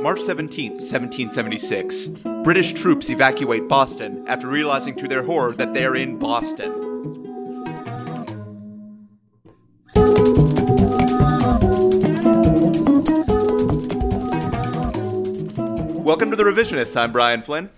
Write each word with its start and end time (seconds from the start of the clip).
March 0.00 0.20
17th, 0.20 0.80
1776. 0.80 2.08
British 2.42 2.72
troops 2.72 3.10
evacuate 3.10 3.68
Boston 3.68 4.24
after 4.26 4.48
realizing 4.48 4.96
to 4.96 5.06
their 5.06 5.22
horror 5.22 5.52
that 5.52 5.74
they're 5.74 5.94
in 5.94 6.18
Boston. 6.18 6.72
Welcome 16.02 16.30
to 16.30 16.36
The 16.36 16.44
Revisionists. 16.44 16.96
I'm 16.96 17.12
Brian 17.12 17.42
Flynn. 17.42 17.70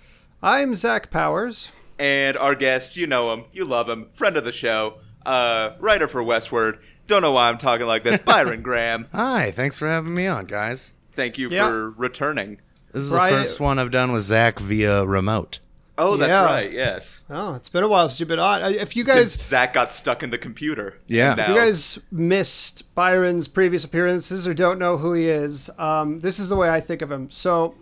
I'm 0.42 0.74
Zach 0.74 1.10
Powers. 1.10 1.70
And 1.98 2.36
our 2.36 2.54
guest, 2.54 2.96
you 2.96 3.06
know 3.06 3.32
him, 3.32 3.44
you 3.52 3.64
love 3.64 3.88
him, 3.88 4.08
friend 4.12 4.36
of 4.36 4.44
the 4.44 4.52
show, 4.52 4.98
uh, 5.26 5.72
writer 5.78 6.08
for 6.08 6.22
Westword. 6.22 6.78
Don't 7.06 7.22
know 7.22 7.32
why 7.32 7.48
I'm 7.48 7.58
talking 7.58 7.86
like 7.86 8.02
this. 8.04 8.18
Byron 8.18 8.62
Graham. 8.64 9.08
Hi, 9.12 9.50
thanks 9.50 9.78
for 9.78 9.88
having 9.88 10.14
me 10.14 10.26
on, 10.26 10.46
guys. 10.46 10.94
Thank 11.14 11.38
you 11.38 11.48
Yeah. 11.50 11.68
for 11.68 11.90
returning. 11.90 12.58
This 12.92 13.04
is 13.04 13.10
Brian- 13.10 13.34
the 13.34 13.40
first 13.44 13.60
one 13.60 13.78
I've 13.78 13.90
done 13.90 14.12
with 14.12 14.24
Zach 14.24 14.58
via 14.60 15.04
remote. 15.06 15.60
Oh, 15.98 16.16
that's 16.16 16.30
Yeah. 16.30 16.44
right. 16.46 16.72
Yes. 16.72 17.22
Oh, 17.30 17.54
it's 17.54 17.68
been 17.68 17.82
a 17.84 17.88
while 17.88 18.08
since 18.08 18.18
you've 18.20 18.28
been 18.28 18.38
on. 18.38 18.62
Uh, 18.62 18.68
If 18.68 18.96
you 18.96 19.04
guys, 19.04 19.32
Since 19.32 19.44
Zach 19.46 19.74
got 19.74 19.92
stuck 19.92 20.22
in 20.22 20.30
the 20.30 20.38
computer. 20.38 20.96
Yeah. 21.06 21.32
And 21.32 21.40
If 21.40 21.44
if 21.44 21.48
you 21.50 21.54
guys 21.60 21.98
missed 22.10 22.94
Byron's 22.94 23.46
previous 23.46 23.84
appearances 23.84 24.46
or 24.48 24.54
don't 24.54 24.78
know 24.78 24.96
who 24.96 25.12
he 25.12 25.28
is, 25.28 25.68
um, 25.78 26.20
this 26.20 26.38
is 26.38 26.48
the 26.48 26.56
way 26.56 26.70
I 26.70 26.80
think 26.80 27.02
of 27.02 27.10
him. 27.12 27.30
So. 27.30 27.74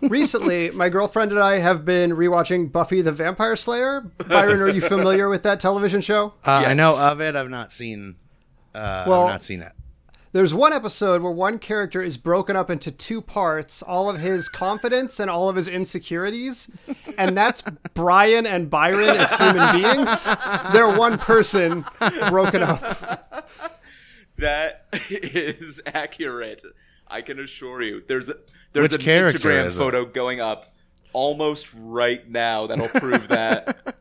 Recently, 0.00 0.70
my 0.74 0.88
girlfriend 0.88 1.32
and 1.32 1.40
I 1.40 1.58
have 1.58 1.84
been 1.84 2.12
rewatching 2.12 2.70
Buffy 2.70 3.02
the 3.02 3.10
Vampire 3.10 3.56
Slayer. 3.56 4.02
Byron, 4.28 4.60
are 4.60 4.68
you 4.68 4.80
familiar 4.96 5.28
with 5.28 5.42
that 5.42 5.58
television 5.58 6.00
show? 6.00 6.34
Uh, 6.46 6.62
I 6.66 6.74
know 6.74 6.96
of 6.96 7.20
it. 7.20 7.34
I've 7.34 7.50
not 7.50 7.72
seen. 7.72 8.14
Uh, 8.72 9.04
Well- 9.08 9.24
I've 9.24 9.30
not 9.32 9.42
seen 9.42 9.60
it. 9.60 9.72
There's 10.32 10.52
one 10.52 10.72
episode 10.74 11.22
where 11.22 11.32
one 11.32 11.58
character 11.58 12.02
is 12.02 12.18
broken 12.18 12.54
up 12.54 12.68
into 12.70 12.92
two 12.92 13.22
parts, 13.22 13.82
all 13.82 14.10
of 14.10 14.18
his 14.20 14.48
confidence 14.48 15.18
and 15.18 15.30
all 15.30 15.48
of 15.48 15.56
his 15.56 15.68
insecurities, 15.68 16.70
and 17.16 17.36
that's 17.36 17.62
Brian 17.94 18.46
and 18.46 18.68
Byron 18.68 19.16
as 19.16 19.32
human 19.32 19.80
beings. 19.80 20.24
They're 20.72 20.98
one 20.98 21.16
person 21.18 21.86
broken 22.28 22.62
up. 22.62 23.48
That 24.36 24.86
is 25.10 25.80
accurate. 25.86 26.62
I 27.08 27.22
can 27.22 27.40
assure 27.40 27.82
you. 27.82 28.02
There's 28.06 28.28
a 28.28 28.36
there's 28.72 28.92
Which 28.92 29.00
an 29.00 29.04
character 29.04 29.48
Instagram 29.48 29.66
is 29.66 29.76
it? 29.76 29.78
photo 29.78 30.04
going 30.04 30.40
up 30.40 30.74
almost 31.14 31.68
right 31.74 32.28
now 32.28 32.66
that'll 32.66 32.88
prove 32.88 33.28
that. 33.28 33.98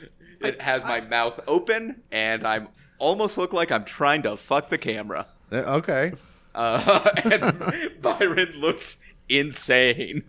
it 0.40 0.60
has 0.62 0.82
my 0.84 1.02
mouth 1.02 1.38
open 1.46 2.02
and 2.10 2.46
I'm 2.46 2.68
almost 2.98 3.36
look 3.36 3.52
like 3.52 3.70
I'm 3.70 3.84
trying 3.84 4.22
to 4.22 4.38
fuck 4.38 4.70
the 4.70 4.78
camera. 4.78 5.26
Uh, 5.52 5.56
Okay, 5.56 6.12
Uh, 6.54 7.10
and 7.24 7.92
Byron 8.02 8.52
looks 8.56 8.96
insane. 9.28 10.22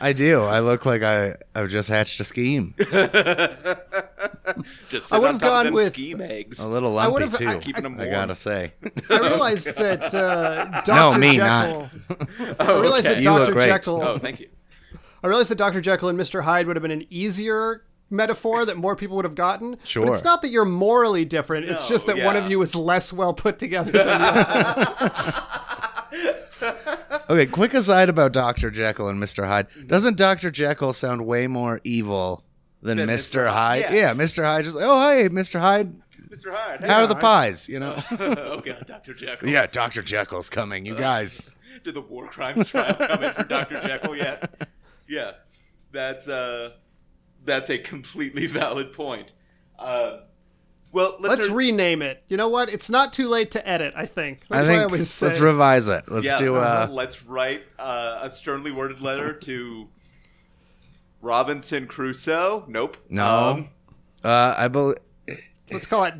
I 0.00 0.12
do. 0.12 0.42
I 0.42 0.60
look 0.60 0.84
like 0.86 1.02
I 1.02 1.36
I've 1.54 1.68
just 1.68 1.88
hatched 1.88 2.18
a 2.20 2.24
scheme. 2.24 2.74
Just 4.88 5.12
I 5.12 5.18
would've 5.18 5.40
gone 5.40 5.72
with- 5.72 5.92
scheme 5.94 6.20
eggs. 6.20 6.58
A 6.58 6.68
little 6.68 6.98
I 6.98 7.08
would've- 7.08 7.36
too. 7.38 7.48
I- 7.48 7.58
Keeping 7.58 7.82
them 7.84 7.98
I 7.98 8.08
gotta 8.08 8.34
say. 8.34 8.72
I 9.10 9.18
realized 9.18 9.76
that 9.78 10.14
uh, 10.14 10.80
Dr. 10.84 10.92
No, 10.94 11.14
me, 11.18 11.36
Jekyll. 11.36 11.90
not. 12.08 12.60
I 12.60 12.80
realized 12.80 13.06
okay. 13.06 13.14
that 13.16 13.22
You 13.24 13.30
look 13.32 13.40
Dr. 13.46 13.52
great. 13.52 13.66
Jekyll. 13.66 14.02
Oh, 14.02 14.18
thank 14.18 14.40
you. 14.40 14.48
I 15.22 15.26
realized 15.28 15.50
that 15.50 15.58
Dr. 15.58 15.80
Jekyll 15.80 16.08
and 16.10 16.18
Mr. 16.18 16.42
Hyde 16.42 16.66
would 16.66 16.76
have 16.76 16.82
been 16.82 16.90
an 16.90 17.06
easier 17.08 17.82
metaphor 18.14 18.64
that 18.64 18.76
more 18.76 18.96
people 18.96 19.16
would 19.16 19.24
have 19.24 19.34
gotten. 19.34 19.76
Sure. 19.84 20.06
But 20.06 20.12
it's 20.14 20.24
not 20.24 20.42
that 20.42 20.50
you're 20.50 20.64
morally 20.64 21.24
different. 21.24 21.68
It's 21.68 21.84
just 21.84 22.06
that 22.06 22.18
one 22.24 22.36
of 22.36 22.50
you 22.50 22.62
is 22.62 22.74
less 22.74 23.12
well 23.12 23.34
put 23.34 23.58
together 23.58 23.92
than 24.04 24.06
the 24.06 24.12
other. 24.14 25.42
Okay, 27.30 27.46
quick 27.46 27.72
aside 27.74 28.08
about 28.08 28.32
Dr. 28.32 28.70
Jekyll 28.70 29.08
and 29.08 29.22
Mr. 29.22 29.46
Hyde. 29.46 29.66
Doesn't 29.86 30.16
Dr. 30.16 30.50
Jekyll 30.50 30.92
sound 30.92 31.26
way 31.26 31.46
more 31.46 31.80
evil 31.82 32.44
than, 32.82 32.98
Than 32.98 33.08
Mr. 33.08 33.44
Mr. 33.46 33.52
Hyde? 33.52 33.80
Yes. 33.80 33.92
Yeah, 33.92 34.14
Mr. 34.14 34.44
Hyde 34.44 34.64
just 34.64 34.76
like, 34.76 34.84
oh, 34.86 35.10
hey, 35.10 35.28
Mr. 35.30 35.58
Hyde, 35.58 35.94
Mr. 36.28 36.52
Hyde. 36.54 36.80
how 36.84 37.00
are 37.00 37.06
the 37.06 37.14
pies? 37.14 37.68
You 37.68 37.80
know? 37.80 38.02
oh 38.12 38.60
god, 38.60 38.84
Dr. 38.86 39.14
Jekyll. 39.14 39.48
yeah, 39.48 39.66
Dr. 39.66 40.02
Jekyll's 40.02 40.50
coming. 40.50 40.84
You 40.84 40.94
guys. 40.94 41.56
Did 41.82 41.94
the 41.94 42.02
war 42.02 42.28
crimes 42.28 42.68
trial 42.68 42.94
come 42.94 43.24
in 43.24 43.32
for 43.32 43.44
Dr. 43.44 43.80
Jekyll 43.80 44.16
yet? 44.16 44.68
Yeah. 45.08 45.32
That's 45.92 46.28
uh 46.28 46.72
that's 47.44 47.70
a 47.70 47.78
completely 47.78 48.46
valid 48.48 48.92
point. 48.92 49.32
Uh, 49.78 50.18
well, 50.92 51.16
Let's 51.18 51.38
listener- 51.38 51.56
rename 51.56 52.02
it. 52.02 52.22
You 52.28 52.36
know 52.36 52.48
what? 52.48 52.72
It's 52.72 52.88
not 52.88 53.12
too 53.12 53.26
late 53.28 53.50
to 53.52 53.68
edit, 53.68 53.94
I 53.96 54.06
think. 54.06 54.42
I 54.50 54.56
That's 54.56 54.66
what 54.66 54.74
I 54.74 54.78
think 54.78 54.92
always 54.92 55.22
let's 55.22 55.40
revise 55.40 55.88
it. 55.88 56.04
Let's 56.08 56.24
yeah, 56.26 56.38
do 56.38 56.54
uh, 56.54 56.86
let's 56.90 57.24
write 57.24 57.64
uh, 57.78 58.20
a 58.22 58.30
sternly 58.30 58.70
worded 58.70 59.00
letter 59.00 59.32
to 59.40 59.88
Robinson 61.20 61.86
Crusoe. 61.86 62.64
Nope. 62.68 62.96
No. 63.08 63.26
Um, 63.26 63.68
uh 64.22 64.54
I 64.56 64.68
believe 64.68 64.98
Let's 65.70 65.86
call 65.86 66.04
it. 66.04 66.14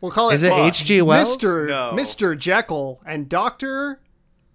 We'll 0.00 0.12
call 0.12 0.30
it. 0.30 0.34
Is 0.34 0.42
it 0.44 0.52
H.G. 0.52 1.02
Wells? 1.02 1.36
Mr. 1.36 1.66
No. 1.66 1.92
Mr. 1.94 2.38
Jekyll 2.38 3.00
and 3.04 3.28
Doctor 3.28 4.00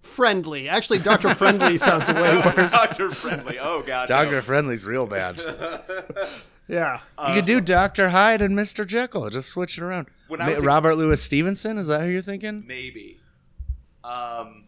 Friendly. 0.04 0.68
Actually, 0.68 1.00
Doctor 1.00 1.34
Friendly 1.34 1.76
sounds 1.78 2.06
way 2.12 2.36
worse. 2.36 2.70
Dr. 2.72 3.10
Friendly. 3.10 3.58
Oh 3.58 3.82
god. 3.82 4.08
no. 4.08 4.24
Dr. 4.24 4.42
Friendly's 4.42 4.86
real 4.86 5.06
bad. 5.06 5.40
Yeah. 6.66 7.00
you 7.28 7.34
could 7.34 7.44
do 7.44 7.60
Dr. 7.60 8.08
Hyde 8.08 8.40
and 8.40 8.56
Mr. 8.56 8.86
Jekyll. 8.86 9.28
Just 9.28 9.50
switch 9.50 9.76
it 9.76 9.82
around. 9.84 10.06
When 10.28 10.40
I 10.40 10.46
Ma- 10.46 10.50
was 10.54 10.62
a- 10.62 10.66
Robert 10.66 10.94
Louis 10.94 11.20
Stevenson, 11.20 11.76
is 11.76 11.88
that 11.88 12.00
who 12.00 12.06
you're 12.06 12.22
thinking? 12.22 12.64
Maybe. 12.66 13.20
Um 14.02 14.64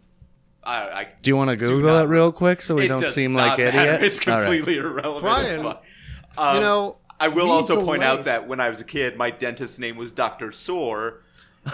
I, 0.63 0.75
I 0.91 1.09
Do 1.23 1.31
you 1.31 1.37
want 1.37 1.49
to 1.51 1.57
Google 1.57 1.93
not- 1.93 2.05
it 2.05 2.09
real 2.09 2.33
quick 2.33 2.61
so 2.61 2.75
we 2.75 2.85
it 2.85 2.89
don't 2.89 3.01
does 3.01 3.15
seem 3.15 3.33
not 3.33 3.49
like 3.57 3.59
matter. 3.61 3.81
idiots? 3.97 4.17
It's 4.19 4.29
All 4.29 4.35
right. 4.35 4.43
completely 4.43 4.77
irrelevant. 4.77 5.47
It's 5.47 5.57
Brian, 5.57 5.63
fine. 5.63 5.77
Um, 6.37 6.55
you 6.57 6.61
know, 6.61 6.97
I 7.19 7.29
will 7.29 7.47
we 7.47 7.51
also 7.53 7.83
point 7.83 8.03
out 8.03 8.25
that 8.25 8.47
when 8.47 8.61
I 8.61 8.69
was 8.69 8.83
a 8.83 8.85
kid, 8.85 9.17
my 9.17 9.31
dentist's 9.31 9.79
name 9.79 9.97
was 9.97 10.11
Doctor 10.11 10.53
Sore. 10.53 11.23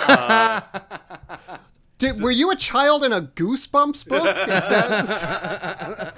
Did, 2.02 2.20
were 2.22 2.30
you 2.30 2.50
a 2.50 2.56
child 2.56 3.04
in 3.04 3.12
a 3.12 3.22
Goosebumps 3.22 4.06
book? 4.08 4.36
Is 4.48 4.64
that? 4.64 6.12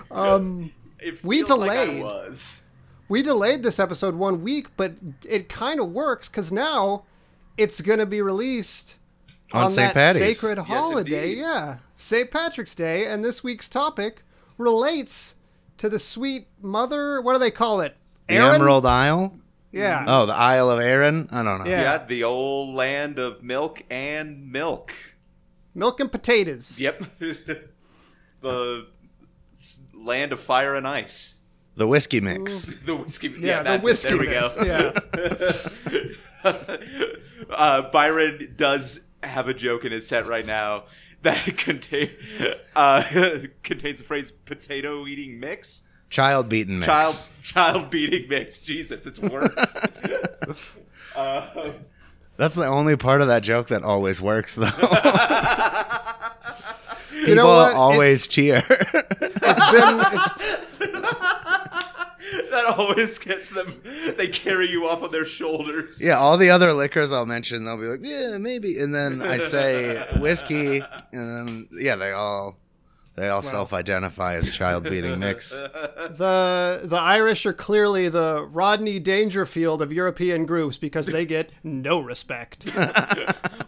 um, 0.10 0.72
It 1.00 1.22
We 1.24 1.38
feels 1.44 1.58
like 1.58 1.70
I 1.70 1.86
delayed. 1.86 2.02
was. 2.02 2.60
we 3.08 3.22
delayed 3.22 3.62
this 3.62 3.78
episode 3.78 4.14
one 4.14 4.42
week, 4.42 4.68
but 4.76 4.92
it 5.26 5.48
kind 5.48 5.80
of 5.80 5.90
works 5.90 6.28
because 6.28 6.52
now 6.52 7.04
it's 7.56 7.80
going 7.80 7.98
to 7.98 8.06
be 8.06 8.20
released 8.22 8.96
On 9.52 9.64
on, 9.64 9.70
St. 9.70 9.94
that 9.94 10.14
Patty's. 10.16 10.38
sacred 10.38 10.58
holiday. 10.58 11.22
indeed. 11.30 11.38
Yeah, 11.38 11.78
St. 11.96 12.30
Patrick's 12.30 12.74
Day, 12.74 13.06
and 13.06 13.24
this 13.24 13.42
week's 13.42 13.68
topic 13.68 14.22
relates 14.58 15.34
to 15.78 15.88
the 15.88 15.98
sweet 15.98 16.48
mother. 16.60 17.20
What 17.20 17.32
do 17.34 17.38
they 17.38 17.50
call 17.50 17.80
it? 17.80 17.96
The 18.28 18.36
Emerald 18.36 18.84
Isle? 18.84 19.34
Yeah. 19.72 20.04
Oh, 20.08 20.26
the 20.26 20.34
Isle 20.34 20.70
of 20.70 20.80
Erin? 20.80 21.28
I 21.30 21.42
don't 21.42 21.58
know. 21.58 21.66
Yeah. 21.70 21.82
Yeah. 21.82 22.04
the 22.06 22.24
old 22.24 22.74
land 22.74 23.18
of 23.18 23.42
milk 23.42 23.82
and 23.90 24.50
milk. 24.50 24.92
Milk 25.74 26.00
and 26.00 26.10
potatoes. 26.10 26.78
Yep. 26.80 27.02
the 28.40 28.86
land 29.94 30.32
of 30.32 30.40
fire 30.40 30.74
and 30.74 30.86
ice. 30.88 31.34
The 31.76 31.86
whiskey 31.86 32.20
mix. 32.20 32.64
The 32.84 32.96
whiskey. 32.96 33.28
Yeah, 33.28 33.38
Yeah, 33.38 33.58
the 33.62 33.64
that's 33.64 33.82
it. 33.82 33.84
whiskey 33.84 34.08
There 34.08 34.18
we 34.18 34.26
mix, 34.28 35.68
go. 36.44 36.74
uh, 37.50 37.82
Byron 37.90 38.54
does 38.56 39.00
have 39.22 39.48
a 39.48 39.54
joke 39.54 39.84
in 39.84 39.92
his 39.92 40.06
set 40.08 40.26
right 40.26 40.46
now 40.46 40.84
that 41.22 41.56
contain 41.56 42.10
uh, 42.76 43.40
contains 43.62 43.98
the 43.98 44.04
phrase 44.04 44.30
"potato 44.30 45.06
eating 45.06 45.38
mix." 45.40 45.82
Child 46.10 46.48
beaten 46.48 46.78
mix. 46.80 46.86
Child 46.86 47.30
child 47.42 47.90
beating 47.90 48.28
mix. 48.28 48.58
Jesus, 48.58 49.06
it's 49.06 49.18
worse. 49.18 49.76
uh, 51.16 51.72
That's 52.36 52.54
the 52.54 52.66
only 52.66 52.96
part 52.96 53.20
of 53.20 53.26
that 53.28 53.42
joke 53.42 53.68
that 53.68 53.82
always 53.82 54.22
works, 54.22 54.54
though. 54.54 54.70
You 57.10 57.24
People 57.34 57.34
know 57.36 57.46
what? 57.48 57.74
always 57.74 58.18
It's, 58.18 58.26
cheer. 58.28 58.64
it's 58.68 59.70
been 59.72 60.00
it's, 60.00 60.28
that 62.50 62.74
always 62.78 63.18
gets 63.18 63.50
them. 63.50 63.82
They 64.16 64.28
carry 64.28 64.70
you 64.70 64.86
off 64.86 65.02
on 65.02 65.10
their 65.10 65.24
shoulders. 65.24 66.00
yeah, 66.00 66.16
all 66.16 66.36
the 66.36 66.50
other 66.50 66.72
liquors 66.72 67.10
I'll 67.10 67.26
mention, 67.26 67.64
they'll 67.64 67.76
be 67.76 67.86
like, 67.86 68.00
yeah, 68.04 68.38
maybe. 68.38 68.78
And 68.78 68.94
then 68.94 69.20
I 69.20 69.38
say 69.38 70.06
whiskey, 70.20 70.80
and 70.80 71.48
then, 71.48 71.68
yeah, 71.72 71.96
they 71.96 72.12
all. 72.12 72.56
They 73.18 73.28
all 73.28 73.42
self-identify 73.42 74.34
as 74.34 74.48
child 74.48 74.84
beating 74.84 75.18
mix. 75.26 75.50
the 75.50 76.80
the 76.84 76.98
Irish 76.98 77.44
are 77.46 77.52
clearly 77.52 78.08
the 78.08 78.44
Rodney 78.44 79.00
Dangerfield 79.00 79.82
of 79.82 79.92
European 79.92 80.46
groups 80.46 80.76
because 80.76 81.06
they 81.06 81.26
get 81.26 81.50
no 81.64 82.00
respect. 82.00 82.70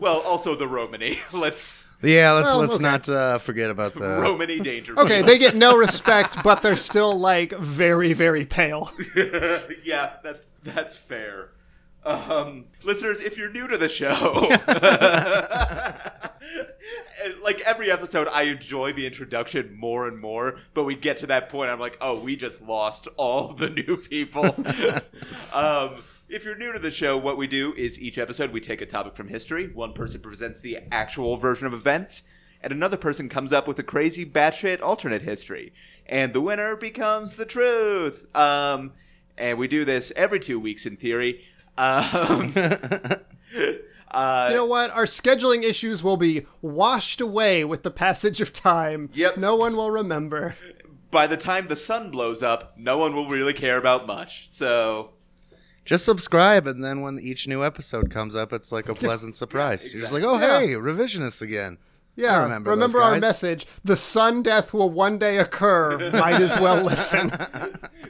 Well, 0.00 0.20
also 0.20 0.56
the 0.56 0.67
Romany. 0.67 1.19
Let's 1.32 1.87
Yeah, 2.00 2.32
let's 2.32 2.47
Well, 2.47 2.58
let's 2.61 2.75
okay. 2.76 2.82
not 2.82 3.06
uh, 3.11 3.37
forget 3.37 3.70
about 3.70 3.93
the. 3.93 4.19
Romany 4.23 4.58
danger. 4.61 4.99
Okay, 4.99 5.20
they 5.20 5.37
get 5.37 5.55
no 5.55 5.76
respect, 5.76 6.43
but 6.43 6.62
they're 6.62 6.79
still 6.79 7.19
like 7.19 7.52
very 7.58 8.14
very 8.14 8.47
pale. 8.47 8.91
yeah, 9.85 10.12
that's 10.25 10.52
that's 10.64 10.97
fair. 10.97 11.50
Um, 12.02 12.64
listeners, 12.82 13.20
if 13.20 13.37
you're 13.37 13.50
new 13.50 13.69
to 13.69 13.76
the 13.76 13.91
show, 13.91 14.49
like 17.43 17.61
every 17.61 17.90
episode, 17.90 18.28
I 18.28 18.43
enjoy 18.43 18.93
the 18.93 19.06
introduction 19.06 19.75
more 19.78 20.06
and 20.06 20.19
more, 20.19 20.58
but 20.75 20.84
we 20.84 20.94
get 20.94 21.19
to 21.19 21.26
that 21.28 21.49
point, 21.49 21.70
I'm 21.70 21.81
like, 21.81 21.96
oh, 22.00 22.19
we 22.19 22.37
just 22.37 22.62
lost 22.62 23.08
all 23.17 23.52
the 23.52 23.70
new 23.70 23.96
people. 23.96 24.44
um, 25.55 26.02
if 26.28 26.44
you're 26.44 26.56
new 26.56 26.72
to 26.72 26.78
the 26.78 26.90
show, 26.90 27.19
what 27.19 27.37
we 27.37 27.46
do 27.46 27.75
is 27.75 28.00
each 28.00 28.19
episode 28.19 28.52
we 28.52 28.61
take 28.61 28.81
a 28.81 28.87
topic 28.87 29.17
from 29.17 29.28
history. 29.28 29.69
One 29.72 29.93
person 29.93 30.20
presents 30.20 30.61
the 30.61 30.78
actual 30.93 31.37
version 31.37 31.67
of 31.67 31.75
events, 31.75 32.22
and 32.62 32.72
another 32.72 32.96
person 32.96 33.28
comes 33.28 33.52
up 33.52 33.66
with 33.66 33.78
a 33.78 33.82
crazy 33.82 34.25
batshit 34.25 34.81
alternate 34.81 35.23
history, 35.23 35.73
and 36.06 36.32
the 36.32 36.40
winner 36.40 36.76
becomes 36.76 37.37
the 37.37 37.46
truth. 37.46 38.25
Um, 38.37 38.93
and 39.37 39.58
we 39.58 39.66
do 39.69 39.84
this 39.84 40.12
every 40.14 40.38
two 40.38 40.61
weeks 40.61 40.87
in 40.87 40.96
theory. 40.96 41.44
Um, 41.76 42.52
uh, 44.10 44.48
You 44.50 44.56
know 44.56 44.66
what? 44.66 44.90
Our 44.90 45.04
scheduling 45.04 45.62
issues 45.62 46.02
will 46.02 46.16
be 46.16 46.46
washed 46.62 47.20
away 47.20 47.64
with 47.64 47.82
the 47.82 47.90
passage 47.90 48.40
of 48.40 48.52
time. 48.52 49.10
Yep. 49.14 49.36
No 49.36 49.56
one 49.56 49.76
will 49.76 49.90
remember. 49.90 50.56
by 51.10 51.26
the 51.26 51.36
time 51.36 51.66
the 51.68 51.76
sun 51.76 52.10
blows 52.10 52.42
up, 52.42 52.74
no 52.76 52.98
one 52.98 53.14
will 53.14 53.28
really 53.28 53.52
care 53.54 53.76
about 53.78 54.06
much. 54.06 54.48
So 54.48 55.10
Just 55.84 56.04
subscribe, 56.04 56.66
and 56.66 56.84
then 56.84 57.00
when 57.00 57.18
each 57.18 57.48
new 57.48 57.64
episode 57.64 58.10
comes 58.10 58.36
up, 58.36 58.52
it's 58.52 58.70
like 58.72 58.88
a 58.88 58.94
pleasant 59.06 59.36
surprise. 59.36 59.92
You're 59.92 60.02
just 60.02 60.12
like, 60.12 60.22
oh, 60.22 60.38
Yeah. 60.38 60.60
hey, 60.60 60.68
revisionists 60.74 61.42
again. 61.42 61.78
Yeah, 62.16 62.38
I 62.40 62.42
remember 62.42 62.70
remember, 62.70 62.98
those 62.98 63.04
our 63.14 63.20
message. 63.20 63.66
The 63.82 63.96
sun 63.96 64.42
death 64.42 64.74
will 64.74 64.90
one 64.90 65.16
day 65.18 65.38
occur. 65.38 66.10
Might 66.12 66.40
as 66.40 66.60
well 66.60 66.84
listen. 66.84 67.30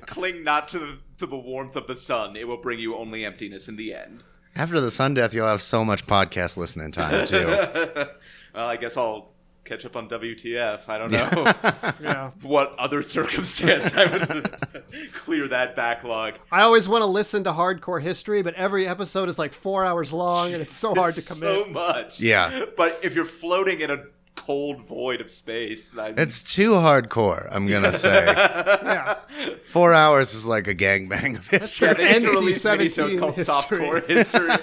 cling 0.07 0.43
not 0.43 0.69
to 0.71 0.79
the 0.79 0.99
to 1.19 1.27
the 1.27 1.37
warmth 1.37 1.77
of 1.77 1.87
the 1.87 1.95
sun; 1.95 2.35
it 2.35 2.49
will 2.49 2.57
bring 2.57 2.79
you 2.81 2.97
only 2.97 3.25
emptiness 3.25 3.69
in 3.69 3.77
the 3.77 3.95
end. 3.95 4.25
After 4.57 4.81
the 4.81 4.91
sun 4.91 5.15
death, 5.15 5.33
you'll 5.33 5.47
have 5.47 5.63
so 5.63 5.85
much 5.85 6.07
podcast 6.07 6.57
listening 6.57 6.93
time, 6.93 7.27
too. 7.27 8.05
Well, 8.53 8.67
I 8.67 8.77
guess 8.77 8.97
I'll 8.97 9.29
catch 9.65 9.85
up 9.85 9.95
on 9.95 10.09
WTF. 10.09 10.89
I 10.89 10.99
don't 10.99 11.13
know 11.13 11.53
Yeah. 12.03 12.33
what 12.43 12.75
other 12.81 13.01
circumstance 13.05 13.95
I 13.95 14.07
would 14.11 14.59
clear 15.13 15.47
that 15.47 15.77
backlog. 15.77 16.35
I 16.51 16.63
always 16.63 16.89
want 16.89 17.03
to 17.03 17.07
listen 17.07 17.45
to 17.45 17.53
hardcore 17.53 18.03
history, 18.03 18.43
but 18.43 18.55
every 18.55 18.89
episode 18.89 19.29
is 19.29 19.39
like 19.39 19.53
four 19.53 19.85
hours 19.85 20.13
long, 20.13 20.53
and 20.53 20.61
it's 20.61 20.75
so 20.75 20.93
hard 20.97 21.15
to 21.15 21.21
It's 21.21 21.29
commit. 21.33 21.65
So 21.67 21.71
much. 21.71 22.19
Yeah. 22.19 22.65
But 22.77 22.99
if 23.05 23.15
you're 23.15 23.25
floating 23.25 23.81
in 23.83 23.93
a 23.93 24.03
cold 24.41 24.81
void 24.81 25.21
of 25.21 25.31
space, 25.31 25.91
then 25.91 26.15
It's 26.19 26.43
too 26.43 26.73
hardcore, 26.73 27.47
I'm 27.51 27.67
going 27.67 27.83
to 27.93 27.93
say. 27.93 28.25
yeah. 28.27 29.19
Four 29.67 29.93
hours 29.95 30.35
is 30.35 30.45
like 30.47 30.67
a 30.67 30.75
gangbang 30.75 31.37
of 31.39 31.47
history. 31.47 31.89
yeah, 31.89 31.95
they 31.95 32.19
need 32.21 32.27
to 32.27 32.33
release 32.33 32.65
NC-17 32.65 32.79
minisodes 32.79 33.19
called 33.19 33.37
history. 33.37 33.79
softcore 33.81 34.07
history. 34.09 34.49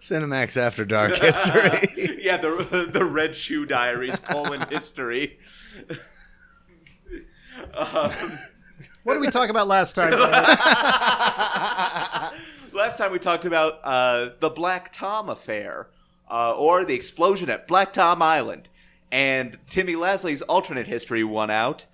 Cinemax 0.00 0.56
After 0.56 0.84
Dark 0.84 1.16
history. 1.18 2.18
yeah, 2.22 2.36
the 2.36 2.88
the 2.92 3.04
Red 3.04 3.34
Shoe 3.34 3.66
Diaries 3.66 4.18
colon 4.20 4.60
history. 4.70 5.38
um, 7.74 8.12
What 9.02 9.14
did 9.14 9.20
we 9.20 9.28
talk 9.30 9.50
about 9.50 9.66
last 9.68 9.94
time? 9.94 10.10
Brian? 10.10 10.32
last 12.72 12.96
time 12.98 13.10
we 13.12 13.18
talked 13.18 13.44
about 13.44 13.80
uh, 13.84 14.30
the 14.40 14.50
Black 14.50 14.92
Tom 14.92 15.28
affair, 15.28 15.88
uh, 16.30 16.54
or 16.56 16.84
the 16.84 16.94
explosion 16.94 17.50
at 17.50 17.66
Black 17.68 17.92
Tom 17.92 18.22
Island, 18.22 18.68
and 19.10 19.58
Timmy 19.70 19.96
Leslie's 19.96 20.42
alternate 20.42 20.86
history 20.86 21.24
won 21.24 21.50
out. 21.50 21.86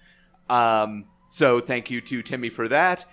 Um, 0.51 1.07
so 1.29 1.61
thank 1.61 1.91
you 1.91 2.01
to 2.03 2.23
Timmy 2.23 2.51
for 2.51 2.69
that. 2.69 3.05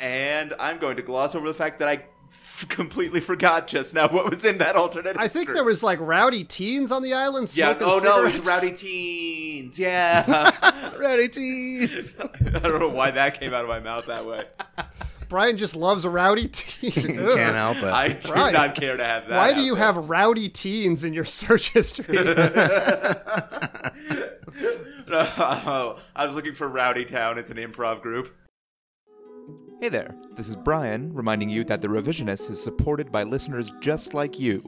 And 0.00 0.52
I'm 0.58 0.78
going 0.78 0.96
to 0.96 1.02
gloss 1.02 1.34
over 1.34 1.46
the 1.46 1.54
fact 1.54 1.78
that 1.78 1.88
I 1.88 2.04
f- 2.30 2.66
completely 2.68 3.20
forgot 3.20 3.68
just 3.68 3.94
now 3.94 4.08
what 4.08 4.28
was 4.28 4.44
in 4.44 4.58
that 4.58 4.74
alternate. 4.74 5.16
I 5.16 5.28
think 5.28 5.48
history. 5.48 5.54
there 5.54 5.64
was 5.64 5.82
like 5.82 6.00
rowdy 6.00 6.42
teens 6.44 6.90
on 6.90 7.02
the 7.02 7.12
island 7.14 7.52
Yeah. 7.54 7.76
smoking 7.76 7.86
Oh 7.88 8.00
no, 8.02 8.26
it's 8.26 8.36
cigarettes. 8.36 8.62
Rowdy 8.64 8.76
Teens. 8.76 9.78
Yeah. 9.78 10.94
rowdy 10.98 11.28
teens. 11.28 12.14
I 12.20 12.58
don't 12.58 12.80
know 12.80 12.88
why 12.88 13.12
that 13.12 13.38
came 13.38 13.54
out 13.54 13.62
of 13.62 13.68
my 13.68 13.78
mouth 13.80 14.06
that 14.06 14.26
way. 14.26 14.40
Brian 15.32 15.56
just 15.56 15.74
loves 15.74 16.06
rowdy 16.06 16.46
teens. 16.52 16.94
Can't 16.94 17.56
help 17.56 17.78
it. 17.78 17.84
I 17.84 18.08
do 18.08 18.32
Right. 18.32 18.52
not 18.52 18.74
care 18.74 18.96
to 18.98 19.02
have 19.04 19.26
that. 19.28 19.36
Why 19.36 19.54
do 19.54 19.62
you 19.62 19.74
there. 19.74 19.84
have 19.84 19.96
rowdy 20.10 20.48
teens 20.50 21.04
in 21.04 21.12
your 21.14 21.24
search 21.40 21.70
history? 21.70 22.16
No, 25.08 25.98
I 26.16 26.26
was 26.26 26.34
looking 26.34 26.54
for 26.54 26.68
Rowdy 26.68 27.04
Town. 27.04 27.36
It's 27.38 27.50
an 27.50 27.56
improv 27.58 28.00
group. 28.02 28.34
Hey 29.80 29.88
there, 29.90 30.14
this 30.36 30.48
is 30.48 30.56
Brian 30.56 31.12
reminding 31.12 31.50
you 31.50 31.64
that 31.64 31.82
The 31.82 31.88
Revisionist 31.88 32.50
is 32.50 32.62
supported 32.62 33.10
by 33.12 33.22
listeners 33.24 33.72
just 33.80 34.14
like 34.14 34.38
you. 34.38 34.62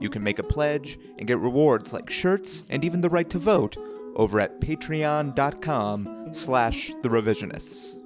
You 0.00 0.10
can 0.10 0.22
make 0.22 0.38
a 0.38 0.42
pledge 0.44 0.98
and 1.18 1.26
get 1.26 1.38
rewards 1.38 1.92
like 1.92 2.10
shirts 2.10 2.64
and 2.68 2.84
even 2.84 3.00
the 3.00 3.08
right 3.10 3.28
to 3.30 3.38
vote 3.38 3.76
over 4.14 4.38
at 4.40 4.60
patreon.com 4.60 6.28
slash 6.32 6.92
The 7.02 7.08
Revisionists. 7.08 7.98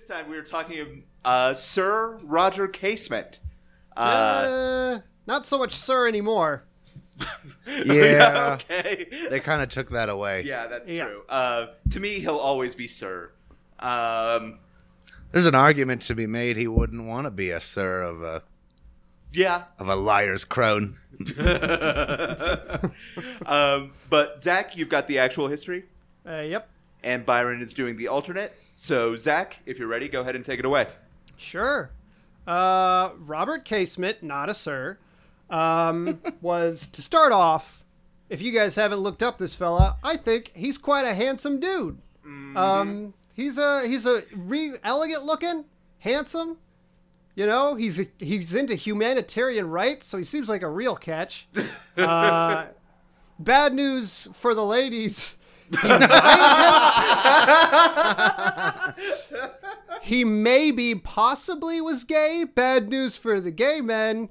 This 0.00 0.08
time 0.08 0.30
we 0.30 0.36
were 0.36 0.42
talking 0.42 0.80
of 0.80 0.88
uh, 1.26 1.52
Sir 1.52 2.18
Roger 2.22 2.66
Casement. 2.66 3.38
Uh, 3.94 4.00
uh, 4.00 4.98
not 5.26 5.44
so 5.44 5.58
much 5.58 5.74
sir 5.74 6.08
anymore. 6.08 6.64
Yeah. 7.66 8.54
okay. 8.54 9.06
They 9.28 9.40
kind 9.40 9.60
of 9.60 9.68
took 9.68 9.90
that 9.90 10.08
away. 10.08 10.42
Yeah, 10.44 10.68
that's 10.68 10.88
Yeah. 10.88 11.04
true. 11.04 11.22
Uh, 11.28 11.66
to 11.90 12.00
me, 12.00 12.18
he'll 12.20 12.38
always 12.38 12.74
be 12.74 12.86
Sir. 12.86 13.30
Um, 13.78 14.58
There's 15.32 15.46
an 15.46 15.54
argument 15.54 16.00
to 16.02 16.14
be 16.14 16.26
made 16.26 16.56
he 16.56 16.66
wouldn't 16.66 17.04
want 17.04 17.26
to 17.26 17.30
be 17.30 17.50
a 17.50 17.60
sir 17.60 18.00
of 18.00 18.22
a 18.22 18.42
yeah. 19.34 19.64
of 19.78 19.86
a 19.90 19.96
liar's 19.96 20.46
crone. 20.46 20.96
um, 23.46 23.92
but 24.08 24.40
Zach, 24.42 24.78
you've 24.78 24.88
got 24.88 25.08
the 25.08 25.18
actual 25.18 25.48
history, 25.48 25.84
Uh, 26.26 26.40
yep. 26.40 26.70
and 27.04 27.26
Byron 27.26 27.60
is 27.60 27.74
doing 27.74 27.98
the 27.98 28.08
alternate. 28.08 28.54
So, 28.82 29.14
Zach, 29.14 29.58
if 29.66 29.78
you're 29.78 29.88
ready, 29.88 30.08
go 30.08 30.22
ahead 30.22 30.34
and 30.34 30.42
take 30.42 30.58
it 30.58 30.64
away. 30.64 30.86
Sure. 31.36 31.90
Uh, 32.46 33.10
Robert 33.18 33.66
Casement, 33.66 34.22
not 34.22 34.48
a 34.48 34.54
sir, 34.54 34.96
um, 35.50 36.18
was 36.40 36.88
to 36.88 37.02
start 37.02 37.30
off. 37.30 37.84
If 38.30 38.40
you 38.40 38.52
guys 38.52 38.76
haven't 38.76 39.00
looked 39.00 39.22
up 39.22 39.36
this 39.36 39.52
fella, 39.52 39.98
I 40.02 40.16
think 40.16 40.50
he's 40.54 40.78
quite 40.78 41.02
a 41.04 41.12
handsome 41.12 41.60
dude. 41.60 41.98
Um, 42.24 43.12
he's 43.34 43.58
a 43.58 43.86
he's 43.86 44.06
a 44.06 44.22
re- 44.34 44.78
elegant 44.82 45.24
looking, 45.26 45.66
handsome. 45.98 46.56
You 47.34 47.44
know, 47.44 47.74
he's 47.74 48.00
he's 48.18 48.54
into 48.54 48.76
humanitarian 48.76 49.68
rights, 49.68 50.06
so 50.06 50.16
he 50.16 50.24
seems 50.24 50.48
like 50.48 50.62
a 50.62 50.70
real 50.70 50.96
catch. 50.96 51.46
Uh, 51.98 52.68
bad 53.38 53.74
news 53.74 54.26
for 54.32 54.54
the 54.54 54.64
ladies. 54.64 55.36
He 60.02 60.24
maybe 60.24 60.94
possibly 60.94 61.80
was 61.80 62.04
gay. 62.04 62.44
Bad 62.44 62.88
news 62.88 63.16
for 63.16 63.40
the 63.40 63.50
gay 63.50 63.80
men. 63.80 64.28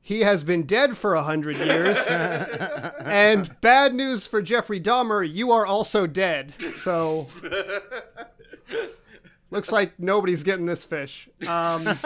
He 0.00 0.20
has 0.20 0.44
been 0.44 0.62
dead 0.64 0.96
for 0.96 1.14
a 1.14 1.22
hundred 1.22 1.58
years. 1.58 2.06
and 2.06 3.60
bad 3.60 3.94
news 3.94 4.26
for 4.26 4.40
Jeffrey 4.40 4.80
Dahmer, 4.80 5.28
you 5.30 5.50
are 5.50 5.66
also 5.66 6.06
dead. 6.06 6.54
So 6.76 7.28
looks 9.50 9.70
like 9.70 9.98
nobody's 9.98 10.42
getting 10.44 10.66
this 10.66 10.84
fish. 10.84 11.28
Um, 11.46 11.86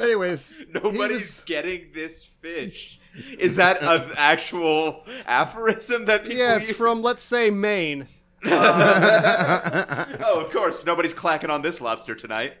anyways, 0.00 0.62
Nobody's 0.72 1.20
was- 1.20 1.42
getting 1.44 1.88
this 1.92 2.24
fish. 2.24 2.98
Is 3.38 3.56
that 3.56 3.82
an 3.82 4.12
actual 4.16 5.04
aphorism 5.26 6.06
that 6.06 6.22
people 6.22 6.38
yeah, 6.38 6.56
it's 6.56 6.68
use? 6.68 6.76
from 6.76 7.02
let's 7.02 7.22
say 7.22 7.50
Maine. 7.50 8.06
Oh, 8.44 10.42
of 10.44 10.50
course. 10.52 10.84
Nobody's 10.84 11.14
clacking 11.14 11.50
on 11.50 11.62
this 11.62 11.80
lobster 11.80 12.14
tonight. 12.14 12.54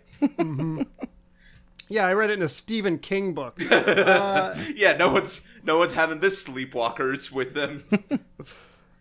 Yeah, 1.88 2.06
I 2.06 2.14
read 2.14 2.30
it 2.30 2.34
in 2.34 2.42
a 2.42 2.48
Stephen 2.48 2.98
King 2.98 3.34
book. 3.34 3.60
Uh, 3.70 4.54
Yeah, 4.74 4.96
no 4.96 5.12
one's 5.12 5.42
no 5.62 5.78
one's 5.78 5.92
having 5.92 6.20
this 6.20 6.44
sleepwalkers 6.44 7.30
with 7.32 7.54
them. 7.54 7.84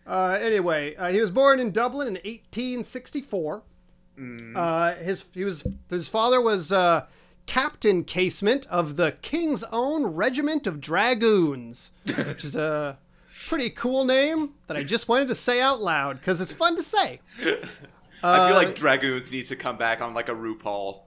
Uh, 0.08 0.38
anyway, 0.42 0.96
uh, 0.96 1.10
he 1.10 1.22
was 1.22 1.30
born 1.30 1.60
in 1.60 1.72
Dublin 1.72 2.08
in 2.08 2.16
1864. 2.16 3.62
Uh, 4.56 4.94
his 4.96 5.26
he 5.34 5.44
was 5.46 5.66
his 5.90 6.08
father 6.08 6.42
was 6.42 6.72
uh, 6.72 7.06
Captain 7.46 8.04
Casement 8.04 8.66
of 8.68 8.96
the 8.96 9.14
King's 9.22 9.64
Own 9.72 10.06
Regiment 10.06 10.68
of 10.68 10.80
Dragoons, 10.80 11.92
which 12.06 12.44
is 12.44 12.56
a 12.56 12.98
pretty 13.48 13.70
cool 13.70 14.06
name 14.06 14.52
that 14.68 14.78
I 14.78 14.84
just 14.84 15.08
wanted 15.10 15.28
to 15.28 15.36
say 15.36 15.60
out 15.60 15.82
loud 15.82 16.20
because 16.20 16.40
it's 16.42 16.52
fun 16.52 16.76
to 16.78 16.84
say. 16.84 17.20
I 17.40 17.44
feel 17.44 17.60
Uh, 18.24 18.54
like 18.54 18.76
Dragoons 18.76 19.32
needs 19.32 19.50
to 19.50 19.56
come 19.56 19.78
back 19.78 20.00
on 20.02 20.14
like 20.14 20.30
a 20.30 20.34
RuPaul. 20.34 21.02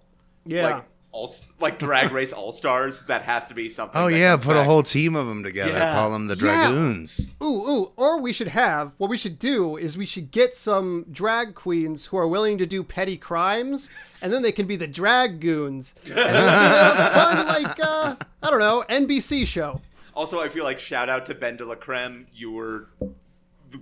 Yeah. 0.45 0.69
Like 0.77 0.85
all 1.15 1.33
like 1.61 1.79
Drag 1.79 2.11
Race 2.19 2.33
All 2.33 2.51
Stars. 2.53 3.03
That 3.03 3.23
has 3.23 3.47
to 3.47 3.55
be 3.55 3.69
something. 3.69 3.99
Oh 4.01 4.09
yeah, 4.09 4.33
comes 4.33 4.45
put 4.45 4.57
a 4.57 4.65
whole 4.65 4.83
team 4.83 5.15
of 5.15 5.27
them 5.27 5.45
together. 5.45 5.71
Yeah. 5.73 5.95
Call 5.95 6.11
them 6.11 6.27
the 6.27 6.35
Yeah. 6.35 6.41
Dragoons. 6.71 7.29
Ooh, 7.43 7.47
ooh, 7.47 7.93
or 7.97 8.21
we 8.21 8.33
should 8.33 8.49
have 8.49 8.93
what 8.99 9.09
we 9.09 9.17
should 9.17 9.39
do 9.39 9.77
is 9.77 9.97
we 9.97 10.07
should 10.07 10.31
get 10.33 10.57
some 10.57 11.07
drag 11.11 11.55
queens 11.55 12.07
who 12.07 12.17
are 12.17 12.27
willing 12.27 12.59
to 12.59 12.67
do 12.67 12.83
petty 12.83 13.17
crimes, 13.17 13.89
and 14.21 14.33
then 14.33 14.43
they 14.43 14.53
can 14.53 14.67
be 14.67 14.77
the 14.77 14.89
drag 14.89 15.41
goons, 15.41 15.95
and 16.05 16.15
be 16.15 16.21
a 16.21 17.11
fun 17.15 17.47
like 17.63 17.79
uh, 17.81 18.17
I 18.43 18.51
don't 18.51 18.59
know 18.61 18.85
NBC 18.91 19.47
show. 19.47 19.81
Also, 20.15 20.41
I 20.41 20.49
feel 20.49 20.65
like 20.65 20.79
shout 20.81 21.09
out 21.09 21.27
to 21.27 21.35
Ben 21.35 21.57
de 21.57 21.65
la 21.65 21.75
Creme. 21.75 22.27
You 22.35 22.53
were, 22.53 22.89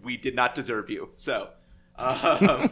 we 0.03 0.17
did 0.17 0.35
not 0.35 0.55
deserve 0.55 0.89
you. 0.89 1.11
So, 1.15 1.49
um, 1.99 2.71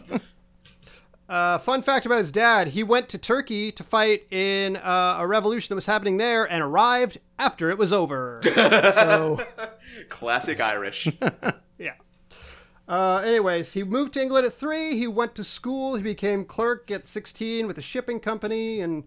Uh, 1.30 1.58
fun 1.58 1.80
fact 1.80 2.04
about 2.04 2.18
his 2.18 2.32
dad: 2.32 2.68
he 2.68 2.82
went 2.82 3.08
to 3.08 3.16
Turkey 3.16 3.70
to 3.70 3.84
fight 3.84 4.26
in 4.32 4.76
uh, 4.76 5.18
a 5.20 5.26
revolution 5.28 5.68
that 5.70 5.76
was 5.76 5.86
happening 5.86 6.16
there, 6.16 6.44
and 6.44 6.60
arrived 6.60 7.18
after 7.38 7.70
it 7.70 7.78
was 7.78 7.92
over. 7.92 8.40
so, 8.54 9.40
classic 10.08 10.60
Irish. 10.60 11.06
yeah. 11.78 11.94
Uh, 12.88 13.18
anyways, 13.18 13.74
he 13.74 13.84
moved 13.84 14.14
to 14.14 14.22
England 14.22 14.44
at 14.44 14.52
three. 14.52 14.96
He 14.96 15.06
went 15.06 15.36
to 15.36 15.44
school. 15.44 15.94
He 15.94 16.02
became 16.02 16.44
clerk 16.44 16.90
at 16.90 17.06
sixteen 17.06 17.68
with 17.68 17.78
a 17.78 17.82
shipping 17.82 18.18
company, 18.18 18.80
and 18.80 19.04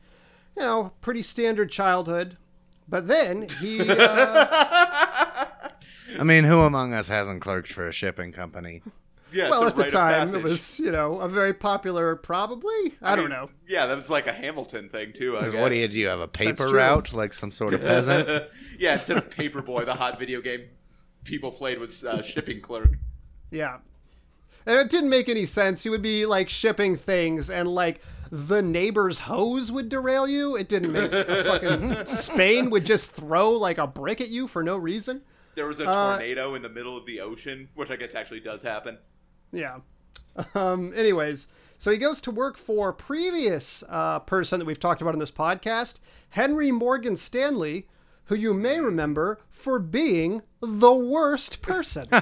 you 0.56 0.64
know, 0.64 0.94
pretty 1.02 1.24
standard 1.24 1.72
childhood. 1.72 2.38
But 2.88 3.08
then 3.08 3.50
he, 3.60 3.82
uh, 3.82 4.46
I 6.18 6.24
mean, 6.24 6.46
who 6.46 6.62
among 6.62 6.94
us 6.94 7.10
hasn't 7.10 7.42
clerked 7.42 7.74
for 7.74 7.86
a 7.86 7.92
shipping 7.92 8.32
company? 8.32 8.82
Yeah, 9.34 9.50
well, 9.50 9.66
at 9.66 9.76
the 9.76 9.86
time, 9.90 10.34
it 10.36 10.44
was 10.44 10.80
you 10.80 10.92
know 10.92 11.20
a 11.20 11.28
very 11.28 11.54
popular, 11.54 12.16
probably. 12.16 12.96
I, 13.02 13.16
don't 13.16 13.26
mean, 13.26 13.34
know. 13.38 13.50
Yeah, 13.68 13.88
that 13.88 13.96
was 13.96 14.10
like 14.10 14.28
a 14.28 14.34
Hamilton 14.34 14.90
thing 14.90 15.12
too. 15.14 15.36
I 15.38 15.42
'Cause 15.42 15.52
guess. 15.54 15.62
what 15.62 15.72
do 15.72 15.78
you 15.78 15.88
do? 15.88 16.00
You 16.00 16.08
have 16.08 16.20
a 16.20 16.28
paper 16.28 16.70
route, 16.70 17.14
like 17.14 17.34
some 17.34 17.52
sort 17.52 17.74
of 17.74 17.82
peasant? 17.92 18.48
yeah, 18.78 18.94
instead 18.94 19.18
of 19.18 19.30
Paperboy, 19.30 19.86
the 19.86 19.96
hot 19.96 20.20
video 20.20 20.42
game 20.42 20.62
people 21.24 21.52
played 21.52 21.80
was 21.80 22.04
uh, 22.04 22.22
shipping 22.22 22.62
clerk. 22.62 22.92
Yeah. 23.52 23.78
And 24.66 24.80
it 24.80 24.90
didn't 24.90 25.10
make 25.10 25.28
any 25.30 25.46
sense. 25.46 25.84
You 25.86 25.92
would 25.92 26.02
be 26.02 26.26
like 26.26 26.50
shipping 26.50 26.96
things 26.96 27.50
and 27.50 27.68
like 27.68 28.02
the 28.32 28.62
neighbor's 28.62 29.20
hose 29.20 29.72
would 29.72 29.90
derail 29.90 30.28
you. 30.28 30.56
It 30.56 30.68
didn't 30.70 30.92
make 30.94 31.12
a 31.12 31.44
fucking 31.44 32.06
Spain 32.06 32.70
would 32.70 32.86
just 32.86 33.12
throw 33.12 33.52
like 33.52 33.78
a 33.78 33.88
brick 33.88 34.22
at 34.22 34.30
you 34.30 34.48
for 34.48 34.64
no 34.64 34.78
reason. 34.78 35.22
There 35.56 35.68
was 35.68 35.80
a 35.80 35.88
Uh, 35.88 36.18
tornado 36.18 36.56
in 36.56 36.62
the 36.62 36.70
middle 36.70 36.98
of 36.98 37.06
the 37.06 37.20
ocean, 37.20 37.70
which 37.76 37.92
I 37.92 37.96
guess 37.96 38.16
actually 38.16 38.40
does 38.40 38.62
happen. 38.64 38.98
Yeah. 39.54 39.78
Um 40.56 40.92
anyways, 40.96 41.48
so 41.78 41.92
he 41.92 41.98
goes 41.98 42.20
to 42.22 42.32
work 42.32 42.58
for 42.58 42.92
previous 42.92 43.84
uh, 43.88 44.20
person 44.20 44.58
that 44.60 44.66
we've 44.66 44.80
talked 44.80 45.02
about 45.02 45.14
in 45.14 45.20
this 45.20 45.32
podcast, 45.32 46.00
Henry 46.30 46.72
Morgan 46.72 47.16
Stanley, 47.16 47.88
who 48.26 48.36
you 48.36 48.54
may 48.54 48.80
remember 48.80 49.40
for 49.50 49.80
being 49.80 50.42
the 50.62 50.94
worst 50.94 51.62
person. 51.62 52.08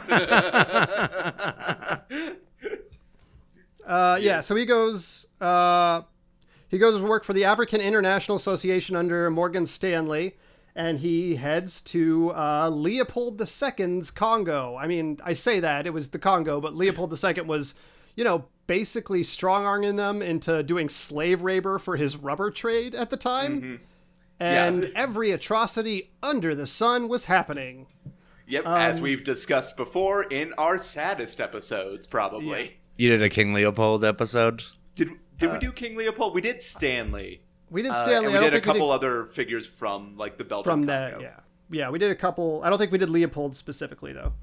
Uh, 3.85 4.17
yeah, 4.21 4.39
so 4.39 4.55
he 4.55 4.65
goes. 4.65 5.25
Uh, 5.41 6.03
he 6.69 6.77
goes 6.77 7.01
to 7.01 7.05
work 7.05 7.23
for 7.23 7.33
the 7.33 7.43
African 7.43 7.81
International 7.81 8.37
Association 8.37 8.95
under 8.95 9.29
Morgan 9.29 9.65
Stanley, 9.65 10.37
and 10.75 10.99
he 10.99 11.35
heads 11.35 11.81
to 11.83 12.31
uh, 12.35 12.69
Leopold 12.69 13.39
II's 13.41 14.11
Congo. 14.11 14.77
I 14.77 14.87
mean, 14.87 15.19
I 15.23 15.33
say 15.33 15.59
that 15.59 15.85
it 15.85 15.93
was 15.93 16.09
the 16.09 16.19
Congo, 16.19 16.61
but 16.61 16.75
Leopold 16.75 17.11
II 17.23 17.41
was, 17.43 17.75
you 18.15 18.23
know, 18.23 18.45
basically 18.67 19.23
strong 19.23 19.65
arming 19.65 19.97
them 19.97 20.21
into 20.21 20.63
doing 20.63 20.87
slave 20.89 21.41
labor 21.41 21.77
for 21.77 21.97
his 21.97 22.15
rubber 22.15 22.49
trade 22.51 22.95
at 22.95 23.09
the 23.09 23.17
time. 23.17 23.81
And 24.39 24.83
Yeah. 24.83 24.89
every 24.95 25.31
atrocity 25.31 26.11
under 26.23 26.55
the 26.55 26.65
sun 26.67 27.07
was 27.07 27.25
happening. 27.25 27.87
Yep, 28.47 28.65
Um, 28.65 28.73
as 28.73 28.99
we've 29.01 29.23
discussed 29.23 29.77
before 29.77 30.23
in 30.23 30.53
our 30.57 30.77
saddest 30.77 31.39
episodes, 31.39 32.07
probably. 32.07 32.77
You 32.97 33.09
did 33.09 33.21
a 33.21 33.29
King 33.29 33.53
Leopold 33.53 34.03
episode? 34.03 34.63
Did 34.95 35.09
did 35.37 35.51
we 35.53 35.59
do 35.59 35.71
King 35.71 35.95
Leopold? 35.95 36.35
We 36.35 36.41
did 36.41 36.61
Stanley. 36.61 37.41
We 37.71 37.81
did 37.81 37.91
Uh, 37.91 38.03
Stanley. 38.03 38.17
and 38.17 38.25
I 38.27 38.27
we 38.27 38.33
don't 38.33 38.43
did 38.43 38.47
a 38.47 38.51
think 38.57 38.65
we 38.67 38.73
did- 38.73 38.79
couple 38.79 38.91
other 38.91 39.25
figures 39.25 39.65
from 39.65 40.15
like 40.17 40.37
the 40.37 40.43
Belgian 40.43 40.71
from 40.71 40.85
that. 40.87 41.13
Congo. 41.13 41.25
Yeah, 41.25 41.39
yeah, 41.71 41.89
we 41.89 41.97
did 41.97 42.11
a 42.11 42.15
couple. 42.15 42.61
I 42.63 42.69
don't 42.69 42.77
think 42.77 42.91
we 42.91 42.97
did 42.99 43.09
Leopold 43.09 43.55
specifically 43.57 44.13
though. 44.13 44.33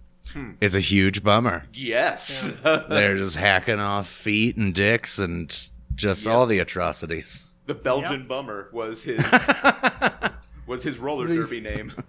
It's 0.61 0.75
a 0.75 0.81
huge 0.81 1.23
bummer. 1.23 1.65
Yes. 1.73 2.53
They're 2.63 3.17
just 3.17 3.37
hacking 3.37 3.79
off 3.81 4.09
feet 4.09 4.57
and 4.57 4.75
dicks 4.75 5.19
and 5.19 5.49
just 5.95 6.27
Yeah. 6.27 6.33
all 6.33 6.45
the 6.47 6.59
atrocities. 6.59 7.55
the 7.67 7.75
Belgian 7.75 8.27
bummer 8.27 8.69
was 8.73 9.03
his 9.05 9.23
was 10.67 10.83
his 10.83 10.99
roller 10.99 11.27
The- 11.27 11.37
derby 11.37 11.61
name. 11.61 11.93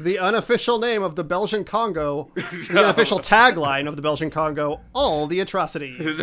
The 0.00 0.18
unofficial 0.18 0.78
name 0.78 1.02
of 1.02 1.14
the 1.14 1.22
Belgian 1.24 1.62
Congo, 1.62 2.30
the 2.34 2.70
unofficial 2.82 3.18
tagline 3.18 3.86
of 3.86 3.96
the 3.96 4.02
Belgian 4.02 4.30
Congo, 4.30 4.80
all 4.94 5.26
the 5.26 5.40
atrocities. 5.40 6.16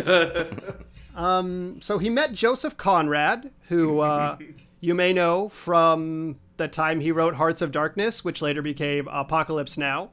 Um, 1.18 1.82
so 1.82 1.98
he 1.98 2.08
met 2.08 2.32
Joseph 2.32 2.76
Conrad, 2.76 3.50
who 3.68 4.00
uh, 4.00 4.38
you 4.80 4.94
may 4.94 5.12
know 5.12 5.48
from 5.48 6.36
the 6.56 6.68
time 6.68 7.00
he 7.00 7.12
wrote 7.12 7.34
Hearts 7.34 7.60
of 7.60 7.72
Darkness, 7.72 8.24
which 8.24 8.40
later 8.40 8.62
became 8.62 9.08
Apocalypse 9.08 9.76
Now. 9.76 10.10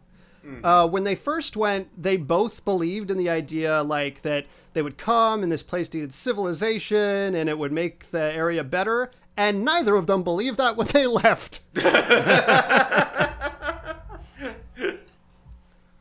Uh, 0.64 0.88
when 0.88 1.04
they 1.06 1.16
first 1.16 1.58
went, 1.58 1.88
they 2.00 2.18
both 2.18 2.64
believed 2.66 3.10
in 3.10 3.18
the 3.18 3.30
idea 3.30 3.82
like 3.82 4.22
that 4.22 4.46
they 4.74 4.84
would 4.84 4.96
come 4.96 5.42
and 5.42 5.52
this 5.52 5.64
place 5.64 5.92
needed 5.92 6.14
civilization 6.14 7.34
and 7.34 7.50
it 7.50 7.58
would 7.58 7.72
make 7.72 8.12
the 8.12 8.22
area 8.22 8.64
better. 8.64 9.10
And 9.36 9.66
neither 9.66 9.96
of 9.96 10.06
them 10.06 10.24
believed 10.24 10.58
that 10.58 10.78
when 10.78 10.88
they 10.88 11.08
left. 11.24 11.62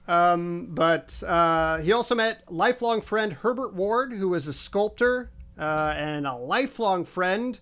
um, 0.07 0.69
but 0.71 1.23
uh, 1.27 1.79
he 1.79 1.93
also 1.93 2.15
met 2.15 2.43
lifelong 2.53 3.01
friend 3.01 3.33
Herbert 3.33 3.75
Ward, 3.75 4.13
who 4.13 4.29
was 4.29 4.47
a 4.47 4.53
sculptor 4.53 5.31
uh, 5.59 5.95
and 5.97 6.27
a 6.27 6.35
lifelong 6.35 7.05
friend, 7.05 7.59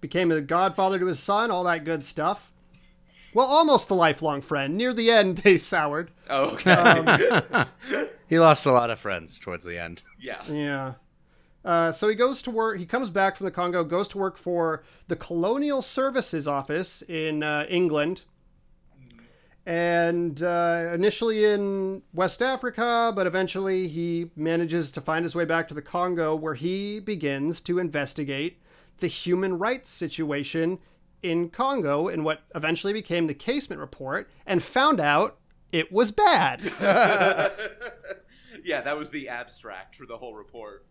became 0.00 0.30
a 0.30 0.40
godfather 0.40 0.98
to 0.98 1.06
his 1.06 1.20
son, 1.20 1.50
all 1.50 1.64
that 1.64 1.84
good 1.84 2.04
stuff. 2.04 2.52
Well, 3.34 3.46
almost 3.46 3.88
the 3.88 3.94
lifelong 3.94 4.42
friend. 4.42 4.76
Near 4.76 4.92
the 4.92 5.10
end, 5.10 5.38
they 5.44 5.56
soured. 5.58 6.10
Oh, 6.28 6.50
okay. 6.50 6.72
Um, 6.72 7.66
He 8.28 8.38
lost 8.38 8.64
a 8.64 8.72
lot 8.72 8.88
of 8.88 8.98
friends 8.98 9.38
towards 9.38 9.64
the 9.64 9.78
end. 9.78 10.02
yeah. 10.18 10.42
Yeah. 10.50 10.94
Uh, 11.64 11.92
so 11.92 12.08
he 12.08 12.14
goes 12.14 12.40
to 12.42 12.50
work. 12.50 12.78
He 12.78 12.86
comes 12.86 13.10
back 13.10 13.36
from 13.36 13.44
the 13.44 13.50
Congo, 13.50 13.84
goes 13.84 14.08
to 14.08 14.18
work 14.18 14.36
for 14.38 14.82
the 15.08 15.14
Colonial 15.16 15.80
Services 15.82 16.48
Office 16.48 17.02
in 17.02 17.42
uh, 17.42 17.66
England, 17.68 18.24
and 19.64 20.42
uh, 20.42 20.90
initially 20.92 21.44
in 21.44 22.02
West 22.12 22.42
Africa, 22.42 23.12
but 23.14 23.26
eventually 23.26 23.88
he 23.88 24.30
manages 24.34 24.90
to 24.92 25.00
find 25.00 25.24
his 25.24 25.34
way 25.34 25.44
back 25.44 25.68
to 25.68 25.74
the 25.74 25.82
Congo, 25.82 26.34
where 26.34 26.54
he 26.54 27.00
begins 27.00 27.60
to 27.62 27.78
investigate 27.78 28.60
the 28.98 29.06
human 29.06 29.58
rights 29.58 29.90
situation 29.90 30.78
in 31.22 31.48
Congo 31.48 32.08
in 32.08 32.24
what 32.24 32.42
eventually 32.54 32.92
became 32.92 33.26
the 33.26 33.34
Casement 33.34 33.80
Report, 33.80 34.28
and 34.44 34.62
found 34.62 34.98
out 35.00 35.38
it 35.72 35.92
was 35.92 36.10
bad. 36.10 36.72
Yeah, 38.64 38.80
that 38.82 38.98
was 38.98 39.10
the 39.10 39.28
abstract 39.28 39.96
for 39.96 40.06
the 40.06 40.16
whole 40.18 40.34
report. 40.34 40.86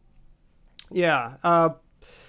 Yeah. 0.91 1.35
Uh, 1.43 1.69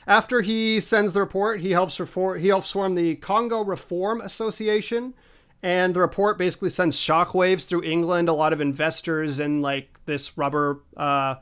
after 0.06 0.40
he 0.40 0.80
sends 0.80 1.12
the 1.12 1.20
report, 1.20 1.60
he 1.60 1.72
helps 1.72 1.98
reform. 1.98 2.40
He 2.40 2.48
helps 2.48 2.70
form 2.70 2.94
the 2.94 3.16
Congo 3.16 3.62
Reform 3.64 4.20
Association, 4.20 5.14
and 5.62 5.94
the 5.94 6.00
report 6.00 6.38
basically 6.38 6.70
sends 6.70 6.96
shockwaves 6.96 7.66
through 7.66 7.84
England. 7.84 8.28
A 8.28 8.32
lot 8.32 8.52
of 8.52 8.60
investors 8.60 9.38
in 9.38 9.62
like 9.62 9.98
this 10.06 10.36
rubber, 10.36 10.80
uh, 10.96 11.36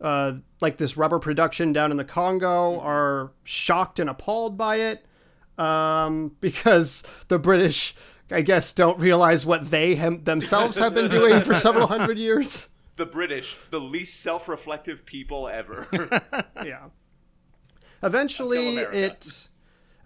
uh, 0.00 0.34
like 0.60 0.78
this 0.78 0.96
rubber 0.96 1.18
production 1.18 1.72
down 1.72 1.90
in 1.90 1.96
the 1.96 2.04
Congo, 2.04 2.78
are 2.80 3.32
shocked 3.42 3.98
and 3.98 4.08
appalled 4.08 4.56
by 4.56 4.76
it 4.76 5.04
um, 5.58 6.36
because 6.40 7.02
the 7.28 7.38
British, 7.38 7.94
I 8.30 8.42
guess, 8.42 8.72
don't 8.72 8.98
realize 9.00 9.44
what 9.44 9.70
they 9.70 9.96
hem- 9.96 10.24
themselves 10.24 10.78
have 10.78 10.94
been 10.94 11.10
doing 11.10 11.42
for 11.42 11.54
several 11.54 11.88
hundred 11.88 12.18
years. 12.18 12.68
The 12.96 13.06
British, 13.06 13.56
the 13.70 13.80
least 13.80 14.20
self-reflective 14.20 15.06
people 15.06 15.48
ever. 15.48 15.88
yeah. 16.64 16.88
Eventually, 18.02 18.76
it 18.76 19.48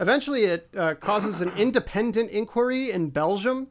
eventually 0.05 0.45
it 0.45 0.69
uh, 0.77 0.95
causes 0.97 1.41
an 1.41 1.51
independent 1.57 2.31
inquiry 2.31 2.91
in 2.91 3.09
Belgium, 3.09 3.69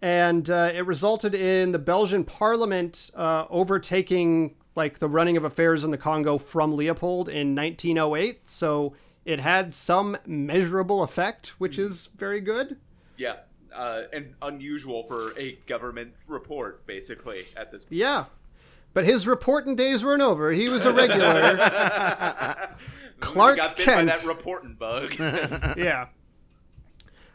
and 0.00 0.48
uh, 0.48 0.70
it 0.72 0.86
resulted 0.86 1.34
in 1.34 1.72
the 1.72 1.80
Belgian 1.80 2.22
Parliament 2.22 3.10
uh, 3.16 3.46
overtaking 3.50 4.54
like 4.76 5.00
the 5.00 5.08
running 5.08 5.36
of 5.36 5.42
affairs 5.42 5.82
in 5.82 5.90
the 5.90 5.98
Congo 5.98 6.38
from 6.38 6.76
Leopold 6.76 7.28
in 7.28 7.56
1908. 7.56 8.48
So 8.48 8.94
it 9.24 9.40
had 9.40 9.74
some 9.74 10.16
measurable 10.24 11.02
effect, 11.02 11.48
which 11.58 11.76
is 11.76 12.08
very 12.16 12.40
good. 12.40 12.76
yeah, 13.16 13.38
uh, 13.74 14.02
and 14.12 14.34
unusual 14.42 15.02
for 15.02 15.36
a 15.36 15.58
government 15.66 16.12
report, 16.28 16.86
basically 16.86 17.42
at 17.56 17.72
this. 17.72 17.82
Point. 17.84 17.98
Yeah. 17.98 18.24
But 18.92 19.04
his 19.06 19.26
reporting 19.26 19.74
days 19.74 20.04
weren't 20.04 20.22
over. 20.22 20.52
He 20.52 20.68
was 20.68 20.86
a 20.86 20.92
regular. 20.92 22.76
Clark 23.20 23.56
got 23.56 23.76
bit 23.76 23.84
Kent. 23.86 24.08
by 24.08 24.16
that 24.16 24.24
reporting 24.24 24.74
bug. 24.74 25.14
yeah. 25.76 26.06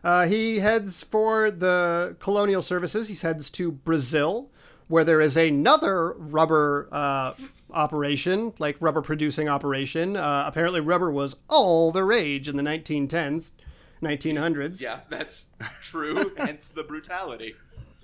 Uh, 0.03 0.25
he 0.27 0.59
heads 0.59 1.03
for 1.03 1.51
the 1.51 2.15
colonial 2.19 2.61
services. 2.61 3.09
He 3.09 3.15
heads 3.15 3.49
to 3.51 3.71
Brazil, 3.71 4.49
where 4.87 5.03
there 5.03 5.19
is 5.19 5.35
another 5.35 6.13
rubber 6.13 6.87
uh, 6.91 7.33
operation, 7.71 8.53
like 8.59 8.77
rubber 8.79 9.01
producing 9.01 9.49
operation. 9.49 10.15
Uh, 10.15 10.45
apparently, 10.47 10.79
rubber 10.79 11.11
was 11.11 11.35
all 11.49 11.91
the 11.91 12.03
rage 12.03 12.47
in 12.47 12.55
the 12.55 12.63
1910s. 12.63 13.51
1900s. 14.01 14.79
Yeah, 14.79 15.01
that's 15.09 15.47
true. 15.81 16.31
hence 16.37 16.69
the 16.71 16.83
brutality. 16.83 17.55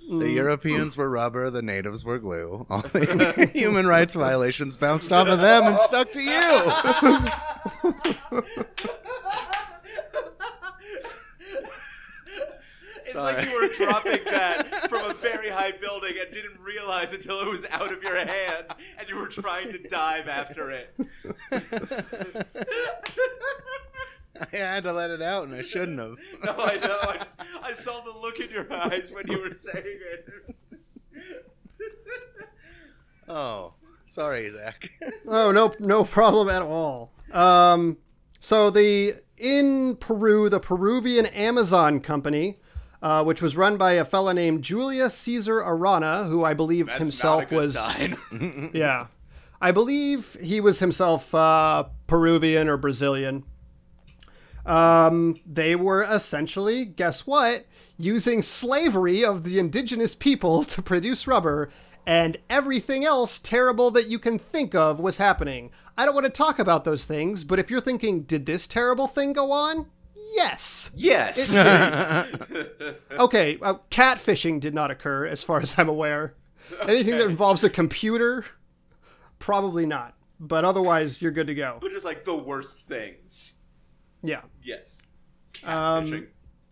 The 0.08 0.12
mm. 0.12 0.34
Europeans 0.34 0.96
were 0.96 1.10
rubber, 1.10 1.50
the 1.50 1.62
natives 1.62 2.04
were 2.04 2.20
glue. 2.20 2.64
All 2.70 2.82
the 2.82 3.50
human 3.54 3.88
rights 3.88 4.14
violations 4.14 4.76
bounced 4.76 5.10
off 5.12 5.26
of 5.26 5.40
them 5.40 5.64
and 5.64 5.80
stuck 5.80 6.12
to 6.12 6.22
you. 6.22 6.32
It's 13.04 13.14
Sorry. 13.14 13.34
like 13.34 13.48
you 13.48 13.54
were 13.54 13.68
dropping 13.68 14.24
that 14.26 14.88
from 14.88 15.10
a 15.10 15.14
very 15.14 15.48
high 15.48 15.72
building 15.72 16.14
and 16.20 16.32
didn't 16.32 16.60
realize 16.60 17.12
until 17.12 17.40
it 17.40 17.48
was 17.48 17.66
out 17.70 17.92
of 17.92 18.00
your 18.02 18.16
hand 18.16 18.66
and 18.98 19.08
you 19.08 19.16
were 19.16 19.28
trying 19.28 19.72
to 19.72 19.78
dive 19.78 20.28
after 20.28 20.70
it. 20.70 20.94
I 24.52 24.56
had 24.56 24.84
to 24.84 24.92
let 24.92 25.10
it 25.10 25.22
out, 25.22 25.46
and 25.46 25.54
I 25.54 25.62
shouldn't 25.62 25.98
have. 25.98 26.16
No, 26.44 26.52
I 26.58 26.76
know. 26.76 26.98
I, 27.02 27.16
just, 27.16 27.36
I 27.62 27.72
saw 27.72 28.00
the 28.02 28.10
look 28.18 28.38
in 28.40 28.50
your 28.50 28.72
eyes 28.72 29.12
when 29.12 29.26
you 29.28 29.38
were 29.40 29.54
saying 29.54 29.84
it. 29.84 30.28
Oh, 33.28 33.72
sorry, 34.04 34.48
Zach. 34.50 34.88
Oh 35.26 35.50
no, 35.50 35.72
no 35.80 36.04
problem 36.04 36.48
at 36.48 36.62
all. 36.62 37.12
Um, 37.32 37.98
so 38.38 38.70
the 38.70 39.16
in 39.36 39.96
Peru, 39.96 40.48
the 40.48 40.60
Peruvian 40.60 41.26
Amazon 41.26 41.98
Company, 42.00 42.60
uh, 43.02 43.24
which 43.24 43.42
was 43.42 43.56
run 43.56 43.76
by 43.76 43.92
a 43.94 44.04
fella 44.04 44.32
named 44.32 44.62
Julius 44.62 45.14
Caesar 45.18 45.58
Arana, 45.58 46.24
who 46.24 46.44
I 46.44 46.54
believe 46.54 46.86
That's 46.86 47.00
himself 47.00 47.40
not 47.40 47.46
a 47.46 47.46
good 47.50 47.56
was 47.56 47.74
sign. 47.74 48.70
yeah, 48.72 49.08
I 49.60 49.72
believe 49.72 50.36
he 50.40 50.60
was 50.60 50.78
himself 50.78 51.34
uh, 51.34 51.84
Peruvian 52.06 52.68
or 52.68 52.76
Brazilian. 52.76 53.42
Um, 54.66 55.38
they 55.46 55.76
were 55.76 56.02
essentially, 56.02 56.84
guess 56.84 57.26
what, 57.26 57.66
using 57.96 58.42
slavery 58.42 59.24
of 59.24 59.44
the 59.44 59.58
indigenous 59.58 60.14
people 60.14 60.64
to 60.74 60.82
produce 60.82 61.26
rubber, 61.26 61.70
and 62.06 62.36
everything 62.50 63.04
else 63.04 63.38
terrible 63.38 63.90
that 63.92 64.08
you 64.08 64.18
can 64.18 64.38
think 64.38 64.74
of 64.74 65.00
was 65.00 65.16
happening. 65.16 65.70
I 65.96 66.04
don't 66.04 66.14
want 66.14 66.24
to 66.24 66.30
talk 66.30 66.58
about 66.58 66.84
those 66.84 67.06
things, 67.06 67.42
but 67.42 67.58
if 67.58 67.70
you're 67.70 67.80
thinking, 67.80 68.22
did 68.22 68.46
this 68.46 68.66
terrible 68.66 69.06
thing 69.06 69.32
go 69.32 69.50
on? 69.50 69.86
Yes. 70.34 70.90
yes. 70.94 71.54
Okay, 73.18 73.58
uh, 73.62 73.74
catfishing 73.90 74.60
did 74.60 74.74
not 74.74 74.90
occur, 74.90 75.26
as 75.26 75.42
far 75.42 75.60
as 75.60 75.78
I'm 75.78 75.88
aware. 75.88 76.34
Anything 76.82 77.16
that 77.16 77.28
involves 77.28 77.64
a 77.64 77.70
computer, 77.70 78.44
probably 79.38 79.86
not. 79.86 80.14
But 80.38 80.64
otherwise, 80.66 81.22
you're 81.22 81.32
good 81.32 81.46
to 81.46 81.54
go. 81.54 81.78
But 81.80 81.92
just 81.92 82.04
like 82.04 82.24
the 82.24 82.36
worst 82.36 82.86
things. 82.86 83.54
Yeah. 84.26 84.42
Yes. 84.62 85.02
Um, 85.64 86.26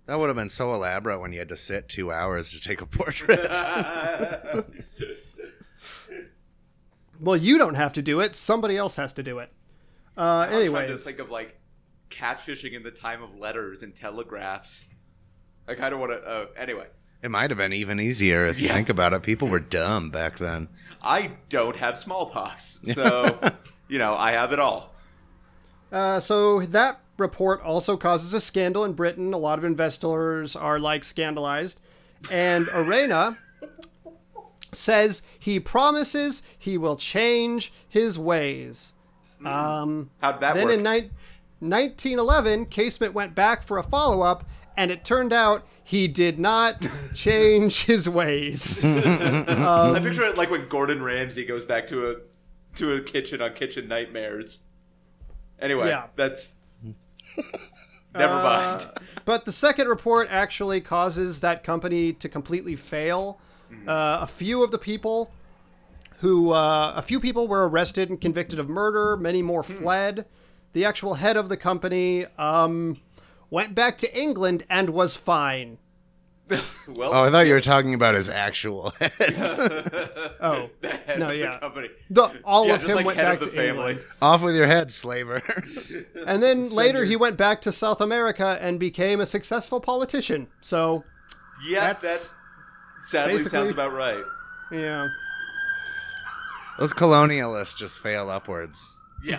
That 0.07 0.19
would 0.19 0.29
have 0.29 0.37
been 0.37 0.51
so 0.51 0.75
elaborate 0.75 1.21
when 1.21 1.33
you 1.33 1.39
had 1.39 1.49
to 1.49 1.57
sit 1.57 1.89
two 1.89 2.13
hours 2.13 2.51
to 2.53 2.61
take 2.61 2.81
a 2.83 2.87
portrait. 2.87 3.51
Well, 7.21 7.37
you 7.37 7.59
don't 7.59 7.75
have 7.75 7.93
to 7.95 8.03
do 8.03 8.21
it. 8.21 8.35
Somebody 8.35 8.77
else 8.77 8.97
has 8.97 9.15
to 9.15 9.23
do 9.23 9.39
it. 9.39 9.51
Uh, 10.17 10.47
I'm 10.51 10.69
trying 10.71 10.89
to 10.89 10.99
think 10.99 11.21
of 11.21 11.31
like 11.31 11.57
catfishing 12.11 12.73
in 12.75 12.83
the 12.83 12.91
time 12.91 13.23
of 13.23 13.37
letters 13.39 13.83
and 13.83 13.95
telegraphs. 13.95 14.85
I 15.69 15.75
kind 15.75 15.95
of 15.95 16.01
want 16.01 16.13
to. 16.13 16.19
Uh, 16.19 16.47
anyway, 16.57 16.87
it 17.23 17.31
might 17.31 17.51
have 17.51 17.57
been 17.57 17.73
even 17.73 18.01
easier 18.01 18.47
if 18.47 18.61
you 18.61 18.67
Yeah. 18.67 18.75
think 18.75 18.89
about 18.89 19.13
it. 19.13 19.23
People 19.23 19.49
were 19.49 19.61
dumb 19.61 20.11
back 20.11 20.39
then. 20.39 20.69
I 21.03 21.33
don't 21.49 21.77
have 21.77 21.97
smallpox, 21.99 22.81
so 22.95 23.41
you 23.89 23.99
know 23.99 24.15
I 24.15 24.33
have 24.33 24.53
it 24.53 24.59
all. 24.59 24.93
uh, 25.93 26.19
so 26.21 26.61
that 26.67 27.01
report 27.17 27.63
also 27.63 27.97
causes 27.97 28.35
a 28.35 28.41
scandal 28.41 28.85
in 28.85 28.93
Britain. 28.95 29.33
A 29.33 29.39
lot 29.39 29.59
of 29.59 29.65
investors 29.65 30.55
are 30.57 30.79
like 30.79 31.05
scandalized, 31.05 31.81
and 32.31 32.69
Arana 32.73 33.39
says 34.73 35.23
he 35.39 35.61
promises 35.61 36.43
he 36.59 36.77
will 36.77 36.97
change 36.97 37.73
his 37.89 38.19
ways. 38.19 38.93
Um, 39.45 40.11
How'd 40.21 40.41
that 40.41 40.55
then 40.55 40.67
work? 40.67 40.75
in 40.79 40.83
ni- 40.83 41.11
1911, 41.61 42.67
Casement 42.67 43.15
went 43.15 43.35
back 43.35 43.63
for 43.63 43.79
a 43.79 43.83
follow 43.83 44.23
up, 44.23 44.45
and 44.77 44.91
it 44.91 45.05
turned 45.05 45.33
out 45.33 45.65
he 45.83 46.09
did 46.09 46.39
not 46.39 46.87
change 47.15 47.85
his 47.85 48.09
ways. 48.09 48.81
I 48.85 50.01
picture 50.03 50.25
it 50.25 50.37
like 50.37 50.51
when 50.51 50.67
Gordon 50.69 51.03
Ramsay 51.03 51.45
goes 51.45 51.65
back 51.65 51.87
to 51.89 52.11
a 52.11 52.15
to 52.77 52.93
a 52.95 53.01
kitchen 53.01 53.41
on 53.41 53.53
Kitchen 53.53 53.87
Nightmares. 53.87 54.61
Anyway, 55.61 55.89
Yeah. 55.89 56.07
that's 56.17 56.49
never 58.15 58.35
mind. 58.35 58.87
Uh, 58.95 59.01
but 59.25 59.45
the 59.45 59.53
second 59.53 59.89
report 59.89 60.29
actually 60.31 60.81
causes 60.81 61.41
that 61.41 61.65
company 61.65 62.13
to 62.13 62.29
completely 62.29 62.77
fail. 62.77 63.41
Uh, 63.89 64.19
a 64.21 64.27
few 64.27 64.63
of 64.63 64.71
the 64.71 64.79
people 64.79 65.33
who, 66.19 66.53
uh, 66.53 66.93
a 66.95 67.03
few 67.03 67.19
people 67.19 67.49
were 67.49 67.69
arrested 67.69 68.09
and 68.09 68.21
convicted 68.21 68.61
of 68.61 68.69
murder. 68.69 69.17
Many 69.17 69.43
more 69.43 69.63
fled. 69.63 70.27
The 70.75 70.85
actual 70.85 71.15
head 71.15 71.37
of 71.37 71.49
the 71.49 71.57
company 71.57 72.27
um, 72.39 73.01
went 73.51 73.75
back 73.75 73.99
to 73.99 74.19
England 74.19 74.65
and 74.71 74.91
was 74.91 75.17
fine. 75.17 75.79
well, 76.89 77.13
Oh, 77.15 77.25
I 77.25 77.31
thought 77.31 77.47
you 77.47 77.55
were 77.55 77.61
talking 77.61 77.95
about 77.95 78.15
his 78.15 78.29
actual 78.29 78.91
head. 79.01 79.13
Oh, 80.41 80.69
the 80.83 80.89
head 80.91 81.19
no, 81.21 81.31
of 81.31 81.37
yeah. 81.37 81.53
the 81.53 81.59
company. 81.59 81.89
The, 82.11 82.31
all 82.45 82.67
yeah, 82.67 82.75
of 82.75 82.83
him 82.83 82.97
like 82.97 83.07
went 83.07 83.17
back 83.17 83.35
of 83.35 83.41
the 83.41 83.47
to 83.47 83.53
family. 83.53 83.69
England. 83.93 84.05
Off 84.21 84.43
with 84.43 84.55
your 84.55 84.67
head, 84.67 84.93
slaver. 84.93 85.43
And 86.27 86.43
then 86.43 86.71
later 86.71 87.05
he 87.05 87.17
went 87.17 87.39
back 87.39 87.63
to 87.63 87.73
South 87.73 88.01
America 88.03 88.59
and 88.61 88.79
became 88.79 89.21
a 89.21 89.27
successful 89.27 89.81
politician. 89.81 90.49
So, 90.61 91.05
Yeah, 91.67 91.81
That's 91.81 92.03
that 92.05 92.33
sadly 93.01 93.35
basically- 93.39 93.51
sounds 93.59 93.73
about 93.73 93.93
right. 93.95 94.23
yeah. 94.71 95.09
Those 96.79 96.93
colonialists 96.93 97.75
just 97.77 98.01
fail 98.01 98.29
upwards. 98.29 98.99
Yeah. 99.25 99.39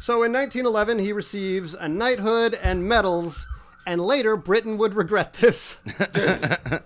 So 0.00 0.22
in 0.22 0.32
1911, 0.32 0.98
he 0.98 1.12
receives 1.12 1.74
a 1.74 1.86
knighthood 1.88 2.54
and 2.54 2.88
medals, 2.88 3.46
and 3.90 4.00
later 4.00 4.36
Britain 4.36 4.78
would 4.78 4.94
regret 4.94 5.32
this. 5.34 5.80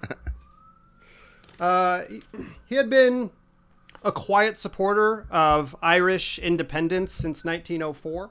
uh, 1.61 2.05
he- 2.67 2.77
had 2.77 2.89
been 2.89 3.31
a 4.03 4.11
quiet 4.11 4.59
supporter 4.59 5.27
of 5.31 5.77
Irish 5.83 6.39
independence 6.39 7.13
since 7.13 7.45
1904. 7.45 8.31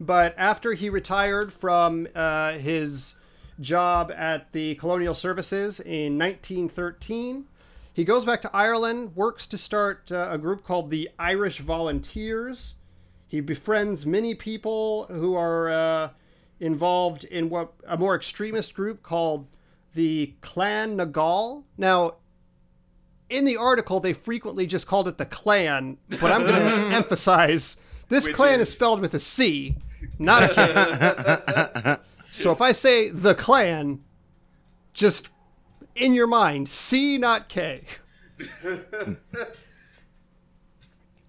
But 0.00 0.34
after 0.36 0.72
he 0.72 0.90
retired 0.90 1.52
from 1.52 2.08
uh, 2.12 2.54
his 2.54 3.14
job 3.60 4.10
at 4.16 4.52
the 4.52 4.74
Colonial 4.74 5.14
Services 5.14 5.78
in 5.78 6.18
1913, 6.18 7.44
he 7.92 8.02
goes 8.04 8.24
back 8.24 8.42
to 8.42 8.50
Ireland, 8.52 9.14
works 9.14 9.46
to 9.46 9.56
start 9.56 10.10
uh, 10.10 10.28
a 10.30 10.38
group 10.38 10.64
called 10.64 10.90
the 10.90 11.08
Irish 11.20 11.60
Volunteers. 11.60 12.74
He 13.28 13.40
befriends 13.40 14.04
many 14.06 14.34
people 14.34 15.06
who 15.06 15.36
are 15.36 15.68
uh, 15.68 16.08
involved 16.60 17.24
in 17.24 17.48
what 17.50 17.72
a 17.86 17.96
more 17.96 18.14
extremist 18.16 18.74
group 18.74 19.02
called 19.02 19.46
the 19.94 20.34
Clan 20.40 20.96
na 20.96 21.04
Gael. 21.04 21.64
Now, 21.76 22.14
in 23.28 23.44
the 23.44 23.56
article, 23.56 24.00
they 24.00 24.12
frequently 24.12 24.66
just 24.66 24.86
called 24.86 25.06
it 25.08 25.18
the 25.18 25.26
Clan, 25.26 25.98
but 26.08 26.32
I'm 26.32 26.44
going 26.44 26.54
to 26.90 26.96
emphasize 26.96 27.76
this 28.08 28.26
Which 28.26 28.34
clan 28.36 28.60
is- 28.60 28.68
is 28.68 28.72
spelled 28.72 29.00
with 29.00 29.14
a 29.14 29.20
C, 29.20 29.76
not 30.18 30.50
a 30.50 30.54
K. 30.54 31.96
so 32.30 32.52
if 32.52 32.60
I 32.60 32.72
say 32.72 33.08
the 33.10 33.34
Clan, 33.34 34.00
just 34.94 35.28
in 35.94 36.14
your 36.14 36.26
mind, 36.26 36.68
C, 36.68 37.18
not 37.18 37.48
K. 37.48 37.84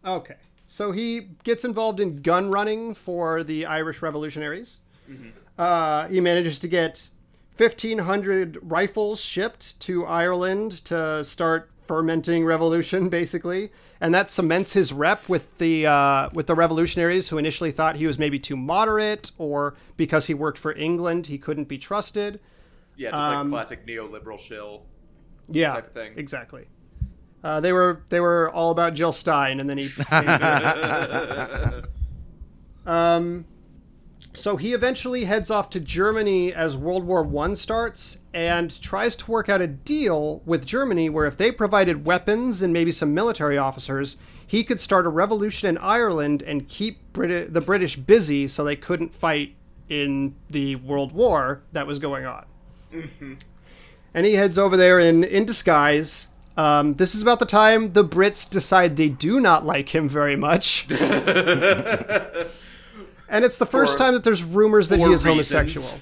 okay. 0.06 0.36
So 0.66 0.92
he 0.92 1.22
gets 1.44 1.66
involved 1.66 2.00
in 2.00 2.22
gun 2.22 2.52
running 2.52 2.94
for 2.94 3.44
the 3.44 3.66
Irish 3.66 4.02
revolutionaries. 4.02 4.82
Uh, 5.58 6.08
he 6.08 6.22
manages 6.22 6.60
to 6.60 6.68
get 6.68 7.10
1,500 7.58 8.58
rifles 8.62 9.20
shipped 9.22 9.80
to 9.82 10.06
Ireland 10.06 10.84
to 10.86 11.24
start 11.26 11.70
fermenting 11.86 12.46
revolution, 12.46 13.10
basically, 13.20 13.72
and 14.00 14.14
that 14.14 14.30
cements 14.30 14.74
his 14.74 14.94
rep 14.94 15.28
with 15.28 15.58
the 15.58 15.86
uh, 15.86 16.30
with 16.34 16.48
the 16.48 16.56
revolutionaries 16.56 17.28
who 17.30 17.38
initially 17.38 17.72
thought 17.72 17.98
he 17.98 18.08
was 18.08 18.18
maybe 18.18 18.40
too 18.40 18.56
moderate, 18.56 19.32
or 19.38 19.76
because 19.98 20.28
he 20.28 20.34
worked 20.34 20.58
for 20.58 20.74
England, 20.74 21.28
he 21.28 21.38
couldn't 21.38 21.68
be 21.68 21.78
trusted. 21.78 22.40
Yeah, 22.96 23.12
just 23.12 23.30
Um, 23.30 23.52
like 23.52 23.68
classic 23.68 23.86
neoliberal 23.86 24.40
shill. 24.40 24.84
Yeah, 25.50 25.74
type 25.74 25.94
thing. 25.94 26.14
exactly. 26.16 26.68
Uh, 27.44 27.60
they 27.60 27.74
were 27.74 28.04
they 28.10 28.20
were 28.20 28.50
all 28.52 28.72
about 28.72 28.94
Jill 28.94 29.12
Stein, 29.12 29.60
and 29.60 29.70
then 29.70 29.78
he. 29.80 29.90
um, 32.86 33.46
so 34.34 34.58
he 34.58 34.74
eventually 34.74 35.26
heads 35.26 35.50
off 35.50 35.70
to 35.72 35.80
Germany 35.80 36.54
as 36.54 36.78
World 36.78 37.04
War 37.04 37.24
One 37.24 37.56
starts, 37.56 38.18
and 38.34 38.80
tries 38.82 39.16
to 39.18 39.32
work 39.32 39.50
out 39.50 39.62
a 39.62 39.68
deal 39.68 40.42
with 40.46 40.66
Germany 40.66 41.10
where 41.10 41.26
if 41.26 41.38
they 41.38 41.52
provided 41.52 42.06
weapons 42.06 42.62
and 42.62 42.72
maybe 42.72 42.92
some 42.92 43.14
military 43.14 43.58
officers, 43.58 44.18
he 44.46 44.64
could 44.64 44.80
start 44.80 45.06
a 45.06 45.10
revolution 45.10 45.68
in 45.68 45.78
Ireland 45.80 46.44
and 46.44 46.68
keep 46.68 47.12
Brit- 47.12 47.54
the 47.54 47.62
British 47.62 47.96
busy 47.96 48.48
so 48.48 48.64
they 48.64 48.76
couldn't 48.76 49.16
fight 49.16 49.56
in 49.90 50.36
the 50.50 50.76
World 50.76 51.12
War 51.12 51.62
that 51.72 51.88
was 51.88 51.98
going 51.98 52.26
on. 52.26 52.46
And 54.14 54.26
he 54.26 54.36
heads 54.36 54.58
over 54.58 54.78
there 54.78 55.00
in, 55.00 55.24
in 55.24 55.46
disguise. 55.46 56.28
Um, 56.58 56.96
this 56.96 57.16
is 57.16 57.22
about 57.22 57.40
the 57.40 57.46
time 57.46 57.94
the 57.94 58.04
Brits 58.04 58.50
decide 58.50 58.96
they 58.96 59.10
do 59.10 59.40
not 59.40 59.66
like 59.66 59.94
him 59.96 60.10
very 60.10 60.36
much. 60.36 60.88
and 63.30 63.46
it's 63.46 63.58
the 63.58 63.66
first 63.66 63.98
time 63.98 64.14
that 64.14 64.24
there's 64.24 64.44
rumors 64.44 64.90
that 64.90 65.00
he 65.00 65.06
is 65.06 65.24
homosexual. 65.24 66.02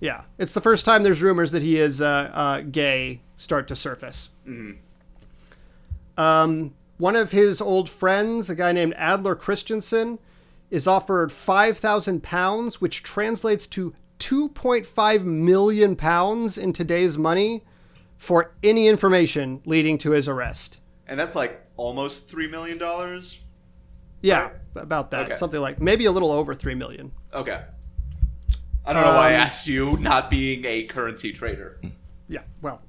Yeah, 0.00 0.22
it's 0.38 0.52
the 0.52 0.60
first 0.60 0.84
time 0.84 1.02
there's 1.02 1.22
rumors 1.22 1.52
that 1.52 1.62
he 1.62 1.78
is 1.78 2.00
uh, 2.00 2.30
uh, 2.32 2.60
gay 2.60 3.22
start 3.36 3.66
to 3.68 3.76
surface. 3.76 4.28
Um, 6.16 6.74
one 6.98 7.16
of 7.16 7.32
his 7.32 7.60
old 7.60 7.88
friends, 7.88 8.50
a 8.50 8.54
guy 8.54 8.72
named 8.72 8.94
Adler 8.96 9.34
Christensen, 9.34 10.18
is 10.70 10.86
offered 10.86 11.32
five 11.32 11.78
thousand 11.78 12.22
pounds, 12.22 12.80
which 12.80 13.02
translates 13.02 13.66
to 13.68 13.94
two 14.18 14.48
point 14.50 14.86
five 14.86 15.24
million 15.24 15.96
pounds 15.96 16.58
in 16.58 16.72
today's 16.72 17.16
money, 17.16 17.64
for 18.18 18.52
any 18.62 18.88
information 18.88 19.60
leading 19.64 19.98
to 19.98 20.10
his 20.10 20.28
arrest. 20.28 20.80
And 21.06 21.18
that's 21.18 21.34
like 21.34 21.64
almost 21.76 22.28
$3 22.28 22.50
million? 22.50 22.78
Yeah, 24.26 24.40
Right. 24.42 24.52
about 24.82 25.10
that, 25.12 25.26
Okay. 25.26 25.34
something 25.36 25.60
like 25.60 25.80
maybe 25.80 26.04
a 26.06 26.10
little 26.12 26.32
over 26.32 26.52
three 26.52 26.74
million. 26.74 27.12
Okay. 27.32 27.60
I 28.84 28.92
don't 28.92 29.02
know 29.02 29.14
why 29.14 29.30
I 29.32 29.34
Um, 29.34 29.40
asked 29.42 29.66
you, 29.68 29.96
not 29.98 30.30
being 30.30 30.64
a 30.64 30.82
currency 30.84 31.32
trader. 31.32 31.80
Yeah, 32.28 32.42
well, 32.60 32.82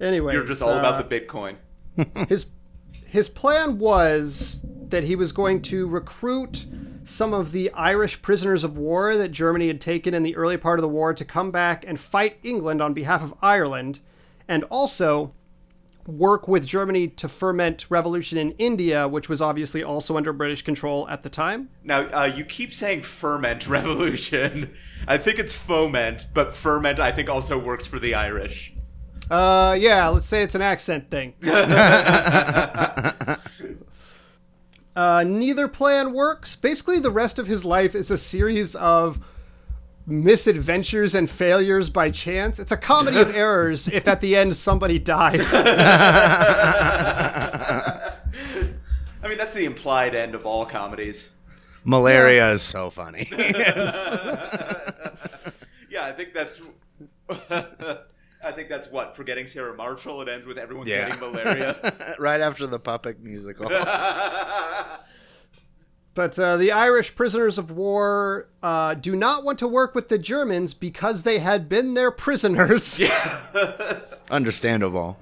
anyway, 0.00 0.32
You're 0.34 0.44
just 0.44 0.62
all 0.62 0.70
uh, 0.70 0.78
about 0.80 1.08
the 1.08 1.20
Bitcoin. 1.20 1.56
his 2.28 2.46
his 3.06 3.28
plan 3.28 3.78
was 3.78 4.62
that 4.88 5.04
he 5.04 5.14
was 5.16 5.30
going 5.32 5.62
to 5.62 5.86
recruit 5.88 6.66
some 7.04 7.32
of 7.32 7.52
the 7.52 7.70
Irish 7.72 8.20
prisoners 8.20 8.64
of 8.64 8.76
war 8.76 9.16
that 9.16 9.28
Germany 9.30 9.68
had 9.68 9.80
taken 9.80 10.12
in 10.14 10.24
the 10.24 10.34
early 10.34 10.56
part 10.56 10.78
of 10.80 10.82
the 10.82 10.88
war 10.88 11.14
to 11.14 11.24
come 11.24 11.52
back 11.52 11.84
and 11.86 12.00
fight 12.00 12.38
England 12.42 12.82
on 12.82 12.92
behalf 12.92 13.22
of 13.22 13.32
Ireland, 13.40 14.00
and 14.48 14.64
also 14.64 15.32
work 16.06 16.46
with 16.48 16.66
Germany 16.66 17.08
to 17.08 17.28
ferment 17.28 17.86
revolution 17.88 18.38
in 18.38 18.52
India, 18.52 19.08
which 19.08 19.28
was 19.28 19.40
obviously 19.40 19.82
also 19.82 20.16
under 20.16 20.32
British 20.32 20.62
control 20.62 21.08
at 21.08 21.22
the 21.22 21.28
time. 21.28 21.70
Now, 21.82 22.02
uh, 22.08 22.24
you 22.24 22.44
keep 22.44 22.72
saying 22.72 23.02
ferment 23.02 23.66
revolution. 23.68 24.74
I 25.06 25.18
think 25.18 25.38
it's 25.38 25.54
foment, 25.54 26.26
but 26.34 26.54
ferment 26.54 26.98
I 26.98 27.12
think 27.12 27.28
also 27.28 27.58
works 27.58 27.86
for 27.86 27.98
the 27.98 28.14
Irish. 28.14 28.72
Uh, 29.30 29.76
yeah, 29.78 30.08
let's 30.08 30.26
say 30.26 30.42
it's 30.42 30.54
an 30.54 30.62
accent 30.62 31.10
thing. 31.10 31.34
uh, 34.96 35.24
neither 35.26 35.66
plan 35.68 36.12
works. 36.12 36.54
Basically, 36.54 37.00
the 37.00 37.10
rest 37.10 37.38
of 37.38 37.46
his 37.46 37.64
life 37.64 37.94
is 37.94 38.10
a 38.10 38.18
series 38.18 38.74
of 38.76 39.18
misadventures 40.06 41.14
and 41.14 41.28
failures 41.28 41.90
by 41.90 42.10
chance. 42.10 42.58
It's 42.58 42.72
a 42.72 42.76
comedy 42.76 43.18
of 43.18 43.34
errors 43.36 43.88
if 43.88 44.08
at 44.08 44.20
the 44.20 44.36
end 44.36 44.56
somebody 44.56 44.98
dies. 44.98 45.52
I 45.54 45.68
mean, 49.28 49.38
that's 49.38 49.54
the 49.54 49.64
implied 49.64 50.14
end 50.14 50.34
of 50.34 50.46
all 50.46 50.64
comedies. 50.64 51.28
Malaria 51.84 52.52
is 52.52 52.62
so 52.62 52.90
funny. 52.90 53.28
Yeah, 55.88 56.04
I 56.04 56.12
think 56.12 56.34
that's. 56.34 56.60
I 57.30 58.52
think 58.54 58.68
that's 58.68 58.90
what 58.90 59.16
forgetting 59.16 59.46
Sarah 59.46 59.74
Marshall. 59.74 60.20
It 60.20 60.28
ends 60.28 60.44
with 60.44 60.58
everyone 60.58 60.84
getting 60.84 61.18
malaria. 61.18 62.14
right 62.18 62.40
after 62.42 62.66
the 62.66 62.78
puppet 62.78 63.22
musical. 63.22 63.70
But 66.16 66.36
uh, 66.38 66.56
the 66.56 66.72
Irish 66.72 67.14
prisoners 67.14 67.58
of 67.58 67.70
war 67.70 68.48
uh, 68.62 68.94
do 68.94 69.14
not 69.14 69.44
want 69.44 69.58
to 69.60 69.68
work 69.68 69.94
with 69.94 70.08
the 70.08 70.18
Germans 70.18 70.72
because 70.74 71.22
they 71.22 71.38
had 71.38 71.68
been 71.68 71.92
their 71.94 72.10
prisoners. 72.10 72.98
Understandable. 74.30 75.18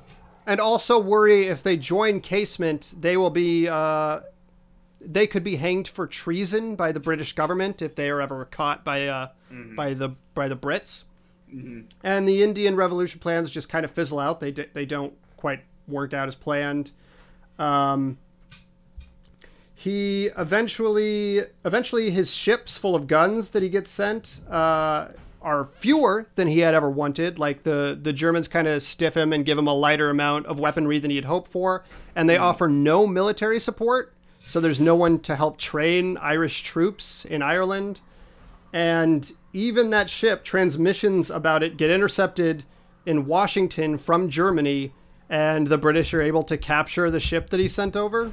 and 0.47 0.61
also 0.61 0.99
worry 0.99 1.47
if 1.49 1.63
they 1.63 1.77
join 1.77 2.21
casement 2.21 2.95
they 2.99 3.17
will 3.17 3.31
be 3.31 3.67
uh, 3.69 4.21
they 5.01 5.27
could 5.27 5.43
be 5.45 5.57
hanged 5.57 5.89
for 5.89 6.07
treason 6.07 6.77
by 6.77 6.93
the 6.93 7.01
british 7.01 7.33
government 7.35 7.83
if 7.83 7.95
they 7.95 8.09
are 8.09 8.21
ever 8.21 8.45
caught 8.47 8.85
by 8.85 9.07
uh, 9.07 9.29
by 9.77 9.93
the 9.95 10.11
by 10.35 10.49
the 10.49 10.57
brits. 10.57 11.05
And 12.03 12.27
the 12.29 12.43
indian 12.43 12.77
revolution 12.77 13.21
plans 13.21 13.51
just 13.51 13.69
kind 13.69 13.85
of 13.85 13.91
fizzle 13.91 14.19
out. 14.19 14.41
They 14.41 14.53
d- 14.53 14.67
they 14.73 14.87
don't 14.87 15.15
quite 15.37 15.61
work 15.87 16.13
out 16.15 16.29
as 16.29 16.35
planned. 16.35 16.93
Um, 17.59 18.19
he 19.85 20.31
eventually 20.39 21.43
eventually 21.63 22.11
his 22.11 22.35
ships 22.35 22.79
full 22.79 22.95
of 22.95 23.07
guns 23.07 23.51
that 23.51 23.63
he 23.63 23.69
gets 23.69 23.91
sent 23.91 24.41
uh, 24.51 25.09
are 25.43 25.67
fewer 25.75 26.27
than 26.37 26.49
he 26.49 26.61
had 26.61 26.73
ever 26.73 26.89
wanted. 26.89 27.39
Like 27.39 27.65
the 27.65 27.99
the 28.01 28.15
germans 28.15 28.49
kind 28.49 28.67
of 28.67 28.83
stiff 28.83 29.15
him 29.15 29.31
and 29.31 29.45
give 29.45 29.59
him 29.59 29.67
a 29.67 29.75
lighter 29.75 30.09
amount 30.09 30.47
of 30.47 30.59
weaponry 30.59 30.99
than 30.99 31.11
he 31.11 31.17
had 31.17 31.27
hoped 31.27 31.53
for 31.53 31.85
and 32.17 32.31
they 32.31 32.39
offer 32.39 32.67
no 32.67 33.07
military 33.07 33.61
support 33.61 34.15
so 34.47 34.59
there's 34.59 34.81
no 34.81 34.95
one 34.95 35.19
to 35.19 35.37
help 35.37 35.59
train 35.59 36.17
irish 36.17 36.63
troops 36.63 37.27
in 37.27 37.43
ireland. 37.43 38.01
And 38.73 39.31
even 39.53 39.91
that 39.91 40.09
ship 40.09 40.45
transmissions 40.45 41.29
about 41.29 41.63
it 41.63 41.77
get 41.77 41.91
intercepted 41.91 42.65
in 43.05 43.27
washington 43.27 43.99
from 43.99 44.31
germany 44.31 44.95
and 45.29 45.67
the 45.67 45.77
british 45.77 46.15
are 46.15 46.23
able 46.23 46.43
to 46.45 46.57
capture 46.57 47.11
the 47.11 47.21
ship 47.21 47.51
that 47.51 47.61
he 47.61 47.69
sent 47.69 47.95
over 47.95 48.33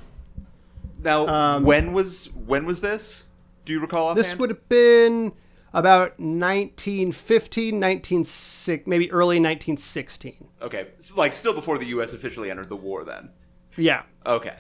now, 1.04 1.28
Um, 1.28 1.64
when 1.64 1.94
was 1.94 2.30
when 2.34 2.66
was 2.66 2.82
this? 2.82 3.28
Do 3.66 3.74
you 3.74 3.80
recall? 3.80 4.14
This 4.16 4.38
would 4.38 4.50
have 4.50 4.68
been 4.70 5.34
about 5.74 6.20
1915, 6.20 7.76
1916, 7.80 8.84
maybe 8.86 9.12
early 9.12 9.40
1916. 9.40 10.48
okay, 10.62 10.88
s- 10.96 11.16
like 11.16 11.34
still 11.34 11.54
before 11.54 11.78
the 11.78 11.86
U.S. 11.88 12.14
officially 12.14 12.52
entered 12.52 12.70
the 12.70 12.76
war. 12.76 13.04
Then 13.04 13.30
Yeah. 13.78 14.04
okay, 14.26 14.56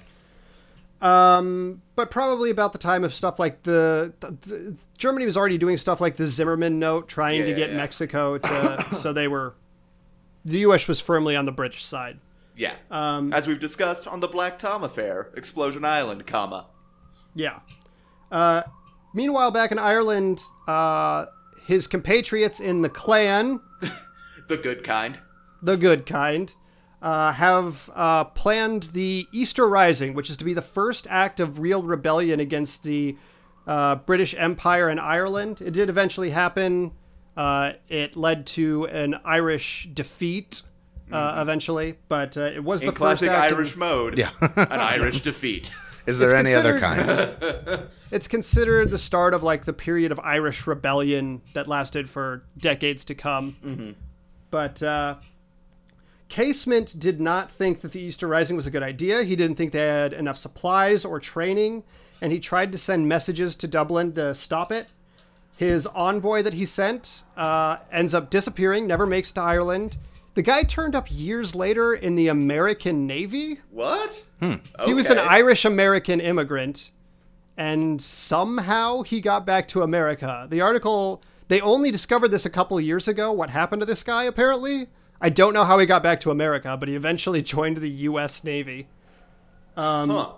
Um, 1.02 1.82
but 1.96 2.12
probably 2.12 2.50
about 2.52 2.72
the 2.74 2.78
time 2.80 3.04
of 3.04 3.14
stuff 3.14 3.40
like 3.40 3.64
the, 3.64 4.14
the, 4.20 4.28
the- 4.42 4.78
Germany 4.98 5.26
was 5.26 5.36
already 5.36 5.58
doing 5.58 5.78
stuff 5.78 6.00
like 6.00 6.16
the 6.16 6.28
Zimmerman 6.28 6.80
note, 6.80 7.08
trying 7.10 7.40
Yeah, 7.40 7.46
to 7.46 7.52
yeah, 7.52 7.58
get 7.58 7.70
yeah. 7.72 7.78
Mexico 7.78 8.38
to. 8.38 8.86
so 8.96 9.12
they 9.12 9.28
were. 9.28 9.56
The 10.46 10.60
U.S. 10.60 10.88
was 10.88 11.00
firmly 11.02 11.36
on 11.36 11.46
the 11.46 11.52
British 11.52 11.84
side. 11.84 12.20
Yeah. 12.62 12.76
Um, 12.92 13.34
As 13.34 13.48
we've 13.48 13.60
discussed 13.60 14.08
on 14.08 14.20
the 14.20 14.28
Black 14.28 14.60
Tom 14.60 14.84
affair, 14.84 15.32
Explosion 15.36 15.84
Island, 15.84 16.28
comma. 16.28 16.68
Yeah. 17.34 17.60
Uh, 18.32 18.62
meanwhile, 19.16 19.50
back 19.50 19.72
in 19.72 19.80
Ireland, 19.80 20.42
uh, 20.68 21.26
his 21.66 21.88
compatriots 21.88 22.60
in 22.60 22.84
the 22.84 22.90
clan, 22.90 23.60
The 24.48 24.58
good 24.58 24.84
kind. 24.84 25.18
the 25.62 25.76
good 25.76 26.06
kind, 26.06 26.54
uh, 27.02 27.32
have 27.34 27.90
uh, 27.96 28.26
planned 28.26 28.84
the 28.94 29.26
Easter 29.34 29.68
Rising, 29.68 30.14
which 30.14 30.30
is 30.30 30.38
to 30.38 30.46
be 30.46 30.54
the 30.54 30.62
first 30.62 31.08
act 31.10 31.40
of 31.40 31.60
real 31.60 31.82
rebellion 31.82 32.40
against 32.40 32.84
the 32.84 33.18
uh, 33.66 33.96
British 33.96 34.36
Empire 34.38 34.88
in 34.90 35.00
Ireland. 35.00 35.62
It 35.62 35.72
did 35.72 35.90
eventually 35.90 36.30
happen. 36.30 36.92
Uh, 37.36 37.74
it 37.90 38.16
led 38.16 38.46
to 38.46 38.86
an 38.88 39.16
Irish 39.26 39.90
defeat 39.94 40.62
uh, 41.12 41.40
eventually, 41.42 41.98
but 42.08 42.36
uh, 42.38 42.42
it 42.42 42.64
was 42.64 42.82
In 42.82 42.88
the 42.88 42.92
first 42.92 43.00
classic 43.22 43.30
act. 43.30 43.52
in- 43.52 43.58
Irish 43.58 43.76
mode, 43.76 44.18
Yeah. 44.18 44.32
an 44.42 44.80
Irish 44.80 45.22
defeat. 45.22 45.72
Is 46.08 46.18
there 46.18 46.30
It's 46.30 46.34
any 46.50 46.54
other 46.56 46.80
kind? 46.80 47.84
it's 48.12 48.28
considered 48.28 48.90
the 48.90 48.98
start 48.98 49.36
of 49.36 49.44
like 49.44 49.66
the 49.66 49.74
period 49.74 50.12
of 50.12 50.20
Irish 50.20 50.66
rebellion 50.66 51.42
that 51.54 51.68
lasted 51.68 52.10
for 52.10 52.44
decades 52.58 53.06
to 53.06 53.14
come. 53.16 53.96
But 54.50 54.82
uh, 54.82 55.16
Casement 56.28 56.98
did 56.98 57.20
not 57.22 57.52
think 57.52 57.82
that 57.82 57.92
the 57.92 58.02
Easter 58.02 58.28
Rising 58.28 58.56
was 58.56 58.66
a 58.66 58.72
good 58.72 58.82
idea. 58.84 59.24
He 59.24 59.36
didn't 59.36 59.58
think 59.58 59.74
they 59.74 59.80
had 59.86 60.14
enough 60.14 60.38
supplies 60.38 61.04
or 61.06 61.20
training, 61.20 61.84
and 62.22 62.32
he 62.32 62.40
tried 62.40 62.72
to 62.72 62.78
send 62.78 63.08
messages 63.08 63.56
to 63.58 63.68
Dublin 63.68 64.14
to 64.14 64.34
stop 64.34 64.72
it. 64.72 64.88
His 65.58 65.86
envoy 65.88 66.42
that 66.42 66.54
he 66.54 66.66
sent 66.66 67.24
uh, 67.38 67.78
ends 67.92 68.14
up 68.16 68.30
disappearing, 68.30 68.88
never 68.88 69.06
makes 69.06 69.30
it 69.30 69.34
to 69.36 69.42
Ireland. 69.42 69.98
The 70.34 70.42
guy 70.42 70.64
turned 70.64 70.96
up 70.96 71.08
years 71.10 71.56
later 71.56 71.94
in 71.94 72.16
the 72.16 72.30
American 72.30 73.06
Navy. 73.06 73.60
What? 73.70 74.24
Hmm. 74.40 74.56
He 74.86 74.94
was 74.94 75.10
an 75.10 75.20
Irish 75.20 75.66
American 75.66 76.22
immigrant, 76.22 76.92
and 77.58 78.02
somehow 78.02 79.02
he 79.02 79.20
got 79.20 79.46
back 79.46 79.68
to 79.70 79.82
America. 79.82 80.48
The 80.50 80.62
article, 80.62 81.22
they 81.50 81.60
only 81.60 81.92
discovered 81.92 82.30
this 82.30 82.46
a 82.46 82.50
couple 82.50 82.80
years 82.80 83.08
ago, 83.08 83.32
what 83.32 83.50
happened 83.50 83.82
to 83.82 83.86
this 83.86 84.04
guy, 84.04 84.24
apparently. 84.24 84.88
I 85.20 85.30
don't 85.30 85.54
know 85.54 85.66
how 85.66 85.78
he 85.78 85.86
got 85.86 86.02
back 86.02 86.20
to 86.22 86.32
America, 86.32 86.78
but 86.78 86.88
he 86.88 86.96
eventually 86.96 87.42
joined 87.44 87.78
the 87.78 87.90
U.S. 87.90 88.44
Navy. 88.44 88.88
Um, 89.76 90.10
huh. 90.10 90.32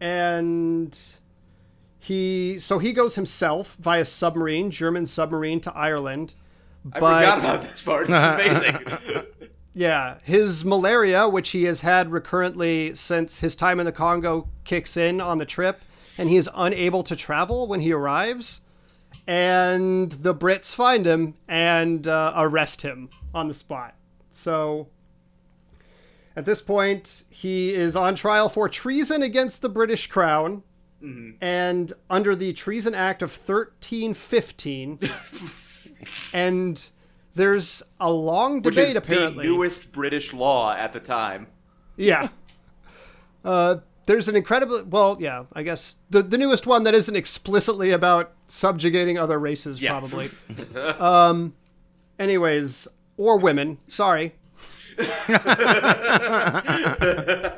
And 0.00 0.98
he, 1.98 2.58
so 2.58 2.78
he 2.78 2.92
goes 2.92 3.14
himself 3.14 3.76
via 3.80 4.04
submarine, 4.04 4.70
German 4.70 5.06
submarine, 5.06 5.60
to 5.62 5.74
Ireland. 5.74 6.34
I 6.92 7.00
But- 7.00 7.18
forgot 7.20 7.38
about 7.38 7.62
this 7.62 7.82
part. 7.82 8.06
It's 8.10 8.10
amazing. 9.14 9.26
Yeah, 9.76 10.18
his 10.22 10.64
malaria, 10.64 11.28
which 11.28 11.50
he 11.50 11.64
has 11.64 11.80
had 11.80 12.12
recurrently 12.12 12.94
since 12.94 13.40
his 13.40 13.56
time 13.56 13.80
in 13.80 13.86
the 13.86 13.92
Congo, 13.92 14.48
kicks 14.64 14.96
in 14.96 15.20
on 15.20 15.38
the 15.38 15.44
trip, 15.46 15.80
and 16.16 16.28
he 16.28 16.36
is 16.36 16.48
unable 16.54 17.02
to 17.02 17.16
travel 17.16 17.66
when 17.66 17.80
he 17.80 17.92
arrives. 17.92 18.60
and 19.26 20.12
the 20.12 20.34
Brits 20.34 20.74
find 20.74 21.06
him 21.06 21.34
and 21.48 22.06
uh, 22.06 22.32
arrest 22.36 22.82
him 22.82 23.08
on 23.34 23.48
the 23.48 23.54
spot. 23.54 23.94
So 24.30 24.88
at 26.36 26.44
this 26.44 26.60
point, 26.60 27.24
he 27.30 27.72
is 27.74 27.96
on 27.96 28.14
trial 28.16 28.48
for 28.48 28.68
treason 28.68 29.22
against 29.22 29.62
the 29.62 29.68
British 29.68 30.06
Crown. 30.08 30.62
And 31.40 31.92
under 32.08 32.34
the 32.34 32.54
Treason 32.54 32.94
Act 32.94 33.20
of 33.22 33.30
1315. 33.30 34.98
and 36.32 36.88
there's 37.34 37.82
a 38.00 38.10
long 38.10 38.62
Which 38.62 38.74
debate, 38.74 38.90
is 38.90 38.96
apparently. 38.96 39.44
the 39.44 39.50
newest 39.52 39.92
British 39.92 40.32
law 40.32 40.74
at 40.74 40.92
the 40.92 41.00
time. 41.00 41.46
Yeah. 41.96 42.28
Uh, 43.44 43.76
there's 44.06 44.28
an 44.28 44.36
incredible. 44.36 44.84
Well, 44.84 45.16
yeah, 45.20 45.44
I 45.52 45.62
guess 45.62 45.98
the 46.10 46.22
the 46.22 46.38
newest 46.38 46.66
one 46.66 46.84
that 46.84 46.94
isn't 46.94 47.16
explicitly 47.16 47.90
about 47.90 48.32
subjugating 48.48 49.18
other 49.18 49.38
races, 49.38 49.80
Yeah. 49.80 49.98
probably. 49.98 50.30
um. 50.98 51.54
Anyways, 52.18 52.86
or 53.16 53.38
women. 53.38 53.78
Sorry. 53.88 54.34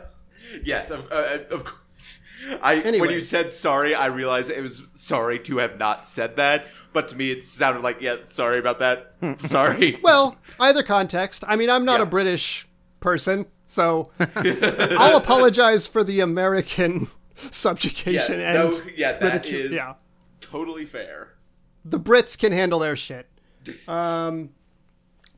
Yes, 0.64 0.90
of, 0.90 1.10
uh, 1.12 1.38
of 1.50 1.64
course. 1.64 2.18
I 2.62 2.76
when 2.98 3.10
you 3.10 3.20
said 3.20 3.50
sorry, 3.50 3.94
I 3.94 4.06
realized 4.06 4.50
it 4.50 4.60
was 4.62 4.82
sorry 4.94 5.38
to 5.40 5.58
have 5.58 5.78
not 5.78 6.04
said 6.04 6.36
that. 6.36 6.66
But 6.96 7.08
to 7.08 7.14
me, 7.16 7.30
it 7.30 7.42
sounded 7.42 7.82
like 7.82 8.00
yeah, 8.00 8.16
sorry 8.28 8.58
about 8.58 8.78
that. 8.78 9.12
sorry. 9.38 9.98
Well, 10.02 10.36
either 10.58 10.82
context. 10.82 11.44
I 11.46 11.54
mean, 11.54 11.68
I'm 11.68 11.84
not 11.84 11.98
Yeah. 12.00 12.04
a 12.04 12.06
British 12.06 12.66
person, 13.00 13.44
so 13.66 14.12
I'll 14.34 15.18
apologize 15.18 15.86
for 15.86 16.02
the 16.02 16.20
American 16.20 17.08
subjugation 17.50 18.40
yeah, 18.40 18.52
no, 18.54 18.66
and 18.68 18.82
yeah, 18.96 19.12
that 19.18 19.22
ridicule- 19.22 19.66
is 19.66 19.72
yeah. 19.72 19.92
totally 20.40 20.86
fair. 20.86 21.34
the 21.84 22.00
Brits 22.00 22.38
can 22.38 22.52
handle 22.52 22.78
their 22.78 22.96
shit. 22.96 23.26
Um, 23.86 24.50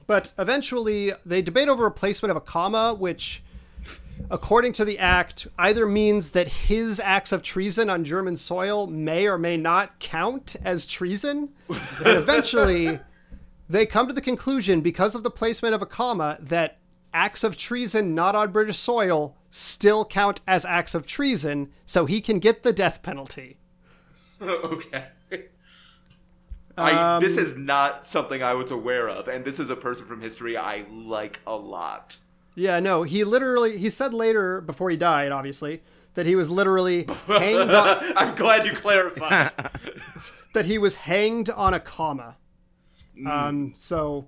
but 0.06 0.32
eventually, 0.38 1.12
they 1.26 1.42
debate 1.42 1.68
over 1.68 1.82
replacement 1.82 2.30
of 2.30 2.36
a 2.36 2.40
comma, 2.40 2.94
which, 2.94 3.42
according 4.30 4.72
to 4.74 4.84
the 4.84 4.98
act, 4.98 5.46
either 5.58 5.86
means 5.86 6.30
that 6.32 6.48
his 6.48 7.00
acts 7.00 7.32
of 7.32 7.42
treason 7.42 7.88
on 7.90 8.04
German 8.04 8.36
soil 8.36 8.86
may 8.86 9.26
or 9.26 9.38
may 9.38 9.56
not 9.56 9.98
count 9.98 10.56
as 10.64 10.86
treason. 10.86 11.50
And 11.68 11.78
eventually, 12.06 13.00
they 13.68 13.86
come 13.86 14.06
to 14.06 14.12
the 14.12 14.20
conclusion, 14.20 14.80
because 14.80 15.14
of 15.14 15.22
the 15.22 15.30
placement 15.30 15.74
of 15.74 15.82
a 15.82 15.86
comma, 15.86 16.38
that 16.40 16.78
acts 17.12 17.44
of 17.44 17.56
treason 17.56 18.14
not 18.14 18.34
on 18.34 18.52
British 18.52 18.78
soil 18.78 19.36
still 19.50 20.04
count 20.04 20.40
as 20.46 20.64
acts 20.64 20.94
of 20.94 21.06
treason, 21.06 21.70
so 21.86 22.06
he 22.06 22.20
can 22.20 22.38
get 22.38 22.62
the 22.62 22.72
death 22.72 23.02
penalty. 23.02 23.58
okay. 24.42 25.04
I, 26.76 27.16
Um, 27.16 27.22
this 27.22 27.36
is 27.36 27.56
not 27.56 28.06
something 28.06 28.42
I 28.42 28.54
was 28.54 28.70
aware 28.70 29.08
of, 29.08 29.26
and 29.26 29.44
this 29.44 29.58
is 29.58 29.68
a 29.68 29.76
person 29.76 30.06
from 30.06 30.20
history 30.20 30.56
I 30.56 30.84
like 30.88 31.40
a 31.46 31.56
lot. 31.56 32.18
Yeah, 32.58 32.80
no, 32.80 33.04
he 33.04 33.22
literally 33.24 33.78
he 33.78 33.88
said 33.88 34.12
later 34.12 34.60
before 34.60 34.90
he 34.90 34.96
died, 34.96 35.30
obviously, 35.30 35.80
that 36.14 36.26
he 36.26 36.34
was 36.34 36.50
literally 36.50 37.06
hanged 37.26 37.70
on 37.70 37.98
I'm 38.16 38.34
glad 38.34 38.66
you 38.66 38.72
clarified. 38.72 39.52
that 40.54 40.64
he 40.64 40.76
was 40.76 40.96
hanged 40.96 41.50
on 41.50 41.72
a 41.74 41.80
comma. 41.80 42.36
Um 43.24 43.72
so 43.76 44.26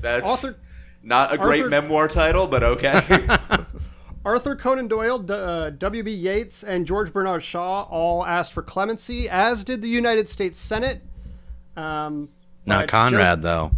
That's 0.00 0.26
Author- 0.26 0.56
not 1.02 1.32
a 1.32 1.38
great 1.38 1.64
Arthur- 1.64 1.70
memoir 1.70 2.08
title, 2.08 2.46
but 2.46 2.62
okay. 2.62 3.28
Arthur 4.24 4.56
Conan 4.56 4.88
Doyle, 4.88 5.20
D- 5.20 5.32
uh, 5.32 5.70
W.B. 5.70 6.10
Yeats, 6.10 6.64
and 6.64 6.84
George 6.84 7.12
Bernard 7.12 7.44
Shaw 7.44 7.82
all 7.84 8.26
asked 8.26 8.52
for 8.52 8.62
clemency, 8.62 9.28
as 9.28 9.62
did 9.62 9.82
the 9.82 9.88
United 9.88 10.28
States 10.28 10.58
Senate. 10.58 11.00
Um, 11.76 12.30
Not 12.64 12.82
but 12.82 12.88
Conrad 12.88 13.42
though. 13.42 13.70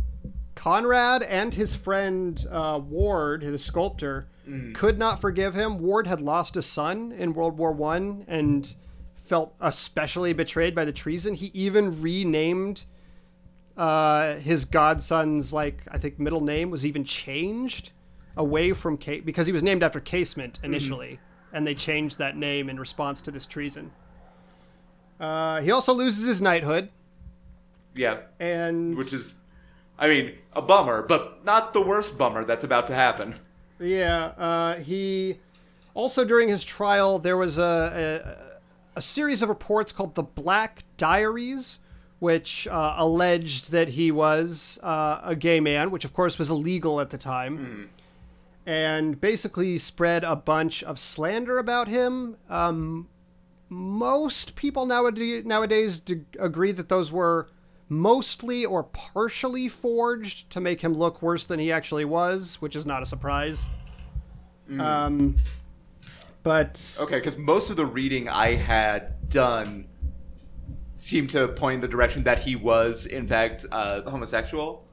Conrad 0.58 1.22
and 1.22 1.54
his 1.54 1.76
friend 1.76 2.44
uh, 2.50 2.80
Ward, 2.82 3.42
the 3.42 3.58
sculptor, 3.58 4.28
could 4.74 4.98
not 4.98 5.20
forgive 5.20 5.54
him. 5.54 5.78
Ward 5.78 6.06
had 6.06 6.20
lost 6.20 6.56
a 6.56 6.62
son 6.62 7.12
in 7.12 7.32
World 7.34 7.56
War 7.58 7.70
One 7.70 8.24
and 8.26 8.74
felt 9.26 9.54
especially 9.60 10.32
betrayed 10.32 10.74
by 10.74 10.84
the 10.84 10.92
treason. 10.92 11.34
He 11.34 11.50
even 11.54 12.00
renamed 12.02 12.84
uh, 13.76 14.36
his 14.36 14.64
godson's 14.64 15.52
like 15.52 15.82
I 15.90 15.98
think 15.98 16.18
middle 16.18 16.40
name 16.40 16.70
was 16.70 16.84
even 16.84 17.04
changed 17.04 17.92
away 18.36 18.72
from 18.72 18.98
Ca- 18.98 19.20
because 19.20 19.46
he 19.46 19.52
was 19.52 19.62
named 19.62 19.82
after 19.84 20.00
Casement 20.00 20.58
initially, 20.64 21.20
and 21.52 21.64
they 21.66 21.74
changed 21.74 22.18
that 22.18 22.36
name 22.36 22.68
in 22.68 22.80
response 22.80 23.22
to 23.22 23.30
this 23.30 23.46
treason. 23.46 23.92
Uh, 25.20 25.60
he 25.60 25.70
also 25.70 25.92
loses 25.92 26.26
his 26.26 26.40
knighthood, 26.42 26.88
yeah, 27.94 28.18
and 28.40 28.96
which 28.96 29.12
is, 29.12 29.34
I 29.98 30.08
mean, 30.08 30.34
a 30.52 30.62
bummer, 30.62 31.02
but 31.02 31.44
not 31.44 31.72
the 31.72 31.80
worst 31.80 32.16
bummer 32.16 32.44
that's 32.44 32.64
about 32.64 32.86
to 32.88 32.94
happen. 32.94 33.34
Yeah, 33.80 34.26
uh, 34.38 34.74
he 34.76 35.38
also 35.94 36.24
during 36.24 36.48
his 36.48 36.64
trial 36.64 37.18
there 37.18 37.36
was 37.36 37.58
a, 37.58 38.42
a 38.94 38.98
a 38.98 39.02
series 39.02 39.42
of 39.42 39.48
reports 39.48 39.92
called 39.92 40.14
the 40.16 40.22
Black 40.24 40.82
Diaries, 40.96 41.78
which 42.18 42.66
uh, 42.66 42.94
alleged 42.96 43.70
that 43.70 43.90
he 43.90 44.10
was 44.10 44.78
uh, 44.82 45.20
a 45.22 45.36
gay 45.36 45.60
man, 45.60 45.90
which 45.92 46.04
of 46.04 46.12
course 46.12 46.38
was 46.38 46.50
illegal 46.50 47.00
at 47.00 47.10
the 47.10 47.18
time, 47.18 47.90
and 48.66 49.20
basically 49.20 49.78
spread 49.78 50.24
a 50.24 50.34
bunch 50.36 50.82
of 50.82 50.98
slander 50.98 51.58
about 51.58 51.86
him. 51.88 52.36
Um, 52.48 53.08
most 53.68 54.56
people 54.56 54.86
nowadays 54.86 55.44
nowadays 55.44 56.00
d- 56.00 56.22
agree 56.38 56.72
that 56.72 56.88
those 56.88 57.12
were 57.12 57.48
mostly 57.88 58.64
or 58.64 58.82
partially 58.84 59.68
forged 59.68 60.50
to 60.50 60.60
make 60.60 60.80
him 60.80 60.92
look 60.94 61.22
worse 61.22 61.44
than 61.46 61.58
he 61.58 61.72
actually 61.72 62.04
was, 62.04 62.60
which 62.60 62.76
is 62.76 62.84
not 62.86 63.02
a 63.02 63.06
surprise. 63.06 63.66
Um, 64.78 65.36
but 66.42 66.96
Okay, 67.00 67.16
because 67.16 67.38
most 67.38 67.70
of 67.70 67.76
the 67.76 67.86
reading 67.86 68.28
I 68.28 68.54
had 68.54 69.28
done 69.30 69.86
seemed 70.96 71.30
to 71.30 71.48
point 71.48 71.76
in 71.76 71.80
the 71.80 71.88
direction 71.88 72.24
that 72.24 72.40
he 72.40 72.56
was, 72.56 73.06
in 73.06 73.26
fact, 73.26 73.64
uh, 73.72 74.02
homosexual. 74.10 74.84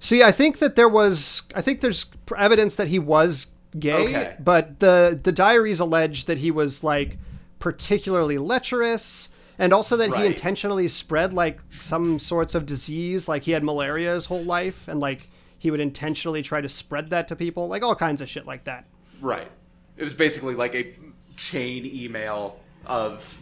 see, 0.00 0.22
I 0.22 0.32
think 0.32 0.58
that 0.60 0.76
there 0.76 0.88
was, 0.88 1.42
I 1.54 1.60
think 1.60 1.80
there's 1.80 2.06
evidence 2.36 2.76
that 2.76 2.88
he 2.88 2.98
was 2.98 3.48
gay, 3.78 3.92
Okay. 4.08 4.36
but 4.40 4.80
the 4.80 5.18
the 5.22 5.32
diaries 5.32 5.78
allege 5.80 6.24
that 6.24 6.38
he 6.38 6.50
was 6.50 6.82
like 6.82 7.18
particularly 7.58 8.38
lecherous. 8.38 9.28
And 9.58 9.72
also 9.72 9.96
that 9.96 10.14
he 10.14 10.24
intentionally 10.24 10.86
spread 10.86 11.32
like 11.32 11.60
some 11.80 12.18
sorts 12.18 12.54
of 12.54 12.64
disease, 12.64 13.28
like 13.28 13.42
he 13.42 13.50
had 13.52 13.64
malaria 13.64 14.14
his 14.14 14.26
whole 14.26 14.44
life, 14.44 14.86
and 14.86 15.00
like 15.00 15.28
he 15.58 15.70
would 15.70 15.80
intentionally 15.80 16.42
try 16.42 16.60
to 16.60 16.68
spread 16.68 17.10
that 17.10 17.26
to 17.28 17.36
people, 17.36 17.66
like 17.66 17.82
all 17.82 17.96
kinds 17.96 18.20
of 18.20 18.28
shit 18.28 18.46
like 18.46 18.64
that. 18.64 18.84
Right. 19.20 19.50
It 19.96 20.04
was 20.04 20.12
basically 20.12 20.54
like 20.54 20.74
a 20.76 20.94
chain 21.36 21.84
email 21.84 22.60
of 22.86 23.36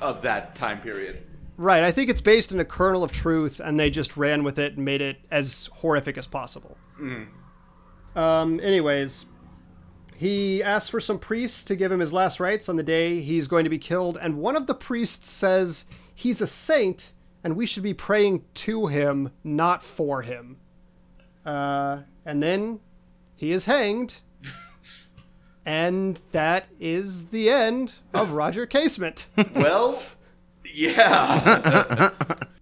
of 0.00 0.22
that 0.22 0.54
time 0.54 0.80
period. 0.80 1.22
Right. 1.56 1.82
I 1.82 1.92
think 1.92 2.10
it's 2.10 2.20
based 2.20 2.52
in 2.52 2.60
a 2.60 2.64
kernel 2.64 3.02
of 3.02 3.10
truth, 3.10 3.58
and 3.58 3.80
they 3.80 3.90
just 3.90 4.16
ran 4.16 4.44
with 4.44 4.58
it 4.58 4.76
and 4.76 4.84
made 4.84 5.00
it 5.00 5.16
as 5.30 5.70
horrific 5.72 6.18
as 6.18 6.26
possible. 6.26 6.76
Um, 8.14 8.60
anyways, 8.60 9.26
he 10.18 10.64
asks 10.64 10.88
for 10.88 11.00
some 11.00 11.20
priests 11.20 11.62
to 11.64 11.76
give 11.76 11.92
him 11.92 12.00
his 12.00 12.12
last 12.12 12.40
rites 12.40 12.68
on 12.68 12.74
the 12.74 12.82
day 12.82 13.20
he's 13.20 13.46
going 13.46 13.62
to 13.62 13.70
be 13.70 13.78
killed, 13.78 14.18
and 14.20 14.38
one 14.38 14.56
of 14.56 14.66
the 14.66 14.74
priests 14.74 15.30
says 15.30 15.84
he's 16.12 16.40
a 16.40 16.46
saint 16.46 17.12
and 17.44 17.54
we 17.54 17.66
should 17.66 17.84
be 17.84 17.94
praying 17.94 18.44
to 18.52 18.88
him, 18.88 19.30
not 19.44 19.82
for 19.84 20.22
him. 20.22 20.56
Uh, 21.46 22.00
and 22.26 22.42
then 22.42 22.80
he 23.36 23.52
is 23.52 23.64
hanged. 23.66 24.20
And 25.64 26.18
that 26.32 26.66
is 26.80 27.26
the 27.26 27.50
end 27.50 27.96
of 28.14 28.30
Roger 28.30 28.64
Casement. 28.64 29.26
Well, 29.54 30.02
yeah. 30.72 32.08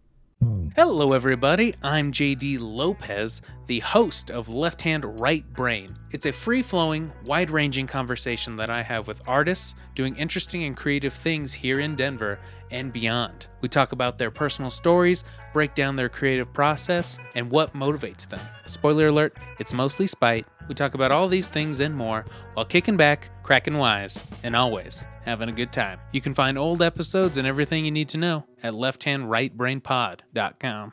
Hello, 0.78 1.14
everybody. 1.14 1.72
I'm 1.82 2.12
JD 2.12 2.58
Lopez, 2.60 3.40
the 3.66 3.78
host 3.78 4.30
of 4.30 4.50
Left 4.50 4.82
Hand 4.82 5.18
Right 5.18 5.42
Brain. 5.54 5.86
It's 6.12 6.26
a 6.26 6.32
free 6.32 6.60
flowing, 6.60 7.10
wide 7.24 7.48
ranging 7.48 7.86
conversation 7.86 8.56
that 8.56 8.68
I 8.68 8.82
have 8.82 9.08
with 9.08 9.26
artists 9.26 9.74
doing 9.94 10.14
interesting 10.16 10.64
and 10.64 10.76
creative 10.76 11.14
things 11.14 11.54
here 11.54 11.80
in 11.80 11.96
Denver 11.96 12.38
and 12.70 12.92
beyond. 12.92 13.46
We 13.62 13.70
talk 13.70 13.92
about 13.92 14.18
their 14.18 14.30
personal 14.30 14.70
stories, 14.70 15.24
break 15.54 15.74
down 15.74 15.96
their 15.96 16.10
creative 16.10 16.52
process, 16.52 17.18
and 17.34 17.50
what 17.50 17.72
motivates 17.72 18.28
them. 18.28 18.40
Spoiler 18.64 19.06
alert, 19.06 19.32
it's 19.58 19.72
mostly 19.72 20.06
spite. 20.06 20.44
We 20.68 20.74
talk 20.74 20.92
about 20.92 21.10
all 21.10 21.26
these 21.26 21.48
things 21.48 21.80
and 21.80 21.96
more 21.96 22.26
while 22.52 22.66
kicking 22.66 22.98
back, 22.98 23.26
cracking 23.42 23.78
wise, 23.78 24.30
and 24.44 24.54
always 24.54 25.00
having 25.24 25.48
a 25.48 25.52
good 25.52 25.72
time. 25.72 25.96
You 26.12 26.20
can 26.20 26.34
find 26.34 26.58
old 26.58 26.82
episodes 26.82 27.38
and 27.38 27.46
everything 27.46 27.86
you 27.86 27.90
need 27.90 28.10
to 28.10 28.18
know 28.18 28.44
at 28.66 28.74
lefthandrightbrainpod.com. 28.74 30.92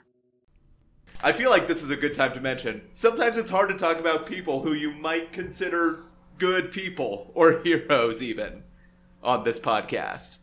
I 1.25 1.31
feel 1.31 1.49
like 1.49 1.67
this 1.67 1.81
is 1.83 1.89
a 1.89 1.95
good 1.95 2.13
time 2.13 2.33
to 2.33 2.41
mention. 2.41 2.81
Sometimes 2.91 3.38
it's 3.38 3.49
hard 3.49 3.69
to 3.69 3.75
talk 3.75 3.97
about 3.97 4.25
people 4.25 4.62
who 4.62 4.73
you 4.73 4.91
might 4.91 5.31
consider 5.31 5.99
good 6.38 6.71
people 6.71 7.31
or 7.33 7.62
heroes, 7.63 8.21
even 8.21 8.63
on 9.21 9.43
this 9.43 9.59
podcast. 9.59 10.38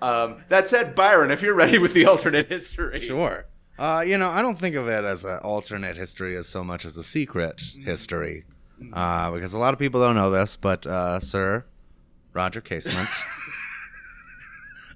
Um, 0.00 0.44
that 0.48 0.68
said, 0.68 0.94
Byron, 0.94 1.30
if 1.30 1.42
you're 1.42 1.54
ready 1.54 1.76
with 1.78 1.92
the 1.92 2.06
alternate 2.06 2.48
history, 2.48 3.00
Sure. 3.00 3.46
Uh, 3.78 4.02
you 4.06 4.16
know, 4.18 4.28
I 4.28 4.42
don't 4.42 4.58
think 4.58 4.74
of 4.76 4.88
it 4.88 5.04
as 5.04 5.24
an 5.24 5.38
alternate 5.44 5.96
history 5.96 6.36
as 6.36 6.48
so 6.48 6.64
much 6.64 6.84
as 6.84 6.96
a 6.96 7.04
secret 7.04 7.56
Mm-hmm. 7.58 7.82
history, 7.84 8.44
uh, 8.92 9.30
because 9.32 9.52
a 9.52 9.58
lot 9.58 9.72
of 9.74 9.78
people 9.78 10.00
don't 10.00 10.16
know 10.16 10.30
this. 10.30 10.56
But 10.56 10.86
uh, 10.86 11.20
Sir 11.20 11.64
Roger 12.32 12.60
Casement, 12.60 13.08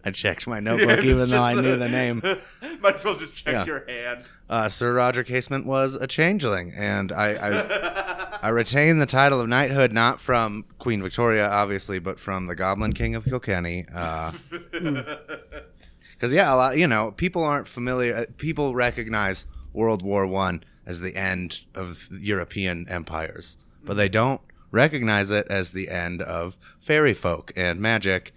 I 0.05 0.11
checked 0.11 0.47
my 0.47 0.61
notebook 0.69 1.05
even 1.05 1.29
though 1.31 1.43
I 1.43 1.55
knew 1.55 1.77
the 1.77 1.89
name. 1.89 2.23
Might 2.81 2.95
as 2.95 3.05
well 3.05 3.17
just 3.17 3.35
check 3.35 3.53
Yeah. 3.53 3.65
your 3.65 3.85
hand. 3.87 4.25
Uh, 4.51 4.69
Sir 4.69 4.93
Roger 4.95 5.23
Casement 5.25 5.67
was 5.67 5.95
a 5.95 6.07
changeling, 6.07 6.73
and 6.75 7.13
I, 7.13 7.29
I 7.35 8.39
I 8.43 8.49
retain 8.49 8.99
the 8.99 9.07
title 9.07 9.41
of 9.41 9.49
knighthood 9.49 9.93
not 9.93 10.21
from 10.21 10.65
Queen 10.79 11.01
Victoria, 11.03 11.49
obviously, 11.49 11.99
but 12.01 12.19
from 12.19 12.47
the 12.49 12.57
Goblin 12.57 12.93
King 12.93 13.15
of 13.15 13.25
Kilkenny. 13.25 13.83
Because 13.83 14.35
yeah, 16.33 16.53
a 16.53 16.57
lot 16.57 16.77
you 16.79 16.87
know 16.87 17.13
people 17.13 17.45
aren't 17.45 17.69
familiar. 17.69 18.15
uh, 18.17 18.25
People 18.37 18.75
recognize 18.75 19.47
World 19.73 20.03
War 20.03 20.27
One 20.27 20.65
as 20.87 21.01
the 21.01 21.17
end 21.17 21.61
of 21.75 22.09
European 22.11 22.89
empires, 22.89 23.57
but 23.85 23.95
they 23.95 24.09
don't 24.09 24.41
recognize 24.71 25.31
it 25.31 25.47
as 25.49 25.71
the 25.71 25.89
end 25.89 26.21
of 26.23 26.57
fairy 26.81 27.15
folk 27.15 27.53
and 27.57 27.81
magic 27.81 28.33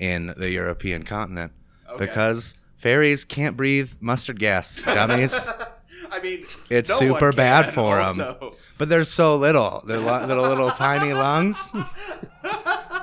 in 0.00 0.34
the 0.36 0.50
European 0.50 1.04
continent 1.04 1.52
Okay. 1.88 2.06
because 2.06 2.56
fairies 2.78 3.24
can't 3.24 3.56
breathe 3.56 3.92
mustard 4.00 4.40
gas, 4.40 4.80
dummies. 4.84 5.34
I 6.12 6.20
mean, 6.20 6.44
It's 6.70 6.88
no 6.88 6.96
super 6.96 7.30
bad 7.32 7.66
for 7.66 7.72
for 7.74 8.00
'em. 8.00 8.06
also. 8.06 8.56
But 8.78 8.88
they're 8.88 9.04
so 9.04 9.36
little. 9.36 9.82
They're 9.86 9.98
lo- 10.00 10.24
little, 10.26 10.48
little 10.48 10.70
tiny 10.88 11.12
lungs. 11.12 11.70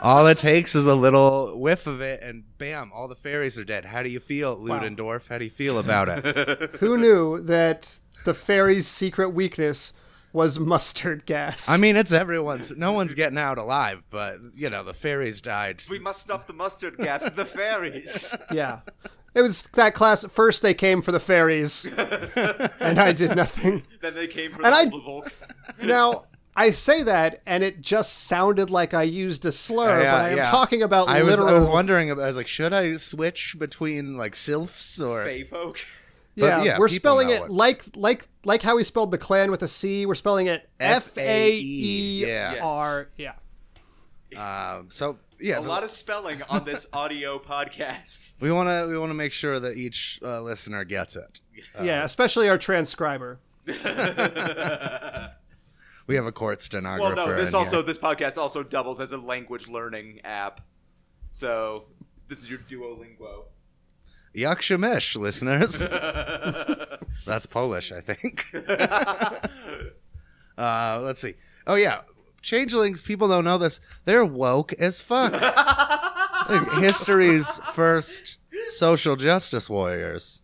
All 0.01 0.27
it 0.27 0.37
takes 0.39 0.75
is 0.75 0.85
a 0.85 0.95
little 0.95 1.59
whiff 1.59 1.87
of 1.87 2.01
it, 2.01 2.21
and 2.21 2.43
bam, 2.57 2.91
all 2.93 3.07
the 3.07 3.15
fairies 3.15 3.57
are 3.59 3.63
dead. 3.63 3.85
How 3.85 4.03
do 4.03 4.09
you 4.09 4.19
feel, 4.19 4.55
Ludendorff? 4.57 5.27
How 5.27 5.37
do 5.37 5.45
you 5.45 5.51
feel 5.51 5.79
about 5.79 6.09
it? 6.09 6.75
Who 6.79 6.97
knew 6.97 7.39
that 7.43 7.99
the 8.25 8.33
fairies' 8.33 8.87
secret 8.87 9.29
weakness 9.29 9.93
was 10.33 10.59
mustard 10.59 11.25
gas? 11.25 11.69
I 11.69 11.77
mean, 11.77 11.95
it's 11.95 12.11
everyone's. 12.11 12.75
No 12.75 12.91
one's 12.91 13.13
getting 13.13 13.37
out 13.37 13.57
alive, 13.57 14.03
but 14.09 14.39
you 14.55 14.69
know, 14.69 14.83
the 14.83 14.93
fairies 14.93 15.41
died. 15.41 15.83
We 15.89 15.99
must 15.99 16.21
stop 16.21 16.47
the 16.47 16.53
mustard 16.53 16.97
gas 16.97 17.29
the 17.29 17.45
fairies. 17.45 18.35
yeah. 18.51 18.79
It 19.33 19.41
was 19.43 19.63
that 19.73 19.93
class. 19.93 20.25
First, 20.33 20.63
they 20.63 20.73
came 20.73 21.01
for 21.03 21.11
the 21.11 21.19
fairies, 21.19 21.85
and 21.95 22.99
I 22.99 23.11
did 23.13 23.35
nothing. 23.35 23.83
then 24.01 24.15
they 24.15 24.25
came 24.27 24.51
for 24.51 24.63
And 24.65 24.73
the 24.73 24.95
I- 24.95 24.99
Volk. 24.99 25.31
Now, 25.83 26.25
I 26.55 26.71
say 26.71 27.03
that, 27.03 27.41
and 27.45 27.63
it 27.63 27.81
just 27.81 28.23
sounded 28.23 28.71
like 28.71 28.95
I 28.95 29.03
used 29.03 29.45
a 29.45 29.51
slur, 29.51 30.01
Yeah, 30.01 30.11
but 30.11 30.21
I 30.21 30.29
am 30.29 30.37
yeah. 30.37 30.49
talking 30.49 30.81
about 30.81 31.07
I 31.07 31.21
was. 31.21 31.39
I 31.39 31.53
was 31.53 31.67
wondering. 31.67 32.09
About, 32.09 32.23
I 32.23 32.27
was 32.27 32.35
like, 32.35 32.47
should 32.47 32.73
I 32.73 32.95
switch 32.97 33.55
between 33.59 34.17
like 34.17 34.35
sylphs 34.35 34.99
or? 34.99 35.23
Fey 35.23 35.43
folk. 35.43 35.79
Yeah, 36.37 36.63
yeah, 36.63 36.77
we're 36.77 36.87
spelling 36.87 37.29
it 37.29 37.41
it. 37.41 37.49
like 37.49 37.83
like 37.95 38.27
like 38.45 38.61
how 38.61 38.75
we 38.75 38.83
spelled 38.83 39.11
the 39.11 39.17
clan 39.17 39.51
with 39.51 39.63
a 39.63 39.67
C. 39.67 40.05
We're 40.05 40.15
spelling 40.15 40.47
it 40.47 40.69
F 40.79 41.17
A 41.17 41.57
E 41.57 42.59
R. 42.59 43.09
yeah. 43.17 43.33
Um, 44.35 44.89
so 44.89 45.17
yeah, 45.39 45.59
A 45.59 45.61
lot 45.61 45.83
of 45.83 45.89
spelling 45.89 46.41
on 46.43 46.63
this 46.63 46.87
audio 46.93 47.39
podcast. 47.39 48.39
we 48.41 48.51
want 48.51 48.69
to 48.69 48.87
we 48.89 48.97
want 48.97 49.09
to 49.09 49.15
make 49.15 49.33
sure 49.33 49.59
that 49.59 49.77
each 49.77 50.19
uh, 50.23 50.41
listener 50.41 50.83
gets 50.83 51.15
it. 51.15 51.41
yeah, 51.81 52.03
especially 52.03 52.49
our 52.49 52.57
transcriber. 52.57 53.39
We 56.07 56.15
have 56.15 56.25
a 56.25 56.31
court 56.31 56.61
stenographer. 56.61 57.15
well, 57.15 57.27
no, 57.27 57.35
this 57.35 57.53
also 57.53 57.77
here. 57.77 57.83
this 57.83 57.97
podcast 57.97 58.37
also 58.37 58.63
doubles 58.63 59.01
as 59.01 59.11
a 59.11 59.17
language 59.17 59.67
learning 59.67 60.21
app. 60.23 60.61
So 61.31 61.83
this 62.29 62.39
is 62.39 62.49
your 62.49 62.59
Duolingo. 62.59 63.43
Yak 64.37 64.61
Shemish, 64.61 65.15
listeners. 65.15 65.79
That's 67.25 67.47
Polish, 67.47 67.91
I 67.91 68.01
think. 68.01 68.45
uh, 70.57 70.99
let's 71.01 71.21
see. 71.21 71.33
Oh 71.65 71.73
yeah, 71.73 72.01
changelings. 72.43 73.01
People 73.01 73.29
don't 73.29 73.43
know 73.43 73.57
this. 73.57 73.79
They're 74.05 74.23
woke 74.23 74.73
as 74.73 75.01
fuck. 75.01 75.33
History's 76.79 77.47
first 77.73 78.37
social 78.69 79.15
justice 79.15 79.71
warriors. 79.71 80.41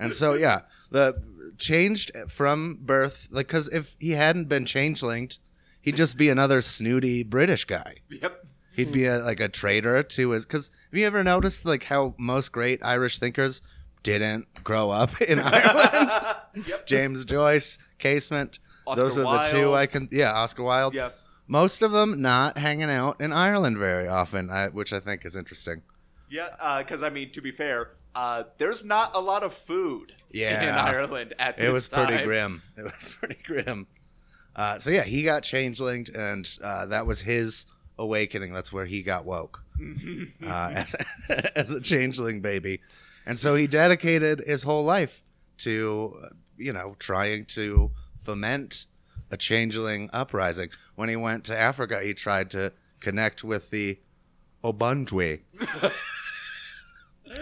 And 0.00 0.12
so 0.12 0.34
yeah, 0.34 0.62
the 0.90 1.22
changed 1.58 2.10
from 2.26 2.80
birth. 2.82 3.28
Like, 3.30 3.46
because 3.46 3.68
if 3.68 3.94
he 4.00 4.10
hadn't 4.10 4.48
been 4.48 4.64
changelinged, 4.64 5.38
he'd 5.80 5.96
just 5.96 6.16
be 6.16 6.28
another 6.28 6.60
snooty 6.60 7.22
British 7.22 7.66
guy. 7.66 7.98
Yep. 8.10 8.46
He'd 8.74 8.90
be 8.90 9.06
a, 9.06 9.20
like 9.20 9.38
a 9.38 9.48
traitor 9.48 10.02
to 10.02 10.30
his. 10.30 10.44
Because 10.44 10.70
have 10.94 11.00
you 11.00 11.08
ever 11.08 11.24
noticed 11.24 11.64
like 11.64 11.82
how 11.82 12.14
most 12.18 12.52
great 12.52 12.78
Irish 12.84 13.18
thinkers 13.18 13.60
didn't 14.04 14.46
grow 14.62 14.90
up 14.90 15.20
in 15.20 15.40
Ireland? 15.40 16.10
Yep. 16.68 16.86
James 16.86 17.24
Joyce, 17.24 17.78
Casement. 17.98 18.60
Oscar 18.86 19.02
those 19.02 19.18
are 19.18 19.22
the 19.24 19.50
two 19.50 19.74
I 19.74 19.86
can. 19.86 20.08
Yeah, 20.12 20.30
Oscar 20.32 20.62
Wilde. 20.62 20.94
Yep. 20.94 21.18
Most 21.48 21.82
of 21.82 21.90
them 21.90 22.22
not 22.22 22.56
hanging 22.58 22.92
out 22.92 23.20
in 23.20 23.32
Ireland 23.32 23.76
very 23.76 24.06
often, 24.06 24.50
I, 24.50 24.68
which 24.68 24.92
I 24.92 25.00
think 25.00 25.24
is 25.24 25.34
interesting. 25.34 25.82
Yeah, 26.30 26.78
because 26.78 27.02
I 27.02 27.10
mean, 27.10 27.32
to 27.32 27.42
be 27.42 27.50
fair, 27.50 27.96
uh, 28.14 28.44
there's 28.58 28.84
not 28.84 29.16
a 29.16 29.20
lot 29.20 29.42
of 29.42 29.52
food 29.52 30.12
Yeah. 30.30 30.62
in 30.62 30.74
Ireland 30.76 31.34
at 31.40 31.56
this 31.56 31.66
It 31.66 31.72
was 31.72 31.88
pretty 31.88 32.22
grim. 32.22 32.62
It 32.76 32.84
was 32.84 33.08
pretty 33.08 33.38
grim. 33.44 33.88
Uh, 34.54 34.78
so 34.78 34.90
yeah, 34.90 35.02
he 35.02 35.24
got 35.24 35.42
changelinged, 35.42 36.16
and 36.16 36.48
uh, 36.62 36.86
that 36.86 37.04
was 37.04 37.22
his 37.22 37.66
awakening. 37.98 38.52
That's 38.52 38.72
where 38.72 38.86
he 38.86 39.02
got 39.02 39.24
woke 39.24 39.63
uh, 40.46 40.70
as, 40.74 40.94
as 41.56 41.70
a 41.70 41.80
changeling 41.80 42.40
baby, 42.40 42.80
and 43.26 43.38
so 43.38 43.54
he 43.54 43.66
dedicated 43.66 44.42
his 44.46 44.62
whole 44.62 44.84
life 44.84 45.22
to, 45.58 46.28
you 46.56 46.72
know, 46.72 46.96
trying 46.98 47.44
to 47.46 47.90
foment 48.18 48.86
a 49.30 49.36
changeling 49.36 50.10
uprising. 50.12 50.68
When 50.94 51.08
he 51.08 51.16
went 51.16 51.44
to 51.44 51.58
Africa, 51.58 52.00
he 52.02 52.14
tried 52.14 52.50
to 52.50 52.72
connect 53.00 53.42
with 53.44 53.70
the 53.70 53.98
Obundwe 54.62 55.40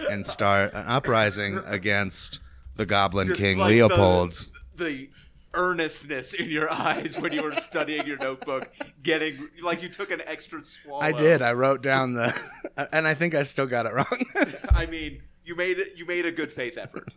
and 0.09 0.25
start 0.25 0.73
an 0.73 0.85
uprising 0.87 1.59
against 1.65 2.39
the 2.75 2.85
Goblin 2.85 3.27
Just 3.29 3.39
King 3.39 3.57
like 3.57 3.69
the- 3.69 3.75
Leopold. 3.75 4.47
The, 4.75 5.09
earnestness 5.53 6.33
in 6.33 6.49
your 6.49 6.71
eyes 6.73 7.17
when 7.19 7.31
you 7.33 7.43
were 7.43 7.51
studying 7.55 8.05
your 8.07 8.17
notebook, 8.17 8.69
getting 9.01 9.49
like 9.61 9.81
you 9.81 9.89
took 9.89 10.11
an 10.11 10.21
extra 10.25 10.61
swallow. 10.61 11.01
I 11.01 11.11
did. 11.11 11.41
I 11.41 11.53
wrote 11.53 11.81
down 11.81 12.13
the, 12.13 12.33
and 12.93 13.07
I 13.07 13.13
think 13.13 13.35
I 13.35 13.43
still 13.43 13.67
got 13.67 13.85
it 13.85 13.93
wrong. 13.93 14.25
I 14.71 14.85
mean, 14.85 15.21
you 15.45 15.55
made 15.55 15.79
it. 15.79 15.93
You 15.95 16.05
made 16.05 16.25
a 16.25 16.31
good 16.31 16.51
faith 16.51 16.77
effort. 16.77 17.09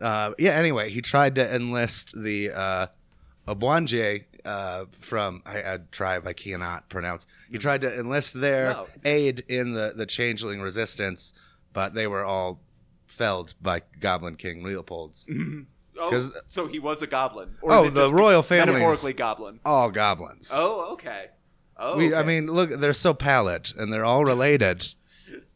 uh, 0.00 0.32
yeah. 0.38 0.52
Anyway, 0.52 0.90
he 0.90 1.00
tried 1.00 1.34
to 1.36 1.54
enlist 1.54 2.12
the 2.20 2.50
uh, 2.50 2.86
Obwanje 3.48 4.24
uh, 4.44 4.84
from 5.00 5.42
I, 5.46 5.56
a 5.58 5.78
tribe 5.78 6.26
I 6.26 6.32
cannot 6.32 6.88
pronounce. 6.88 7.26
He 7.50 7.58
tried 7.58 7.80
to 7.82 7.98
enlist 7.98 8.38
their 8.40 8.70
No. 8.72 8.86
aid 9.04 9.44
in 9.48 9.72
the 9.72 9.92
the 9.96 10.06
changeling 10.06 10.60
resistance, 10.60 11.32
but 11.72 11.94
they 11.94 12.06
were 12.06 12.24
all 12.24 12.60
felled 13.06 13.54
by 13.62 13.82
Goblin 14.00 14.34
King 14.36 14.64
Leopold's. 14.64 15.24
Oh, 15.98 16.30
so 16.48 16.66
he 16.66 16.78
was 16.78 17.02
a 17.02 17.06
goblin. 17.06 17.56
Or 17.62 17.72
Oh, 17.72 17.90
the 17.90 18.12
royal 18.12 18.42
family 18.42 18.72
metaphorically 18.74 19.12
goblin. 19.12 19.60
All 19.64 19.90
goblins. 19.90 20.50
Oh, 20.52 20.92
okay. 20.94 21.26
Oh, 21.76 21.96
We, 21.96 22.14
I 22.14 22.22
mean, 22.22 22.46
look, 22.48 22.70
they're 22.70 22.92
so 22.92 23.14
pallid, 23.14 23.72
and 23.76 23.92
they're 23.92 24.04
all 24.04 24.24
related. 24.24 24.88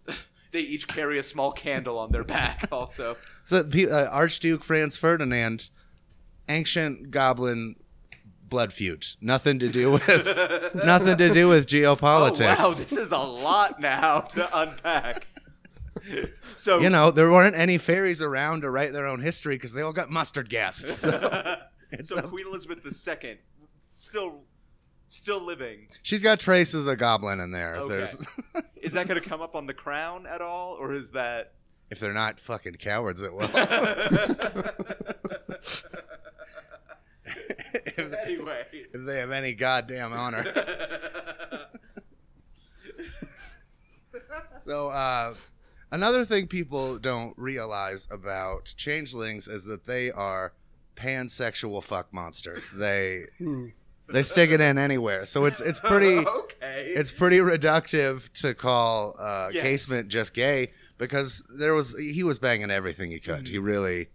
they 0.53 0.61
each 0.61 0.88
carry 0.88 1.18
a 1.18 1.22
small 1.22 1.53
candle 1.53 1.98
on 1.98 2.12
their 2.12 2.24
back. 2.24 2.68
Also, 2.72 3.16
So, 3.44 3.61
uh, 3.61 4.09
Archduke 4.11 4.64
Franz 4.64 4.96
Ferdinand, 4.96 5.70
ancient 6.48 7.11
goblin 7.11 7.77
blood 8.48 8.72
feud, 8.72 9.05
nothing 9.20 9.59
to 9.59 9.68
do 9.68 9.92
with 9.92 10.07
nothing 10.85 11.18
to 11.18 11.33
do 11.35 11.48
with 11.48 11.66
geopolitics. 11.66 12.57
oh 12.59 12.68
wow, 12.70 12.74
this 12.74 12.92
is 12.92 13.12
a 13.12 13.18
lot 13.18 13.79
now 13.81 14.20
to 14.20 14.59
unpack. 14.59 15.27
So 16.57 16.81
you 16.81 16.90
know, 16.90 17.11
there 17.11 17.31
weren't 17.31 17.57
any 17.57 17.79
fairies 17.79 18.21
around 18.21 18.62
to 18.62 18.70
write 18.70 18.93
their 18.93 19.07
own 19.07 19.20
history 19.20 19.57
because 19.57 19.72
they 19.72 19.83
all 19.83 19.93
got 19.93 20.11
mustard 20.11 20.51
gassed. 20.51 20.89
So 20.89 21.57
so 22.03 22.20
Queen 22.22 22.47
Elizabeth 22.47 22.85
II, 22.85 23.39
still, 23.78 24.41
still 25.09 25.45
living. 25.45 25.89
she's 26.03 26.22
got 26.22 26.41
traces 26.41 26.87
of 26.87 26.99
goblin 26.99 27.41
in 27.41 27.53
there. 27.53 27.76
Okay. 27.76 27.95
There's, 27.95 28.18
Is 28.83 28.93
that 28.95 29.07
going 29.07 29.20
to 29.20 29.28
come 29.28 29.41
up 29.41 29.55
on 29.55 29.66
the 29.66 29.74
crown 29.74 30.26
at 30.26 30.41
all, 30.41 30.74
or 30.74 30.95
is 30.95 31.12
that? 31.12 31.53
if 31.91 32.01
they're 32.01 32.12
not 32.12 32.39
fucking 32.39 32.74
cowards, 32.74 33.22
it 33.22 33.33
will. 33.33 33.49
if, 33.55 33.61
anyway. 37.97 38.64
if 38.72 39.05
they 39.05 39.18
have 39.18 39.30
any 39.30 39.55
goddamn 39.55 40.12
honor. 40.12 40.45
So, 44.68 44.89
uh, 44.89 45.35
another 45.91 46.24
thing 46.24 46.47
people 46.47 46.99
don't 46.99 47.34
realize 47.36 48.09
about 48.11 48.72
changelings 48.76 49.49
is 49.49 49.64
that 49.64 49.86
they 49.86 50.11
are 50.11 50.53
pansexual 50.97 51.82
fuck 51.82 52.12
monsters. 52.12 52.68
They 52.74 53.26
they 54.09 54.22
stick 54.22 54.51
it 54.51 54.61
in 54.61 54.78
anywhere. 54.78 55.26
So 55.26 55.45
it's 55.45 55.61
it's 55.61 55.80
pretty 55.80 56.18
okay. 56.26 56.93
it's 56.97 57.12
pretty 57.12 57.39
reductive 57.39 58.30
to 58.41 58.55
call 58.55 59.14
uh, 59.18 59.51
Yes. 59.53 59.64
Casement 59.64 60.09
just 60.09 60.34
gay 60.34 60.72
because 60.99 61.43
there 61.49 61.74
was 61.74 61.97
he 61.99 62.22
was 62.24 62.39
banging 62.39 62.70
everything 62.70 63.11
he 63.11 63.20
could. 63.20 63.49
He 63.49 63.59
really, 63.59 64.09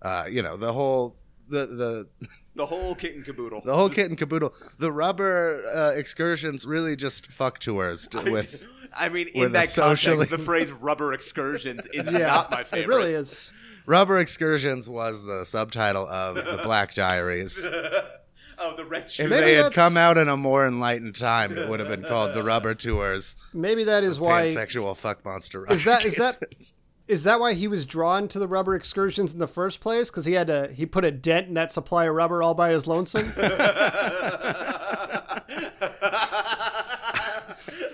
uh, 0.00 0.26
you 0.30 0.42
know, 0.42 0.56
the 0.56 0.72
whole 0.72 1.16
the 1.48 1.66
the 1.66 2.08
The 2.54 2.66
whole 2.66 2.94
kit 2.94 3.14
and 3.14 3.24
caboodle. 3.24 3.62
the 3.64 3.74
whole 3.74 3.88
kit 3.88 4.10
and 4.10 4.18
caboodle. 4.18 4.52
The 4.78 4.92
rubber 4.92 5.64
uh, 5.74 5.92
excursions 5.96 6.66
really 6.66 6.96
just 6.96 7.28
fuck 7.32 7.58
tours 7.60 8.06
with. 8.26 8.62
I 8.94 9.08
mean, 9.08 9.28
in 9.34 9.52
that 9.52 9.68
socially- 9.68 10.16
context, 10.16 10.30
the 10.38 10.44
phrase 10.44 10.72
"rubber 10.72 11.12
excursions" 11.12 11.86
is 11.92 12.06
Yeah, 12.06 12.28
not 12.28 12.50
my 12.50 12.64
favorite. 12.64 12.84
It 12.84 12.96
really 12.96 13.12
is. 13.12 13.52
Rubber 13.86 14.18
excursions 14.18 14.88
was 14.88 15.24
the 15.24 15.44
subtitle 15.44 16.06
of 16.06 16.36
the 16.36 16.60
Black 16.62 16.94
Diaries. 16.94 17.58
oh, 18.58 18.76
the 18.76 18.84
red 18.84 19.10
If 19.18 19.28
they 19.28 19.54
had 19.54 19.72
come 19.72 19.96
out 19.96 20.18
in 20.18 20.28
a 20.28 20.36
more 20.36 20.66
enlightened 20.66 21.16
time, 21.16 21.56
it 21.56 21.68
would 21.68 21.80
have 21.80 21.88
been 21.88 22.04
called 22.04 22.34
the 22.34 22.44
Rubber 22.44 22.74
Tours. 22.74 23.34
Maybe 23.52 23.84
that 23.84 24.04
is 24.04 24.20
why. 24.20 24.54
sexual 24.54 24.94
fuck 24.94 25.24
monster. 25.24 25.66
Is 25.70 25.84
that 25.84 26.04
is 26.04 26.16
that 26.16 26.38
Casement. 26.40 26.72
is 27.08 27.24
that 27.24 27.40
why 27.40 27.54
he 27.54 27.66
was 27.66 27.84
drawn 27.84 28.28
to 28.28 28.38
the 28.38 28.46
rubber 28.46 28.74
excursions 28.74 29.32
in 29.32 29.38
the 29.40 29.48
first 29.48 29.80
place? 29.80 30.10
Because 30.10 30.26
he 30.26 30.34
had 30.34 30.46
to 30.46 30.70
he 30.72 30.86
put 30.86 31.04
a 31.04 31.10
dent 31.10 31.48
in 31.48 31.54
that 31.54 31.72
supply 31.72 32.04
of 32.04 32.14
rubber 32.14 32.42
all 32.42 32.54
by 32.54 32.70
his 32.70 32.86
lonesome. 32.86 33.32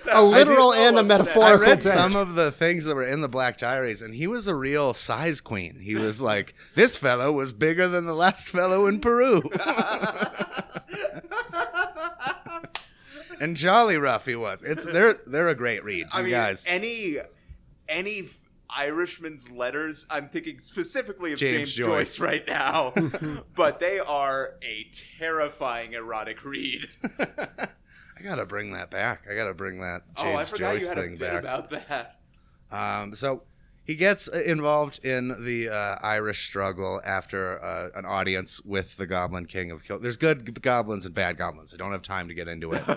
a 0.13 0.23
literal 0.23 0.73
and 0.73 0.97
a 0.97 0.99
upset. 1.01 1.19
I 1.19 1.23
metaphorical 1.23 1.67
read 1.67 1.79
dent. 1.79 2.11
some 2.11 2.15
of 2.21 2.35
the 2.35 2.51
things 2.51 2.85
that 2.85 2.95
were 2.95 3.05
in 3.07 3.21
the 3.21 3.27
Black 3.29 3.57
Diaries, 3.57 4.01
and 4.01 4.13
he 4.15 4.27
was 4.27 4.47
a 4.47 4.55
real 4.55 4.93
size 4.93 5.41
queen. 5.41 5.79
He 5.79 5.95
was 5.95 6.21
like, 6.31 6.53
this 6.75 6.95
fellow 6.95 7.31
was 7.31 7.53
bigger 7.53 7.87
than 7.87 8.05
the 8.05 8.13
last 8.13 8.47
fellow 8.47 8.85
in 8.87 8.99
Peru. 8.99 9.41
and 13.39 13.55
Jolly 13.55 13.97
Rough 13.97 14.25
he 14.25 14.35
was. 14.35 14.61
It's 14.63 14.85
they're 14.85 15.19
they're 15.25 15.49
a 15.49 15.55
great 15.55 15.83
read, 15.83 15.99
you 15.99 16.05
I 16.11 16.21
mean, 16.21 16.31
guys. 16.31 16.65
any 16.67 17.17
any 17.87 18.27
Irishman's 18.69 19.49
letters. 19.49 20.05
I'm 20.09 20.29
thinking 20.29 20.59
specifically 20.59 21.33
of 21.33 21.39
James 21.39 21.73
James, 21.73 21.73
Joyce. 21.73 22.17
Joyce. 22.17 22.19
right 22.19 22.43
now, 22.47 22.93
but 23.55 23.79
they 23.79 23.99
are 23.99 24.55
a 24.63 24.87
terrifying 25.17 25.93
erotic 25.93 26.43
read. 26.45 26.89
I 28.19 28.23
gotta 28.23 28.45
bring 28.45 28.73
that 28.73 28.91
back. 28.91 29.25
I 29.31 29.35
gotta 29.35 29.53
bring 29.53 29.79
that 29.81 30.01
oh, 30.17 30.23
I 30.23 30.35
James 30.35 30.49
forgot 30.49 30.73
Joyce 30.73 30.81
you 30.81 30.87
had 30.89 30.97
a 30.97 31.01
thing 31.01 31.11
bit 31.17 31.19
back. 31.31 31.39
about 31.39 31.69
that. 31.69 32.15
Um, 32.71 33.13
so 33.15 33.43
he 33.85 33.95
gets 33.95 34.27
uh, 34.29 34.41
involved 34.45 35.03
in 35.03 35.43
the 35.45 35.69
uh, 35.69 35.95
Irish 36.03 36.45
struggle 36.45 37.01
after 37.03 37.59
uh, 37.63 37.89
an 37.97 38.05
audience 38.05 38.61
with 38.63 38.95
the 38.97 39.07
Goblin 39.07 39.45
King 39.47 39.71
of 39.71 39.83
Kil. 39.83 39.97
There's 39.99 40.17
good 40.17 40.61
goblins 40.61 41.05
and 41.07 41.15
bad 41.15 41.37
goblins. 41.37 41.73
I 41.73 41.77
don't 41.77 41.91
have 41.91 42.03
time 42.03 42.27
to 42.27 42.33
get 42.35 42.47
into 42.47 42.71
it. 42.73 42.85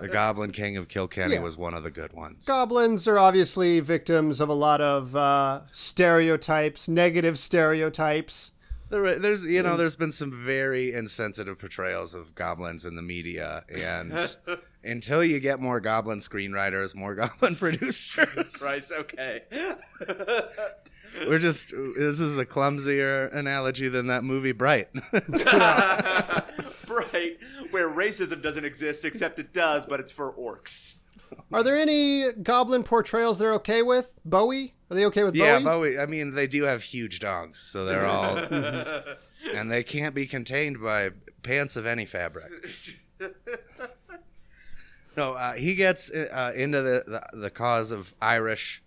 the 0.00 0.08
Goblin 0.10 0.50
King 0.52 0.78
of 0.78 0.88
Kilkenny 0.88 1.34
Yeah. 1.34 1.40
was 1.40 1.58
one 1.58 1.74
of 1.74 1.82
the 1.82 1.90
good 1.90 2.14
ones. 2.14 2.46
Goblins 2.46 3.06
are 3.06 3.18
obviously 3.18 3.80
victims 3.80 4.40
of 4.40 4.48
a 4.48 4.54
lot 4.54 4.80
of 4.80 5.14
uh, 5.14 5.60
stereotypes, 5.72 6.88
negative 6.88 7.38
stereotypes. 7.38 8.52
There, 8.92 9.18
there's 9.18 9.44
you 9.46 9.62
know 9.62 9.78
there's 9.78 9.96
been 9.96 10.12
some 10.12 10.44
very 10.44 10.92
insensitive 10.92 11.58
portrayals 11.58 12.14
of 12.14 12.34
goblins 12.34 12.84
in 12.84 12.94
the 12.94 13.00
media, 13.00 13.64
and 13.74 14.36
until 14.84 15.24
you 15.24 15.40
get 15.40 15.60
more 15.60 15.80
goblin 15.80 16.18
screenwriters, 16.18 16.94
more 16.94 17.14
goblin 17.14 17.56
producers, 17.60 18.54
Christ, 18.54 18.92
okay. 18.92 19.44
we're 21.26 21.38
just 21.38 21.72
this 21.96 22.20
is 22.20 22.36
a 22.36 22.44
clumsier 22.44 23.28
analogy 23.28 23.88
than 23.88 24.08
that 24.08 24.24
movie 24.24 24.52
Bright. 24.52 24.90
right, 24.92 25.24
where 27.70 27.88
racism 27.88 28.42
doesn't 28.42 28.66
exist, 28.66 29.06
except 29.06 29.38
it 29.38 29.54
does, 29.54 29.86
but 29.86 30.00
it's 30.00 30.12
for 30.12 30.30
orcs. 30.34 30.96
Are 31.50 31.62
there 31.62 31.78
any 31.78 32.30
goblin 32.34 32.82
portrayals 32.82 33.38
they're 33.38 33.54
okay 33.54 33.80
with? 33.80 34.20
Bowie? 34.22 34.74
Are 34.92 34.94
they 34.94 35.06
okay 35.06 35.24
with 35.24 35.32
Bowie? 35.32 35.46
Yeah, 35.46 35.58
Bowie? 35.60 35.94
Bowie. 35.94 35.98
I 35.98 36.04
mean, 36.04 36.34
they 36.34 36.46
do 36.46 36.64
have 36.64 36.82
huge 36.82 37.18
dongs, 37.18 37.56
so 37.56 37.86
they're 37.86 38.04
all, 38.04 38.36
and 39.54 39.72
they 39.72 39.82
can't 39.82 40.14
be 40.14 40.26
contained 40.26 40.82
by 40.82 41.12
pants 41.42 41.76
of 41.76 41.86
any 41.86 42.04
fabric. 42.04 42.52
No, 45.14 45.34
uh, 45.34 45.52
he 45.52 45.74
gets 45.74 46.10
uh, 46.10 46.52
into 46.56 46.80
the, 46.80 47.04
the 47.06 47.38
the 47.38 47.50
cause 47.50 47.90
of 47.90 48.14
Irish 48.22 48.82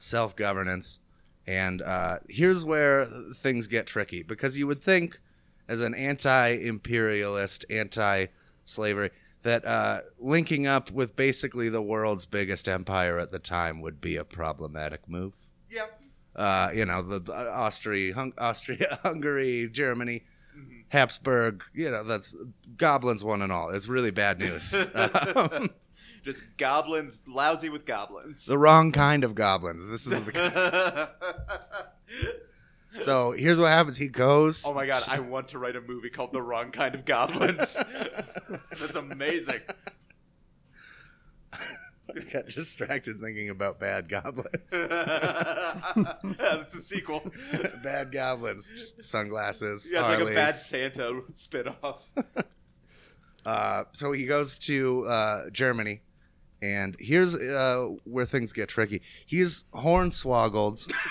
self 0.00 0.34
governance, 0.34 0.98
and 1.46 1.80
uh, 1.82 2.18
here's 2.28 2.64
where 2.64 3.04
things 3.04 3.68
get 3.68 3.86
tricky 3.86 4.24
because 4.24 4.58
you 4.58 4.66
would 4.66 4.82
think, 4.82 5.20
as 5.68 5.80
an 5.80 5.94
anti-imperialist, 5.94 7.64
anti-slavery, 7.70 9.10
that 9.44 9.64
uh, 9.64 10.00
linking 10.18 10.66
up 10.66 10.90
with 10.90 11.14
basically 11.14 11.68
the 11.68 11.80
world's 11.80 12.26
biggest 12.26 12.66
empire 12.68 13.20
at 13.20 13.30
the 13.30 13.38
time 13.38 13.80
would 13.80 14.00
be 14.00 14.16
a 14.16 14.24
problematic 14.24 15.08
move 15.08 15.34
yeah. 15.38 15.47
Uh, 16.38 16.70
you 16.72 16.84
know, 16.86 17.02
the 17.02 17.32
uh, 17.32 17.50
Austria, 17.54 18.14
Hung- 18.14 18.32
Austria, 18.38 18.98
Hungary, 19.02 19.68
Germany, 19.70 20.22
Habsburg. 20.88 21.64
You 21.74 21.90
know, 21.90 22.04
that's 22.04 22.34
goblins 22.76 23.24
one 23.24 23.42
and 23.42 23.52
all. 23.52 23.70
It's 23.70 23.88
really 23.88 24.10
bad 24.12 24.38
news. 24.38 24.74
Um, 24.94 25.70
Just 26.24 26.42
goblins, 26.58 27.22
lousy 27.26 27.68
with 27.70 27.86
goblins. 27.86 28.44
the 28.44 28.58
wrong 28.58 28.92
kind 28.92 29.24
of 29.24 29.34
goblins. 29.34 29.86
This 29.86 30.04
is 30.04 30.10
the, 30.10 31.10
so. 33.00 33.32
Here's 33.32 33.58
what 33.58 33.68
happens. 33.68 33.96
He 33.96 34.08
goes. 34.08 34.64
oh 34.66 34.74
my 34.74 34.84
god, 34.86 35.04
I 35.06 35.20
want 35.20 35.48
to 35.48 35.58
write 35.58 35.76
a 35.76 35.80
movie 35.80 36.10
called 36.10 36.32
The 36.32 36.42
Wrong 36.42 36.70
Kind 36.70 36.94
of 36.94 37.04
Goblins. 37.04 37.78
That's 38.78 38.96
amazing. 38.96 39.60
I 42.16 42.20
got 42.32 42.48
distracted 42.48 43.20
thinking 43.20 43.50
about 43.50 43.78
bad 43.78 44.08
goblins. 44.08 44.48
That's 44.70 46.74
a 46.74 46.80
sequel. 46.80 47.30
bad 47.82 48.12
goblins, 48.12 48.72
sunglasses, 49.00 49.88
Yeah, 49.92 50.10
it's 50.12 50.20
like 50.20 50.30
a 50.30 50.34
bad 50.34 50.54
Santa 50.54 51.20
spinoff. 51.32 52.02
Uh, 53.46 53.84
so 53.92 54.12
he 54.12 54.26
goes 54.26 54.58
to 54.58 55.06
uh, 55.06 55.48
Germany, 55.50 56.02
and 56.60 56.94
here's 56.98 57.34
uh, 57.34 57.88
where 58.04 58.26
things 58.26 58.52
get 58.52 58.68
tricky. 58.68 59.00
He's 59.24 59.64
hornswoggled 59.74 60.90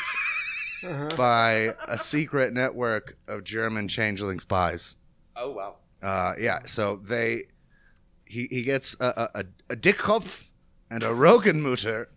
Uh-huh. 0.83 1.09
by 1.17 1.73
a 1.87 1.97
secret 1.97 2.53
network 2.53 3.17
of 3.27 3.43
German 3.43 3.87
changeling 3.87 4.39
spies. 4.39 4.95
Oh 5.35 5.49
wow. 5.51 5.75
Uh, 6.03 6.33
yeah, 6.39 6.59
so 6.65 7.01
they 7.03 7.45
he 8.25 8.47
he 8.51 8.61
gets 8.61 8.95
a 8.99 9.29
a, 9.33 9.39
a, 9.39 9.43
a 9.71 9.75
Dickkopf 9.75 10.46
and 10.89 11.03
a 11.03 11.07
Rogenmutter 11.07 12.07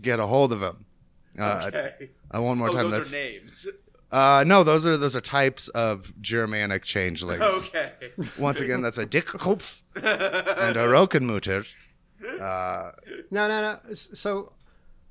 get 0.00 0.18
a 0.20 0.26
hold 0.26 0.52
of 0.52 0.62
him. 0.62 0.84
Uh, 1.38 1.64
Okay. 1.68 2.10
uh, 2.34 2.42
one 2.42 2.58
more 2.58 2.68
oh, 2.68 2.72
time. 2.72 2.90
those 2.90 3.10
That's 3.10 3.12
are 3.12 3.16
names. 3.16 3.66
uh, 4.10 4.44
no, 4.46 4.64
those 4.64 4.84
are 4.86 4.96
those 4.96 5.14
are 5.16 5.20
types 5.20 5.68
of 5.68 6.12
Germanic 6.20 6.82
changelings. 6.84 7.42
Okay. 7.42 7.92
Once 8.38 8.60
again, 8.60 8.82
that's 8.82 8.98
a 8.98 9.06
Dickkopf 9.06 9.80
and 9.96 10.76
a 10.76 10.86
Rogenmutter. 10.86 11.66
Uh, 12.40 12.92
No, 13.30 13.48
no, 13.48 13.60
no. 13.88 13.94
So, 13.94 14.52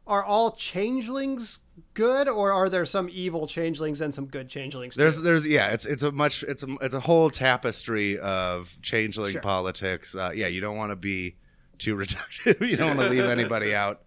are 0.06 0.24
all 0.24 0.52
changelings 0.52 1.60
good, 1.94 2.28
or 2.28 2.52
are 2.52 2.70
there 2.70 2.86
some 2.86 3.10
evil 3.12 3.48
changelings 3.48 4.02
and 4.02 4.14
some 4.14 4.26
good 4.26 4.50
changelings? 4.50 4.96
There's, 4.96 5.18
there's, 5.22 5.48
yeah, 5.48 5.70
it's 5.70 5.86
it's 5.86 6.04
a 6.04 6.12
much, 6.12 6.44
it's 6.44 6.64
a, 6.64 6.68
it's 6.82 6.96
a 6.96 7.00
whole 7.00 7.30
tapestry 7.30 8.20
of 8.20 8.78
changeling 8.82 9.34
Sure. 9.34 9.42
politics. 9.42 10.16
Uh, 10.16 10.32
yeah, 10.36 10.48
you 10.48 10.62
don't 10.62 10.78
want 10.78 10.92
to 10.92 10.96
be 10.96 11.36
too 11.80 11.96
reductive. 11.96 12.60
you 12.70 12.76
don't 12.78 12.98
want 12.98 13.10
to 13.10 13.16
leave 13.16 13.26
anybody 13.30 13.74
out. 13.74 14.02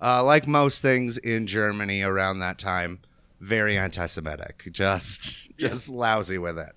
Uh, 0.00 0.22
like 0.22 0.46
most 0.46 0.82
things 0.82 1.16
in 1.18 1.46
Germany 1.46 2.02
around 2.02 2.38
that 2.40 2.58
time, 2.58 3.00
very 3.40 3.76
anti-Semitic, 3.76 4.68
just 4.72 5.48
just 5.58 5.88
lousy 5.88 6.38
with 6.38 6.58
it. 6.58 6.72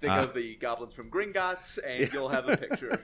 Think 0.00 0.12
Uh, 0.12 0.22
of 0.24 0.34
the 0.34 0.56
goblins 0.56 0.92
from 0.92 1.10
Gringotts, 1.10 1.78
and 1.86 2.12
you'll 2.12 2.28
have 2.28 2.48
a 2.48 2.56
picture. 2.56 3.02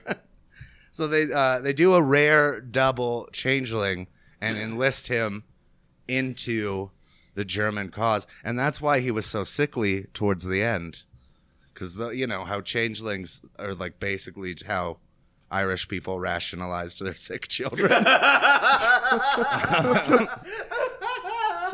So 0.91 1.07
they 1.07 1.31
uh, 1.31 1.59
they 1.61 1.73
do 1.73 1.93
a 1.93 2.01
rare 2.01 2.59
double 2.61 3.29
changeling 3.31 4.07
and 4.41 4.57
enlist 4.57 5.07
him 5.07 5.43
into 6.07 6.89
the 7.35 7.45
German 7.45 7.89
cause, 7.89 8.27
and 8.43 8.57
that's 8.59 8.81
why 8.81 8.99
he 8.99 9.11
was 9.11 9.25
so 9.25 9.43
sickly 9.43 10.07
towards 10.13 10.45
the 10.45 10.61
end, 10.61 11.03
because 11.73 11.95
you 12.15 12.27
know 12.27 12.43
how 12.43 12.61
changelings 12.61 13.41
are 13.57 13.73
like 13.73 13.99
basically 13.99 14.55
how 14.67 14.97
Irish 15.51 15.87
people 15.87 16.19
rationalized 16.19 16.99
their 17.03 17.13
sick 17.27 17.47
children. 17.47 17.89
so 17.89 17.97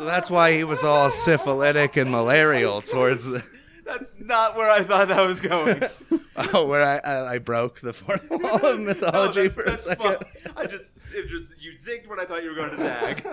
that's 0.04 0.30
why 0.30 0.52
he 0.56 0.64
was 0.64 0.82
all 0.84 1.10
syphilitic 1.10 1.96
and 1.96 2.10
malarial 2.10 2.80
towards 2.82 3.24
the. 3.24 3.42
That's 3.84 4.14
not 4.18 4.56
where 4.56 4.70
I 4.70 4.82
thought 4.82 5.08
that 5.08 5.26
was 5.26 5.40
going. 5.40 5.82
Oh, 6.52 6.66
where 6.66 6.84
I, 6.84 6.98
I, 6.98 7.32
I 7.34 7.38
broke 7.38 7.80
the 7.80 7.94
fourth 7.94 8.28
wall 8.28 8.62
of 8.62 8.78
mythology 8.88 9.44
No, 9.44 9.48
for 9.48 9.62
a 9.62 9.70
that's, 9.70 9.86
that's 9.86 10.02
second. 10.02 10.26
fine. 10.44 10.52
I 10.54 10.66
just, 10.66 10.98
it 11.14 11.28
just, 11.28 11.54
you 11.58 11.72
zigged 11.72 12.08
when 12.08 12.20
I 12.20 12.26
thought 12.26 12.42
you 12.42 12.50
were 12.50 12.54
going 12.56 12.72
to 12.72 12.76
zag. 12.76 13.26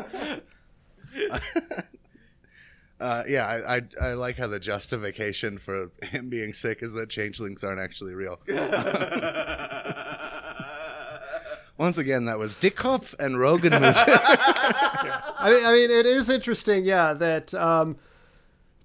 Uh, 3.02 3.24
yeah, 3.28 3.46
I, 3.46 3.76
I 3.76 3.82
I 4.02 4.14
like 4.14 4.38
how 4.38 4.48
the 4.48 4.58
justification 4.62 5.58
for 5.58 5.90
him 6.02 6.30
being 6.30 6.54
sick 6.54 6.82
is 6.82 6.94
that 6.94 7.10
changelings 7.10 7.62
aren't 7.66 7.82
actually 7.82 8.14
real. 8.14 8.40
Once 11.78 11.98
Once 11.98 11.98
again, 11.98 12.26
that 12.26 12.38
was 12.38 12.56
Dickkopf 12.56 13.16
and 13.20 13.36
Rogenmutter. 13.36 13.94
I 14.06 15.50
mean, 15.50 15.66
I 15.66 15.72
mean, 15.74 15.92
it 15.92 16.06
is 16.06 16.30
interesting, 16.30 16.86
yeah, 16.86 17.14
that 17.14 17.54
um, 17.56 17.98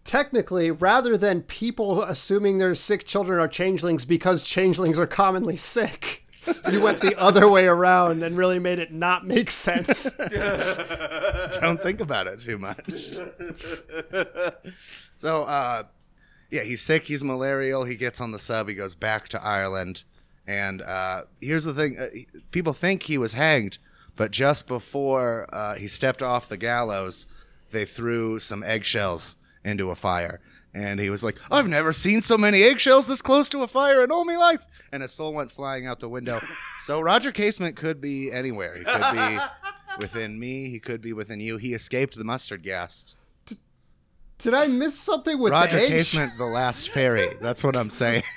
technically, 0.05 0.71
rather 0.71 1.19
than 1.19 1.43
people 1.43 2.03
assuming 2.03 2.57
their 2.57 2.75
sick 2.75 3.05
children 3.05 3.39
are 3.41 3.49
changelings 3.49 4.07
because 4.07 4.43
changelings 4.43 4.99
are 4.99 5.07
commonly 5.07 5.57
sick, 5.57 6.25
you 6.73 6.81
went 6.81 7.03
the 7.03 7.15
other 7.19 7.47
way 7.47 7.67
around 7.67 8.23
and 8.23 8.39
really 8.39 8.59
made 8.59 8.79
it 8.79 8.91
not 8.91 9.27
make 9.27 9.51
sense. 9.51 10.11
Don't 11.61 11.83
think 11.83 12.01
about 12.01 12.27
it 12.27 12.41
too 12.41 12.59
much. 12.59 13.19
so, 15.19 15.43
uh, 15.43 15.83
yeah, 16.51 16.63
he's 16.63 16.81
sick. 16.81 17.05
He's 17.05 17.23
malarial. 17.23 17.85
He 17.85 17.97
gets 17.97 18.21
on 18.21 18.33
the 18.33 18.39
sub. 18.39 18.69
He 18.69 18.75
goes 18.75 18.95
back 18.95 19.29
to 19.29 19.43
Ireland. 19.43 20.05
And 20.49 20.81
uh, 20.81 21.25
here's 21.43 21.65
the 21.65 21.75
thing: 21.75 21.99
uh, 21.99 22.09
people 22.51 22.73
think 22.73 23.03
he 23.03 23.19
was 23.19 23.35
hanged, 23.35 23.77
but 24.17 24.31
just 24.31 24.67
before 24.67 25.47
uh, 25.53 25.75
he 25.75 25.87
stepped 25.87 26.23
off 26.23 26.49
the 26.49 26.57
gallows, 26.57 27.27
they 27.71 27.85
threw 27.85 28.39
some 28.39 28.63
eggshells 28.65 29.37
into 29.63 29.91
a 29.91 29.95
fire. 29.95 30.41
And 30.73 31.01
he 31.01 31.11
was 31.11 31.23
like, 31.23 31.37
"I've 31.51 31.69
never 31.69 31.93
seen 31.93 32.23
so 32.23 32.39
many 32.39 32.63
eggshells 32.63 33.07
this 33.07 33.21
close 33.21 33.51
to 33.51 33.63
a 33.63 33.69
fire 33.69 34.03
in 34.03 34.11
all 34.11 34.25
my 34.25 34.37
life." 34.37 34.65
And 34.91 35.03
his 35.03 35.13
soul 35.13 35.35
went 35.35 35.53
flying 35.53 35.87
out 35.87 36.01
the 36.01 36.09
window. 36.09 36.41
so 36.83 37.01
Roger 37.03 37.31
Casement 37.31 37.77
could 37.77 38.01
be 38.01 38.33
anywhere. 38.33 38.79
He 38.79 38.85
could 38.85 39.13
be 39.13 39.39
within 40.01 40.41
me. 40.41 40.71
He 40.71 40.79
could 40.79 41.03
be 41.03 41.13
within 41.13 41.41
you. 41.41 41.59
He 41.59 41.75
escaped 41.75 42.17
the 42.17 42.25
mustard 42.25 42.63
gas. 42.63 43.17
Did 44.39 44.55
I 44.55 44.69
miss 44.69 44.99
something 44.99 45.39
with 45.39 45.53
Roger 45.53 45.81
the? 45.81 45.89
Casement, 45.89 46.39
the 46.39 46.47
last 46.47 46.91
fairy. 46.91 47.37
That's 47.41 47.65
what 47.65 47.77
I'm 47.77 47.91
saying. 47.91 48.23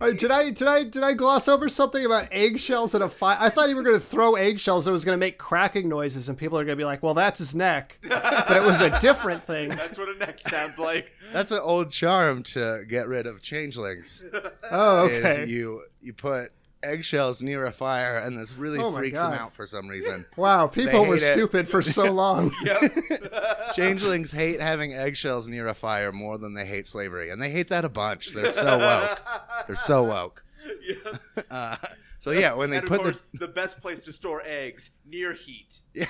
Uh, 0.00 0.10
Did 0.10 0.30
I 0.30 0.50
did 0.50 0.66
I 0.66 0.82
did 0.84 1.02
I 1.02 1.12
gloss 1.12 1.46
over 1.46 1.68
something 1.68 2.04
about 2.04 2.26
eggshells 2.32 2.94
in 2.94 3.02
a 3.02 3.08
fire? 3.08 3.36
I 3.40 3.50
thought 3.50 3.68
you 3.68 3.76
were 3.76 3.82
going 3.84 3.94
to 3.96 4.00
throw 4.04 4.34
eggshells 4.34 4.84
that 4.86 4.92
was 4.92 5.04
going 5.04 5.16
to 5.16 5.20
make 5.20 5.38
cracking 5.38 5.88
noises, 5.88 6.28
and 6.28 6.36
people 6.36 6.58
are 6.58 6.64
going 6.64 6.76
to 6.76 6.80
be 6.80 6.84
like, 6.84 7.02
"Well, 7.02 7.14
that's 7.14 7.38
his 7.38 7.54
neck," 7.54 7.98
but 8.08 8.56
it 8.56 8.64
was 8.64 8.80
a 8.80 8.98
different 9.00 9.44
thing. 9.44 9.68
That's 9.82 9.98
what 9.98 10.08
a 10.08 10.14
neck 10.18 10.40
sounds 10.40 10.78
like. 10.78 11.12
That's 11.32 11.50
an 11.52 11.60
old 11.60 11.92
charm 11.92 12.42
to 12.44 12.84
get 12.88 13.06
rid 13.08 13.26
of 13.26 13.42
changelings. 13.42 14.24
Oh, 14.70 15.06
Is 15.06 15.24
okay. 15.24 15.44
you 15.46 15.84
you 16.02 16.12
put 16.12 16.50
eggshells 16.82 17.42
near 17.42 17.64
a 17.66 17.72
fire, 17.72 18.18
and 18.18 18.36
this 18.36 18.54
really 18.54 18.78
Oh 18.78 18.92
freaks 18.92 19.18
them 19.18 19.30
God. 19.30 19.40
out 19.40 19.52
for 19.52 19.66
some 19.66 19.88
reason. 19.88 20.26
Wow, 20.36 20.66
people 20.66 21.04
were 21.06 21.16
it. 21.16 21.20
stupid 21.20 21.68
for 21.68 21.82
so 21.82 22.10
long. 22.12 22.52
Yep. 22.64 22.92
Changelings 23.74 24.32
hate 24.32 24.60
having 24.60 24.92
eggshells 24.94 25.48
near 25.48 25.66
a 25.68 25.74
fire 25.74 26.12
more 26.12 26.38
than 26.38 26.54
they 26.54 26.66
hate 26.66 26.86
slavery, 26.86 27.30
and 27.30 27.40
they 27.42 27.50
hate 27.50 27.68
that 27.68 27.84
a 27.84 27.88
bunch. 27.88 28.30
They're 28.30 28.52
so 28.52 28.78
woke. 28.78 29.20
They're 29.66 29.76
so 29.76 30.02
woke. 30.04 30.44
Yeah. 30.86 31.18
Uh, 31.50 31.76
so 32.18 32.30
yeah, 32.30 32.52
when 32.54 32.70
they 32.70 32.76
and 32.78 32.84
of 32.84 32.88
put 32.88 32.98
the 32.98 33.04
course, 33.12 33.22
the... 33.34 33.48
best 33.48 33.80
place 33.80 34.04
to 34.04 34.12
store 34.12 34.42
eggs 34.44 34.90
near 35.04 35.32
heat. 35.32 35.80
Yeah. 35.94 36.06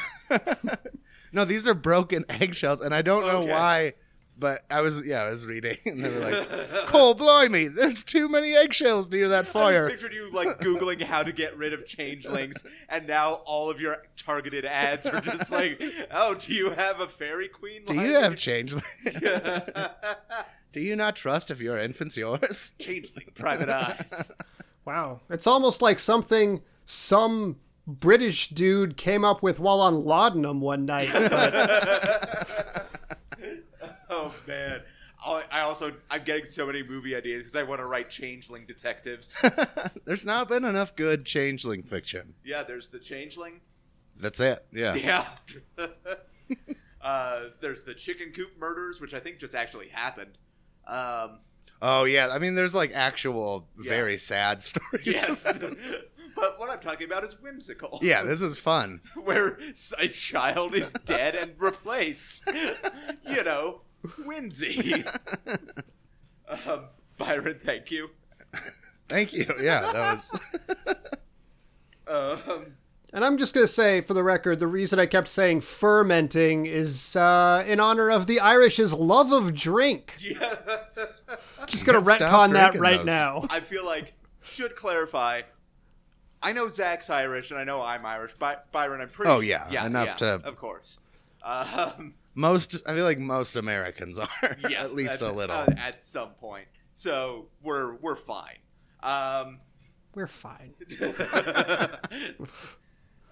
no, 1.33 1.45
these 1.45 1.67
are 1.67 1.75
broken 1.75 2.25
eggshells, 2.29 2.81
and 2.81 2.95
I 2.95 3.03
don't 3.03 3.27
know 3.27 3.39
Okay. 3.43 3.51
why. 3.51 3.93
But 4.39 4.65
I 4.71 4.81
was, 4.81 5.03
yeah, 5.05 5.23
I 5.23 5.31
was 5.31 5.47
reading, 5.47 5.77
and 5.87 6.03
they 6.03 6.09
were 6.09 6.19
like, 6.19 6.49
"Cole, 6.87 7.15
blimey, 7.15 7.69
there's 7.69 8.03
too 8.03 8.29
many 8.29 8.55
eggshells 8.55 9.11
near 9.11 9.29
that 9.29 9.47
I 9.47 9.49
fire." 9.49 9.89
just 9.89 10.03
pictured 10.03 10.15
you 10.17 10.31
like 10.33 10.59
googling 10.59 11.03
how 11.03 11.23
to 11.23 11.33
get 11.33 11.57
rid 11.57 11.73
of 11.73 11.87
changelings, 11.87 12.65
and 12.89 13.07
now 13.07 13.35
all 13.45 13.71
of 13.71 13.81
your 13.81 13.99
targeted 14.17 14.65
ads 14.65 15.07
are 15.07 15.21
just 15.21 15.53
like, 15.53 15.81
"Oh, 16.11 16.35
do 16.35 16.55
you 16.55 16.71
have 16.71 17.01
a 17.01 17.09
fairy 17.09 17.49
queen?" 17.49 17.85
Do 17.85 17.95
line?" 17.95 18.07
you 18.07 18.15
have 18.15 18.37
changelings? 18.37 18.85
Do 20.73 20.81
you 20.81 20.97
not 20.97 21.15
trust 21.17 21.51
if 21.51 21.61
your 21.61 21.79
infant's 21.79 22.17
yours? 22.17 22.73
changeling 22.79 23.27
private 23.35 23.69
eyes? 23.69 24.33
Wow, 24.87 25.21
it's 25.29 25.47
almost 25.47 25.83
like 25.83 25.99
something 25.99 26.63
some 26.87 27.57
British 27.87 28.49
dude 28.49 28.97
came 28.97 29.25
up 29.25 29.43
with 29.43 29.61
while 29.61 29.81
on 29.81 30.05
laudanum 30.05 30.61
one 30.61 30.87
night. 30.87 31.11
But 31.13 32.89
Oh 34.15 34.35
man. 34.47 34.83
I 35.25 35.45
I 35.51 35.61
also 35.61 35.93
I'm 36.11 36.25
getting 36.25 36.45
so 36.45 36.67
many 36.67 36.83
movie 36.83 37.15
ideas 37.17 37.45
because 37.45 37.57
I 37.57 37.63
want 37.63 37.81
to 37.81 37.87
write 37.87 38.11
changeling 38.11 38.67
detectives. 38.67 39.41
There's 40.05 40.25
not 40.25 40.49
been 40.49 40.65
enough 40.65 40.95
good 40.97 41.25
changeling 41.25 41.83
fiction. 41.83 42.35
yeah, 42.45 42.63
there's 42.65 42.91
the 42.91 42.99
changeling. 42.99 43.61
That's 44.19 44.41
it. 44.41 44.65
Yeah. 44.73 44.95
Yeah. 44.95 45.27
uh, 47.01 47.45
there's 47.61 47.85
the 47.85 47.95
chicken 47.95 48.33
coop 48.35 48.51
murders, 48.59 49.01
which 49.01 49.15
I 49.15 49.21
think 49.21 49.39
just 49.39 49.55
actually 49.55 49.89
happened. 49.89 50.39
Um, 50.87 51.39
Oh 51.81 52.05
yeah. 52.05 52.29
I 52.31 52.39
mean, 52.39 52.55
there's 52.55 52.75
like 52.75 52.93
actual 52.95 53.69
Yeah. 53.83 53.89
very 53.89 54.17
sad 54.17 54.63
stories. 54.63 55.05
yes. 55.07 55.43
but 56.37 56.59
what 56.61 56.71
I'm 56.71 56.81
talking 56.81 57.07
about 57.07 57.25
is 57.25 57.41
whimsical. 57.41 57.99
yeah. 58.03 58.23
This 58.23 58.41
is 58.43 58.59
fun. 58.59 59.01
Where 59.17 59.59
a 59.99 60.09
child 60.09 60.75
is 60.75 60.93
dead 61.05 61.35
and 61.35 61.53
replaced. 61.59 62.41
you 63.29 63.43
know, 63.43 63.81
whimsy. 64.25 65.05
um, 66.49 66.85
Byron, 67.19 67.59
thank 67.63 67.91
you. 67.91 68.11
Thank 69.09 69.33
you. 69.33 69.47
Yeah. 69.61 69.93
That 69.93 70.15
was. 70.15 70.97
Um, 72.07 72.75
and 73.15 73.25
I'm 73.25 73.39
just 73.39 73.55
gonna 73.55 73.67
say, 73.67 74.01
for 74.01 74.13
the 74.13 74.23
record, 74.25 74.59
the 74.59 74.67
reason 74.67 74.99
I 74.99 75.07
kept 75.07 75.29
saying 75.29 75.61
fermenting 75.63 76.67
is 76.67 77.15
uh, 77.17 77.65
in 77.67 77.79
honor 77.81 78.11
of 78.11 78.27
the 78.27 78.41
Irish's 78.41 78.93
love 78.93 79.33
of 79.33 79.55
drink. 79.55 80.17
yeah. 80.19 80.57
Just 81.67 81.87
gonna 81.87 82.03
Can't 82.03 82.21
retcon 82.21 82.53
that 82.55 82.79
right 82.79 82.99
those. 82.99 83.07
now. 83.07 83.47
I 83.49 83.61
feel 83.61 83.87
like 83.87 84.13
should 84.43 84.75
clarify. 84.77 85.43
I 86.43 86.53
know 86.53 86.69
Zach's 86.69 87.09
Irish, 87.09 87.51
and 87.53 87.59
I 87.61 87.65
know 87.65 87.81
I'm 87.81 88.05
Irish. 88.05 88.33
By- 88.35 88.57
Byron, 88.73 89.01
I'm 89.01 89.09
pretty. 89.09 89.31
Oh, 89.31 89.39
yeah, 89.41 89.69
yeah, 89.71 89.87
enough 89.87 90.09
yeah, 90.09 90.15
to- 90.39 90.41
Of 90.45 90.57
course. 90.57 90.99
Um, 91.45 92.15
Most, 92.35 92.77
I 92.87 92.95
feel 92.95 93.05
like 93.05 93.19
most 93.19 93.57
Americans 93.57 94.19
are 94.19 94.29
yeah, 94.69 94.83
at 94.83 94.95
least 94.95 95.23
at, 95.23 95.29
a 95.29 95.33
little. 95.33 95.57
uh, 95.57 95.67
at 95.77 96.01
some 96.01 96.31
point. 96.31 96.67
So 96.93 97.47
we're 97.63 97.95
we're 97.97 98.17
fine. 98.17 98.59
Um, 99.03 99.59
We're 100.15 100.27
fine. 100.27 100.75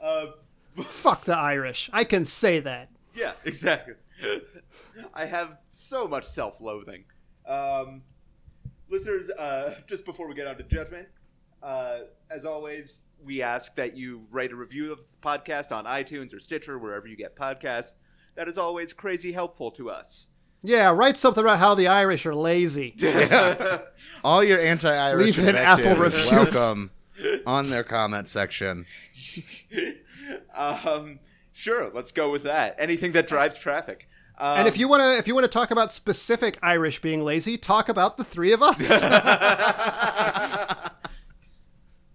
uh, 0.03 0.27
Fuck 0.85 1.25
the 1.25 1.37
Irish. 1.37 1.91
I 1.93 2.05
can 2.05 2.25
say 2.25 2.61
that. 2.61 2.89
yeah, 3.15 3.33
exactly. 3.45 3.95
I 5.15 5.27
have 5.27 5.59
so 5.69 6.09
much 6.09 6.25
self-loathing. 6.27 7.05
Um, 7.47 8.03
listeners, 8.89 9.31
uh, 9.31 9.77
just 9.87 10.05
before 10.05 10.27
we 10.29 10.35
get 10.35 10.47
on 10.47 10.57
to 10.57 10.63
judgment, 10.65 11.09
uh, 11.63 12.01
as 12.31 12.45
always, 12.45 12.99
we 13.25 13.43
ask 13.43 13.75
that 13.77 13.97
you 13.97 14.27
write 14.31 14.53
a 14.53 14.57
review 14.57 14.93
of 14.93 14.99
the 14.99 15.05
podcast 15.23 15.71
on 15.73 15.85
iTunes 15.85 16.35
or 16.35 16.41
Stitcher, 16.41 16.79
wherever 16.79 17.07
you 17.07 17.17
get 17.17 17.37
podcasts. 17.37 17.95
That 18.41 18.49
is 18.49 18.57
always 18.57 18.95
crazy 18.95 19.33
helpful 19.33 19.71
to 19.73 19.91
us. 19.91 20.29
Yeah, 20.63 20.93
write 20.93 21.19
something 21.19 21.45
about 21.45 21.59
how 21.59 21.75
the 21.75 21.89
Irish 21.89 22.25
are 22.25 22.35
lazy. 22.35 22.95
All 24.25 24.43
your 24.43 24.59
anti-Irish 24.59 25.37
Leave 25.37 25.39
it 25.41 25.49
in 25.51 25.57
Apple 25.57 25.85
invective 25.85 25.99
reviews. 26.01 26.31
welcome 26.33 26.91
on 27.47 27.69
their 27.69 27.85
comment 27.85 28.29
section. 28.31 28.87
um, 30.57 31.19
sure, 31.53 31.91
let's 31.93 32.13
go 32.13 32.31
with 32.31 32.45
that. 32.45 32.77
Anything 32.79 33.13
that 33.13 33.27
drives 33.27 33.59
traffic. 33.59 34.09
Um, 34.39 34.61
And 34.61 34.69
if 34.69 34.79
you 34.79 34.89
want 34.89 35.03
to, 35.03 35.19
if 35.19 35.29
you 35.29 35.35
want 35.35 35.45
to 35.45 35.49
talk 35.49 35.71
about 35.71 35.93
specific 35.93 36.59
Irish 36.63 37.03
being 37.03 37.23
lazy, 37.23 37.59
talk 37.59 37.91
about 37.91 38.17
the 38.17 38.25
three 38.25 38.55
of 38.55 38.63
us. 38.63 39.05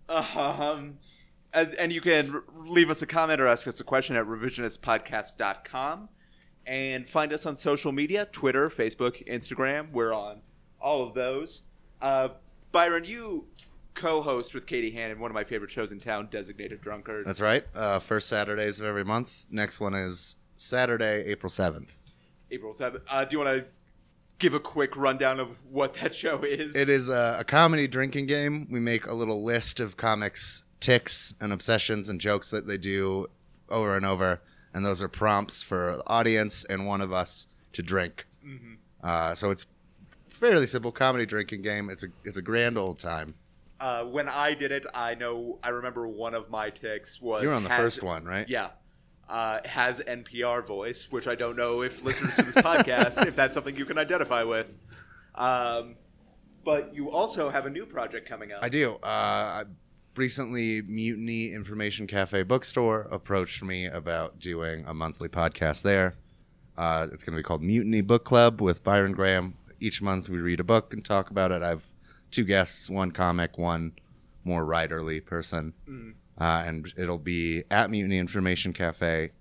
Um, 0.09 0.97
as, 1.55 1.73
and 1.73 1.91
you 1.91 2.01
can 2.01 2.35
r- 2.35 2.43
leave 2.65 2.89
us 2.89 3.01
a 3.01 3.07
comment 3.07 3.39
or 3.39 3.47
ask 3.47 3.67
us 3.67 3.79
a 3.79 3.83
question 3.83 4.15
at 4.15 4.25
revisionistpodcast.com. 4.25 6.09
And 6.67 7.07
find 7.07 7.31
us 7.31 7.45
on 7.45 7.57
social 7.57 7.91
media 7.91 8.25
Twitter, 8.31 8.69
Facebook, 8.69 9.27
Instagram. 9.27 9.91
We're 9.91 10.13
on 10.13 10.41
all 10.81 11.03
of 11.07 11.13
those. 11.13 11.61
Uh, 12.01 12.29
Byron, 12.71 13.05
you 13.05 13.45
co 13.93 14.21
host 14.21 14.53
with 14.53 14.65
Katie 14.67 14.91
Hannon, 14.91 15.19
one 15.19 15.31
of 15.31 15.35
my 15.35 15.43
favorite 15.43 15.71
shows 15.71 15.91
in 15.91 15.99
town, 15.99 16.27
Designated 16.31 16.81
Drunkard. 16.81 17.25
That's 17.25 17.41
right. 17.41 17.65
Uh, 17.73 17.99
first 17.99 18.27
Saturdays 18.27 18.79
of 18.79 18.85
every 18.85 19.05
month. 19.05 19.45
Next 19.49 19.79
one 19.79 19.93
is 19.93 20.37
Saturday, 20.55 21.23
April 21.25 21.51
7th. 21.51 21.89
April 22.51 22.73
7th. 22.73 23.01
Uh, 23.09 23.25
do 23.25 23.37
you 23.37 23.43
want 23.43 23.59
to 23.59 23.65
give 24.39 24.53
a 24.53 24.59
quick 24.59 24.95
rundown 24.95 25.39
of 25.39 25.57
what 25.69 25.93
that 25.95 26.13
show 26.23 26.43
is? 26.43 26.75
It 26.75 26.89
is 26.89 27.09
a, 27.09 27.37
a 27.39 27.43
comedy 27.43 27.87
drinking 27.87 28.27
game. 28.27 28.67
We 28.69 28.79
make 28.79 29.05
a 29.05 29.13
little 29.13 29.43
list 29.43 29.79
of 29.79 29.97
comics' 29.97 30.65
ticks 30.79 31.33
and 31.39 31.51
obsessions 31.53 32.09
and 32.09 32.19
jokes 32.19 32.49
that 32.49 32.67
they 32.67 32.77
do 32.77 33.27
over 33.69 33.95
and 33.95 34.05
over, 34.05 34.41
and 34.75 34.85
those 34.85 35.01
are 35.01 35.07
prompts 35.07 35.63
for 35.63 35.95
the 35.97 36.03
audience 36.07 36.63
and 36.65 36.85
one 36.85 37.01
of 37.01 37.11
us 37.11 37.47
to 37.73 37.81
drink. 37.81 38.27
Uh, 39.03 39.33
so 39.33 39.49
it's 39.49 39.65
fairly 40.27 40.67
simple 40.67 40.91
comedy 40.91 41.25
drinking 41.25 41.63
game. 41.63 41.89
It's 41.89 42.03
a 42.03 42.07
it's 42.23 42.37
a 42.37 42.41
grand 42.43 42.77
old 42.77 42.99
time. 42.99 43.33
Uh, 43.79 44.03
when 44.05 44.27
I 44.29 44.53
did 44.53 44.71
it, 44.71 44.85
I 44.93 45.15
know 45.15 45.59
I 45.63 45.69
remember 45.69 46.07
one 46.07 46.33
of 46.35 46.49
my 46.49 46.69
ticks 46.69 47.19
was 47.21 47.41
You 47.43 47.49
were 47.49 47.55
on 47.55 47.63
the 47.63 47.69
has- 47.69 47.79
first 47.81 48.03
one, 48.03 48.25
right? 48.25 48.47
Yeah. 48.47 48.69
Uh, 49.27 49.59
has 49.65 49.99
NPR 50.01 50.63
voice, 50.65 51.07
which 51.09 51.27
I 51.27 51.33
don't 51.33 51.55
know 51.57 51.81
if 51.81 52.03
listeners 52.03 52.35
to 52.35 52.43
this 52.43 52.55
podcast, 52.55 53.25
if 53.25 53.35
that's 53.35 53.55
something 53.55 53.75
you 53.75 53.85
can 53.85 53.97
identify 53.97 54.43
with. 54.43 54.75
Um, 55.33 55.95
but 56.63 56.93
you 56.95 57.09
also 57.09 57.49
have 57.49 57.65
a 57.65 57.69
new 57.71 57.85
project 57.87 58.29
coming 58.29 58.51
up. 58.51 58.59
I 58.63 58.69
do. 58.69 58.95
Uh, 59.01 59.07
I 59.07 59.63
recently, 60.17 60.81
Mutiny 60.81 61.51
Information 61.53 62.07
Cafe 62.07 62.43
Bookstore 62.43 63.07
approached 63.11 63.63
me 63.63 63.85
about 63.85 64.39
doing 64.39 64.85
a 64.87 64.93
monthly 64.93 65.27
podcast 65.29 65.81
there. 65.81 66.15
Uh, 66.77 67.07
it's 67.11 67.23
going 67.23 67.35
to 67.35 67.39
be 67.39 67.43
called 67.43 67.61
Mutiny 67.63 68.01
Book 68.01 68.25
Club 68.25 68.61
with 68.61 68.83
Byron 68.83 69.13
Graham. 69.13 69.55
Each 69.79 70.01
month 70.01 70.29
we 70.29 70.39
read 70.39 70.59
a 70.59 70.63
book 70.63 70.93
and 70.93 71.03
talk 71.03 71.29
about 71.29 71.51
it. 71.51 71.61
I 71.61 71.69
have 71.69 71.83
two 72.31 72.43
guests, 72.43 72.89
one 72.89 73.11
comic, 73.11 73.57
one 73.57 73.93
more 74.43 74.63
writerly 74.65 75.23
person. 75.25 75.73
Uh, 76.37 76.63
and 76.65 76.93
it'll 76.97 77.17
be 77.17 77.63
at 77.71 77.89
Mutiny 77.89 78.17
Information 78.17 78.73
Cafe 78.73 79.31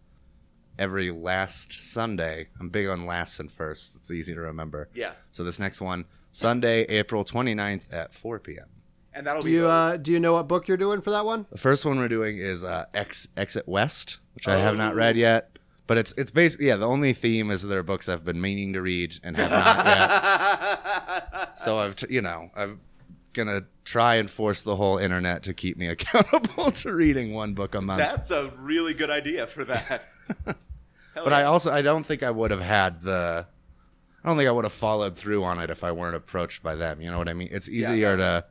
every 0.79 1.11
last 1.11 1.73
Sunday. 1.73 2.49
I'm 2.61 2.69
big 2.69 2.87
on 2.87 3.07
last 3.07 3.41
and 3.41 3.51
first. 3.51 3.97
It's 3.97 4.11
easy 4.11 4.35
to 4.35 4.41
remember. 4.41 4.89
Yeah, 4.95 5.13
So 5.31 5.43
this 5.45 5.59
next 5.59 5.81
one, 5.81 6.05
Sunday, 6.33 6.83
April 6.85 7.25
29th 7.25 7.93
at 7.93 8.15
4 8.15 8.39
p.m. 8.41 8.67
and 9.15 9.27
that'll 9.27 9.43
Do 9.43 9.47
be 9.47 9.53
you 9.53 9.67
uh, 9.67 9.97
do 9.97 10.13
you 10.13 10.21
know 10.21 10.33
what 10.35 10.49
book 10.49 10.69
you're 10.69 10.77
doing 10.77 11.01
for 11.01 11.11
that 11.13 11.25
one? 11.25 11.47
The 11.51 11.59
first 11.59 11.85
one 11.87 11.99
we're 11.99 12.09
doing 12.09 12.39
is 12.39 12.65
uh, 12.65 12.87
Ex- 12.95 13.29
Exit 13.37 13.67
West, 13.69 14.19
which 14.35 14.49
I 14.49 14.59
have 14.59 14.77
not 14.77 14.93
Oh. 14.93 14.97
read 14.97 15.17
yet. 15.17 15.51
But 15.87 15.99
it's 15.99 16.15
it's 16.17 16.31
basically 16.31 16.69
yeah. 16.69 16.77
The 16.77 16.89
only 16.89 17.13
theme 17.13 17.51
is 17.51 17.61
there 17.63 17.79
are 17.79 17.83
books 17.83 18.09
I've 18.09 18.25
been 18.25 18.41
meaning 18.41 18.73
to 18.73 18.81
read 18.81 19.19
and 19.23 19.37
have 19.37 19.51
not 19.51 19.87
yet. 19.87 21.51
So 21.59 21.79
I've 21.79 21.95
t- 21.97 22.07
you 22.11 22.21
know 22.23 22.51
I'm 22.57 22.81
gonna 23.35 23.63
try 23.85 24.15
and 24.17 24.29
force 24.31 24.63
the 24.63 24.77
whole 24.77 24.97
internet 24.99 25.43
to 25.45 25.55
keep 25.55 25.77
me 25.77 25.87
accountable 25.95 26.71
to 26.73 26.93
reading 26.95 27.33
one 27.35 27.55
book 27.55 27.75
a 27.75 27.81
month. 27.81 27.99
That's 27.99 28.31
a 28.31 28.51
really 28.59 28.95
good 28.95 29.11
idea 29.11 29.47
for 29.47 29.65
that. 29.67 30.03
Hell 30.47 31.25
but 31.25 31.33
I 31.33 31.45
also 31.45 31.71
I 31.71 31.83
don't 31.83 32.05
think 32.05 32.23
I 32.23 32.31
would 32.31 32.51
have 32.51 32.61
had 32.63 33.03
the 33.03 33.47
I 34.25 34.29
don't 34.29 34.37
think 34.39 34.49
I 34.49 34.53
would 34.53 34.65
have 34.65 34.73
followed 34.73 35.17
through 35.17 35.45
on 35.45 35.59
it 35.61 35.69
if 35.71 35.85
I 35.85 35.93
weren't 35.93 36.17
approached 36.17 36.63
by 36.63 36.75
them. 36.75 37.01
You 37.03 37.11
know 37.11 37.19
what 37.19 37.29
I 37.29 37.35
mean? 37.35 37.49
It's 37.51 37.69
Yeah. 37.69 37.93
easier 37.93 38.17
to 38.17 38.45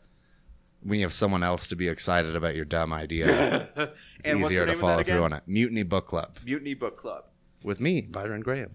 when 0.84 1.00
you 1.00 1.06
have 1.06 1.14
someone 1.14 1.44
else 1.44 1.68
to 1.68 1.76
be 1.76 1.88
excited 1.88 2.36
about 2.36 2.56
your 2.56 2.66
dumb 2.66 2.94
idea. 2.94 3.70
It's 4.20 4.30
and 4.30 4.40
what's 4.40 4.50
the 4.52 4.54
easier 4.56 4.66
name 4.66 4.68
to 4.68 4.74
of 4.76 4.80
follow 4.80 4.98
that 4.98 5.06
through 5.06 5.16
again? 5.16 5.24
on 5.24 5.34
it. 5.34 5.44
Mutiny 5.48 5.84
Book 5.84 6.08
Club 6.08 6.40
Mutiny 6.46 6.76
Book 6.76 6.96
Club. 6.96 7.26
with 7.62 7.82
me, 7.82 8.00
Byron 8.00 8.40
Graham. 8.42 8.74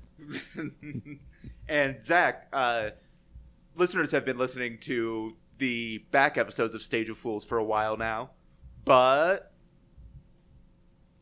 and 1.68 2.02
Zach, 2.02 2.48
uh, 2.52 2.90
listeners 3.74 4.10
have 4.12 4.24
been 4.26 4.36
listening 4.36 4.76
to 4.80 5.36
the 5.58 6.04
back 6.10 6.36
episodes 6.38 6.74
of 6.74 6.82
Stage 6.82 7.08
of 7.08 7.16
Fools 7.16 7.44
for 7.46 7.56
a 7.58 7.64
while 7.64 7.96
now, 7.96 8.30
but 8.84 9.52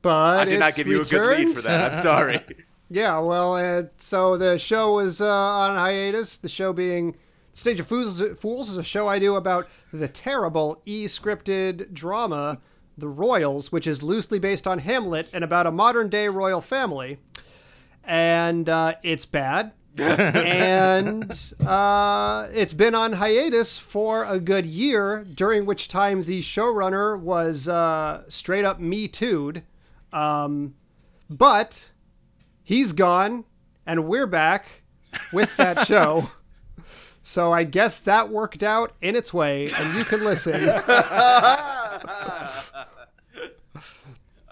But 0.02 0.40
I 0.40 0.44
did 0.44 0.58
not 0.58 0.68
it's 0.68 0.76
give 0.76 0.88
you 0.88 1.00
a 1.02 1.04
good 1.04 1.38
lead 1.38 1.56
for 1.56 1.62
that. 1.62 1.92
I'm 1.94 2.02
sorry. 2.02 2.40
Yeah, 2.88 3.18
well, 3.18 3.56
uh, 3.56 3.82
so 3.96 4.36
the 4.36 4.58
show 4.60 4.94
was 4.94 5.20
uh, 5.20 5.26
on 5.28 5.74
hiatus. 5.74 6.38
The 6.38 6.48
show 6.48 6.72
being 6.72 7.16
Stage 7.56 7.80
of 7.80 7.86
Fools, 7.86 8.22
Fools 8.38 8.68
is 8.68 8.76
a 8.76 8.82
show 8.82 9.08
I 9.08 9.18
do 9.18 9.34
about 9.34 9.66
the 9.90 10.08
terrible 10.08 10.82
e-scripted 10.84 11.94
drama 11.94 12.60
The 12.98 13.08
Royals, 13.08 13.72
which 13.72 13.86
is 13.86 14.02
loosely 14.02 14.38
based 14.38 14.66
on 14.68 14.80
Hamlet 14.80 15.30
and 15.32 15.42
about 15.42 15.66
a 15.66 15.70
modern-day 15.72 16.28
royal 16.28 16.60
family. 16.60 17.16
And 18.04 18.68
uh, 18.68 18.96
it's 19.02 19.24
bad. 19.24 19.72
and 19.98 21.54
uh, 21.66 22.48
it's 22.52 22.74
been 22.74 22.94
on 22.94 23.14
hiatus 23.14 23.78
for 23.78 24.26
a 24.26 24.38
good 24.38 24.66
year, 24.66 25.24
during 25.24 25.64
which 25.64 25.88
time 25.88 26.24
the 26.24 26.42
showrunner 26.42 27.18
was 27.18 27.68
uh, 27.68 28.24
straight 28.28 28.66
up 28.66 28.80
me 28.80 29.08
too'd. 29.08 29.62
Um, 30.12 30.74
but 31.30 31.88
he's 32.62 32.92
gone 32.92 33.46
and 33.86 34.06
we're 34.06 34.26
back 34.26 34.82
with 35.32 35.56
that 35.56 35.86
show. 35.86 36.30
So 37.28 37.52
I 37.52 37.64
guess 37.64 37.98
that 37.98 38.28
worked 38.30 38.62
out 38.62 38.92
in 39.02 39.16
its 39.16 39.34
way, 39.34 39.66
and 39.76 39.98
you 39.98 40.04
can 40.04 40.22
listen. 40.22 40.62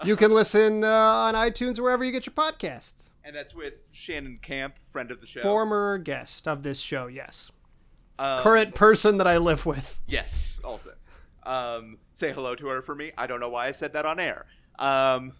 you 0.03 0.17
can 0.17 0.31
listen 0.33 0.83
uh, 0.83 0.87
on 0.89 1.35
iTunes 1.35 1.79
or 1.79 1.83
wherever 1.83 2.03
you 2.03 2.11
get 2.11 2.25
your 2.25 2.33
podcasts. 2.33 3.11
and 3.23 3.33
that's 3.33 3.55
with 3.55 3.87
Shannon 3.93 4.39
Camp, 4.41 4.79
friend 4.83 5.09
of 5.09 5.21
the 5.21 5.25
show. 5.25 5.41
Former 5.41 5.97
guest 5.97 6.49
of 6.49 6.63
this 6.63 6.79
show, 6.79 7.07
yes. 7.07 7.49
Um, 8.19 8.41
Current 8.41 8.75
person 8.75 9.19
that 9.19 9.27
I 9.27 9.37
live 9.37 9.65
with. 9.65 10.01
Yes, 10.05 10.59
also. 10.61 10.95
Um, 11.43 11.99
say 12.11 12.33
hello 12.33 12.55
to 12.55 12.67
her 12.67 12.81
for 12.81 12.93
me. 12.93 13.13
I 13.17 13.25
don't 13.25 13.39
know 13.39 13.49
why 13.49 13.67
I 13.67 13.71
said 13.71 13.93
that 13.93 14.05
on 14.05 14.19
air. 14.19 14.47
Um, 14.77 15.31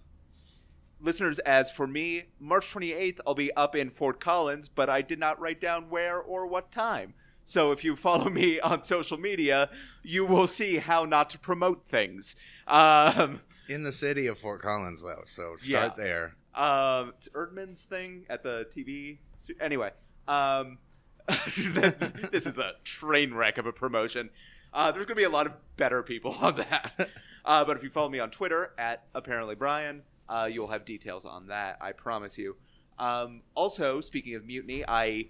listeners, 1.02 1.40
as 1.40 1.70
for 1.70 1.86
me, 1.86 2.28
March 2.40 2.74
28th, 2.74 3.20
I'll 3.28 3.36
be 3.36 3.54
up 3.56 3.76
in 3.76 3.90
Fort 3.90 4.22
Collins, 4.22 4.70
but 4.70 4.90
I 4.90 5.02
did 5.02 5.20
not 5.20 5.38
write 5.38 5.60
down 5.60 5.90
where 5.90 6.18
or 6.18 6.48
what 6.48 6.72
time. 6.72 7.14
So 7.48 7.72
if 7.72 7.84
you 7.84 7.96
follow 7.96 8.30
me 8.30 8.60
on 8.72 8.82
social 8.82 9.18
media, 9.18 9.70
you 10.04 10.26
will 10.26 10.48
see 10.48 10.78
how 10.78 11.06
not 11.06 11.30
to 11.30 11.40
promote 11.40 11.88
things. 11.88 12.36
Um, 12.68 13.42
In 13.70 13.84
the 13.84 13.92
city 13.92 14.26
of 14.28 14.38
Fort 14.40 14.62
Collins, 14.62 15.02
though, 15.04 15.22
so 15.26 15.56
start 15.56 15.94
Yeah. 15.98 16.04
there. 16.04 16.36
um, 16.56 17.10
it's 17.18 17.30
Erdman's 17.30 17.86
thing 17.86 18.26
at 18.30 18.42
the 18.44 18.66
TV. 18.76 19.20
stu- 19.38 19.56
Anyway, 19.62 19.92
um, 20.28 20.80
this 21.28 22.46
is 22.48 22.58
a 22.58 22.74
train 22.84 23.34
wreck 23.34 23.58
of 23.60 23.66
a 23.68 23.72
promotion. 23.72 24.30
Uh, 24.74 24.92
there's 24.92 25.06
going 25.06 25.16
to 25.16 25.20
be 25.22 25.24
a 25.24 25.30
lot 25.30 25.46
of 25.46 25.54
better 25.78 26.02
people 26.04 26.32
on 26.42 26.56
that. 26.58 27.10
Uh, 27.46 27.64
but 27.64 27.78
if 27.78 27.84
you 27.84 27.90
follow 27.90 28.10
me 28.10 28.20
on 28.20 28.32
Twitter 28.32 28.72
at 28.78 29.04
apparently 29.14 29.54
Brian, 29.56 30.02
uh, 30.28 30.50
you'll 30.52 30.68
have 30.70 30.84
details 30.84 31.26
on 31.26 31.48
that. 31.48 31.78
I 31.80 31.92
promise 31.92 32.38
you. 32.40 32.56
Um, 32.98 33.42
also, 33.54 34.02
speaking 34.02 34.34
of 34.36 34.46
mutiny, 34.46 34.84
I 34.88 35.30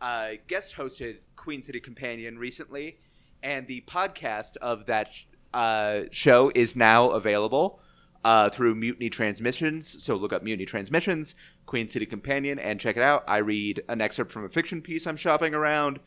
uh, 0.00 0.30
guest 0.46 0.76
hosted 0.76 1.18
Queen 1.36 1.62
City 1.62 1.80
Companion 1.80 2.38
recently, 2.38 2.98
and 3.42 3.66
the 3.66 3.82
podcast 3.86 4.56
of 4.58 4.86
that 4.86 5.10
sh- 5.10 5.24
uh, 5.54 6.02
show 6.10 6.50
is 6.54 6.76
now 6.76 7.10
available 7.10 7.80
uh, 8.24 8.50
through 8.50 8.74
Mutiny 8.74 9.08
Transmissions. 9.08 10.02
So 10.02 10.16
look 10.16 10.32
up 10.32 10.42
Mutiny 10.42 10.66
Transmissions, 10.66 11.34
Queen 11.64 11.88
City 11.88 12.06
Companion, 12.06 12.58
and 12.58 12.80
check 12.80 12.96
it 12.96 13.02
out. 13.02 13.24
I 13.28 13.38
read 13.38 13.82
an 13.88 14.00
excerpt 14.00 14.32
from 14.32 14.44
a 14.44 14.48
fiction 14.48 14.82
piece 14.82 15.06
I'm 15.06 15.16
shopping 15.16 15.54
around, 15.54 16.00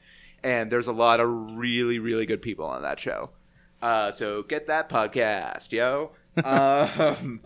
and 0.43 0.71
there's 0.71 0.87
a 0.87 0.93
lot 0.93 1.19
of 1.19 1.29
really, 1.29 1.97
really 1.99 2.25
good 2.25 2.41
people 2.41 2.65
on 2.65 2.81
that 2.81 2.99
show. 2.99 3.31
Uh, 3.81 4.11
so 4.11 4.43
get 4.43 4.67
that 4.67 4.89
podcast, 4.89 5.71
yo. 5.71 6.11
um, 6.43 7.41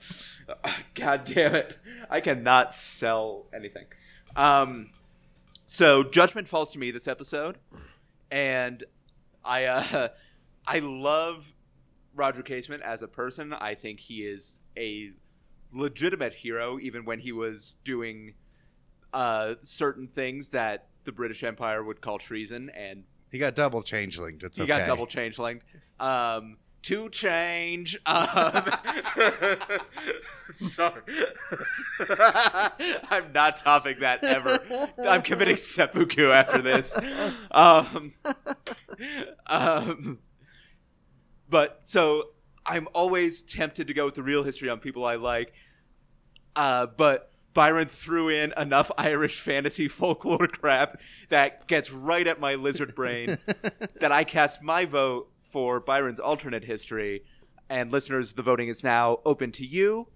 God 0.96 1.24
damn 1.26 1.56
it. 1.56 1.78
I 2.10 2.20
cannot 2.22 2.74
sell 2.74 3.46
anything. 3.54 3.86
Um, 4.36 4.90
so 5.74 6.04
Judgment 6.04 6.48
falls 6.48 6.70
to 6.72 6.80
me 6.80 6.92
this 6.92 7.08
episode, 7.08 7.58
and 8.30 8.84
I 9.44 9.66
uh, 9.66 10.10
I 10.68 10.80
love 10.80 11.52
Roger 12.14 12.44
Casement 12.44 12.84
as 12.84 13.02
a 13.02 13.08
person. 13.08 13.54
I 13.54 13.74
think 13.74 14.00
he 14.00 14.24
is 14.24 14.60
a 14.78 15.14
legitimate 15.74 16.36
hero, 16.36 16.78
even 16.80 17.06
when 17.06 17.20
he 17.20 17.32
was 17.32 17.76
doing 17.84 18.36
uh, 19.14 19.56
certain 19.62 20.08
things 20.08 20.50
that 20.50 20.90
the 21.06 21.12
British 21.12 21.44
Empire 21.44 21.84
would 21.84 22.02
call 22.02 22.20
treason, 22.20 22.70
and 22.70 23.04
He 23.32 23.40
got 23.40 23.56
double 23.56 23.82
change 23.82 24.20
linked. 24.20 24.44
It's 24.44 24.58
he 24.58 24.64
okay. 24.64 24.78
got 24.78 24.86
double 24.86 25.08
change 25.08 25.40
linked. 25.40 25.66
Um, 26.00 26.58
to 26.84 27.10
change. 27.10 28.00
Um, 28.06 28.70
sorry. 30.54 31.02
I'm 33.10 33.32
not 33.34 33.58
topping 33.58 34.00
that 34.02 34.24
ever. 34.24 34.60
I'm 35.04 35.22
committing 35.22 35.58
seppuku 35.58 36.32
after 36.32 36.62
this. 36.62 36.98
Um, 37.52 38.14
um, 39.48 40.20
but 41.50 41.80
so 41.84 42.30
I'm 42.66 42.88
always 42.94 43.42
tempted 43.42 43.88
to 43.88 43.94
go 43.94 44.06
with 44.06 44.16
the 44.16 44.24
real 44.24 44.44
history 44.44 44.70
on 44.70 44.80
people 44.80 45.06
I 45.06 45.16
like. 45.16 45.54
Uh, 46.56 46.88
but 46.88 47.32
Byron 47.54 47.88
threw 47.88 48.30
in 48.30 48.54
enough 48.58 48.92
Irish 48.98 49.40
fantasy 49.40 49.88
folklore 49.88 50.48
crap 50.48 50.98
that 51.30 51.68
gets 51.68 51.92
right 51.92 52.26
at 52.28 52.40
my 52.40 52.56
lizard 52.56 52.96
brain 52.96 53.38
that 54.00 54.12
I 54.12 54.24
cast 54.24 54.62
my 54.62 54.86
vote 54.86 55.33
for 55.54 55.80
Byron's 55.80 56.20
alternate 56.20 56.64
history. 56.66 57.24
And 57.70 57.92
listeners, 57.92 58.34
the 58.34 58.42
voting 58.42 58.68
is 58.70 58.84
now 58.84 59.20
open 59.24 59.52
to 59.54 59.66
you 59.66 60.08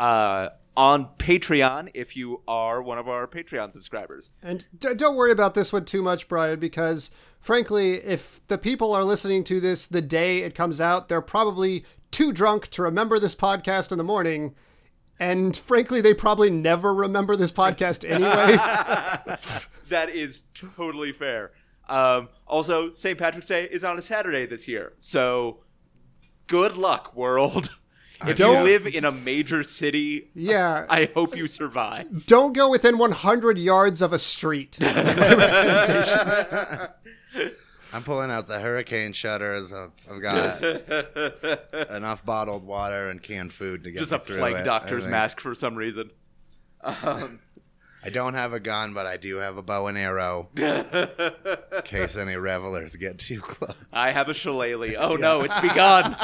uh, 0.00 0.48
on 0.76 1.10
Patreon 1.18 1.90
if 1.92 2.16
you 2.16 2.42
are 2.48 2.82
one 2.82 2.96
of 2.98 3.06
our 3.06 3.26
Patreon 3.26 3.72
subscribers. 3.72 4.30
And 4.42 4.66
d- 4.76 4.94
don't 4.94 5.14
worry 5.14 5.30
about 5.30 5.54
this 5.54 5.72
one 5.72 5.84
too 5.84 6.02
much, 6.02 6.26
Brian, 6.26 6.58
because 6.58 7.10
frankly, 7.38 7.94
if 8.02 8.40
the 8.48 8.56
people 8.56 8.94
are 8.94 9.04
listening 9.04 9.44
to 9.44 9.60
this 9.60 9.86
the 9.86 10.02
day 10.02 10.38
it 10.38 10.54
comes 10.54 10.80
out, 10.80 11.08
they're 11.08 11.20
probably 11.20 11.84
too 12.10 12.32
drunk 12.32 12.68
to 12.68 12.82
remember 12.82 13.18
this 13.18 13.34
podcast 13.34 13.92
in 13.92 13.98
the 13.98 14.04
morning. 14.04 14.54
And 15.20 15.54
frankly, 15.54 16.00
they 16.00 16.14
probably 16.14 16.48
never 16.48 16.94
remember 16.94 17.36
this 17.36 17.52
podcast 17.52 18.04
anyway. 18.08 18.56
that 19.90 20.08
is 20.08 20.44
totally 20.54 21.12
fair. 21.12 21.52
Um, 21.88 22.28
also, 22.46 22.92
St. 22.92 23.18
Patrick's 23.18 23.46
Day 23.46 23.64
is 23.64 23.82
on 23.84 23.98
a 23.98 24.02
Saturday 24.02 24.46
this 24.46 24.68
year, 24.68 24.92
so 24.98 25.60
good 26.46 26.76
luck, 26.76 27.14
world. 27.16 27.70
If 28.22 28.30
you 28.30 28.34
don't- 28.34 28.64
live 28.64 28.84
in 28.88 29.04
a 29.04 29.12
major 29.12 29.62
city, 29.62 30.28
yeah. 30.34 30.86
I 30.88 31.08
hope 31.14 31.36
you 31.36 31.46
survive. 31.46 32.26
don't 32.26 32.52
go 32.52 32.68
within 32.68 32.98
100 32.98 33.58
yards 33.58 34.02
of 34.02 34.12
a 34.12 34.18
street. 34.18 34.76
is 34.80 34.92
my 35.16 35.36
recommendation. 35.36 36.80
I'm 37.92 38.02
pulling 38.02 38.32
out 38.32 38.48
the 38.48 38.58
hurricane 38.58 39.12
shutters. 39.12 39.72
I've, 39.72 39.92
I've 40.10 40.20
got 40.20 40.60
enough 41.90 42.24
bottled 42.24 42.64
water 42.64 43.08
and 43.08 43.22
canned 43.22 43.52
food 43.52 43.84
to 43.84 43.92
get 43.92 43.98
it. 43.98 44.00
Just 44.00 44.10
me 44.10 44.16
a 44.16 44.20
through 44.20 44.38
plague 44.38 44.56
it, 44.56 44.60
I 44.62 44.64
doctor's 44.64 45.06
mask 45.06 45.38
for 45.38 45.54
some 45.54 45.76
reason. 45.76 46.10
Um, 46.82 47.38
I 48.08 48.10
don't 48.10 48.32
have 48.32 48.54
a 48.54 48.60
gun, 48.60 48.94
but 48.94 49.04
I 49.04 49.18
do 49.18 49.36
have 49.36 49.58
a 49.58 49.62
bow 49.62 49.86
and 49.88 49.98
arrow 49.98 50.48
in 50.56 51.82
case 51.84 52.16
any 52.16 52.36
revelers 52.36 52.96
get 52.96 53.18
too 53.18 53.42
close. 53.42 53.74
I 53.92 54.12
have 54.12 54.30
a 54.30 54.34
shillelagh. 54.34 54.94
Oh 54.98 55.16
no, 55.16 55.42
it's 55.42 55.60
begun. 55.60 56.16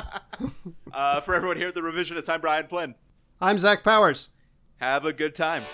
uh, 0.95 1.21
for 1.21 1.35
everyone 1.35 1.59
here 1.59 1.69
at 1.69 1.75
the 1.75 1.83
revisionist, 1.83 2.31
I'm 2.33 2.41
Brian 2.41 2.69
Flynn. 2.69 2.95
I'm 3.39 3.59
Zach 3.59 3.85
Powers. 3.85 4.31
Have 4.79 5.05
a 5.05 5.13
good 5.13 5.35
time. 5.35 5.65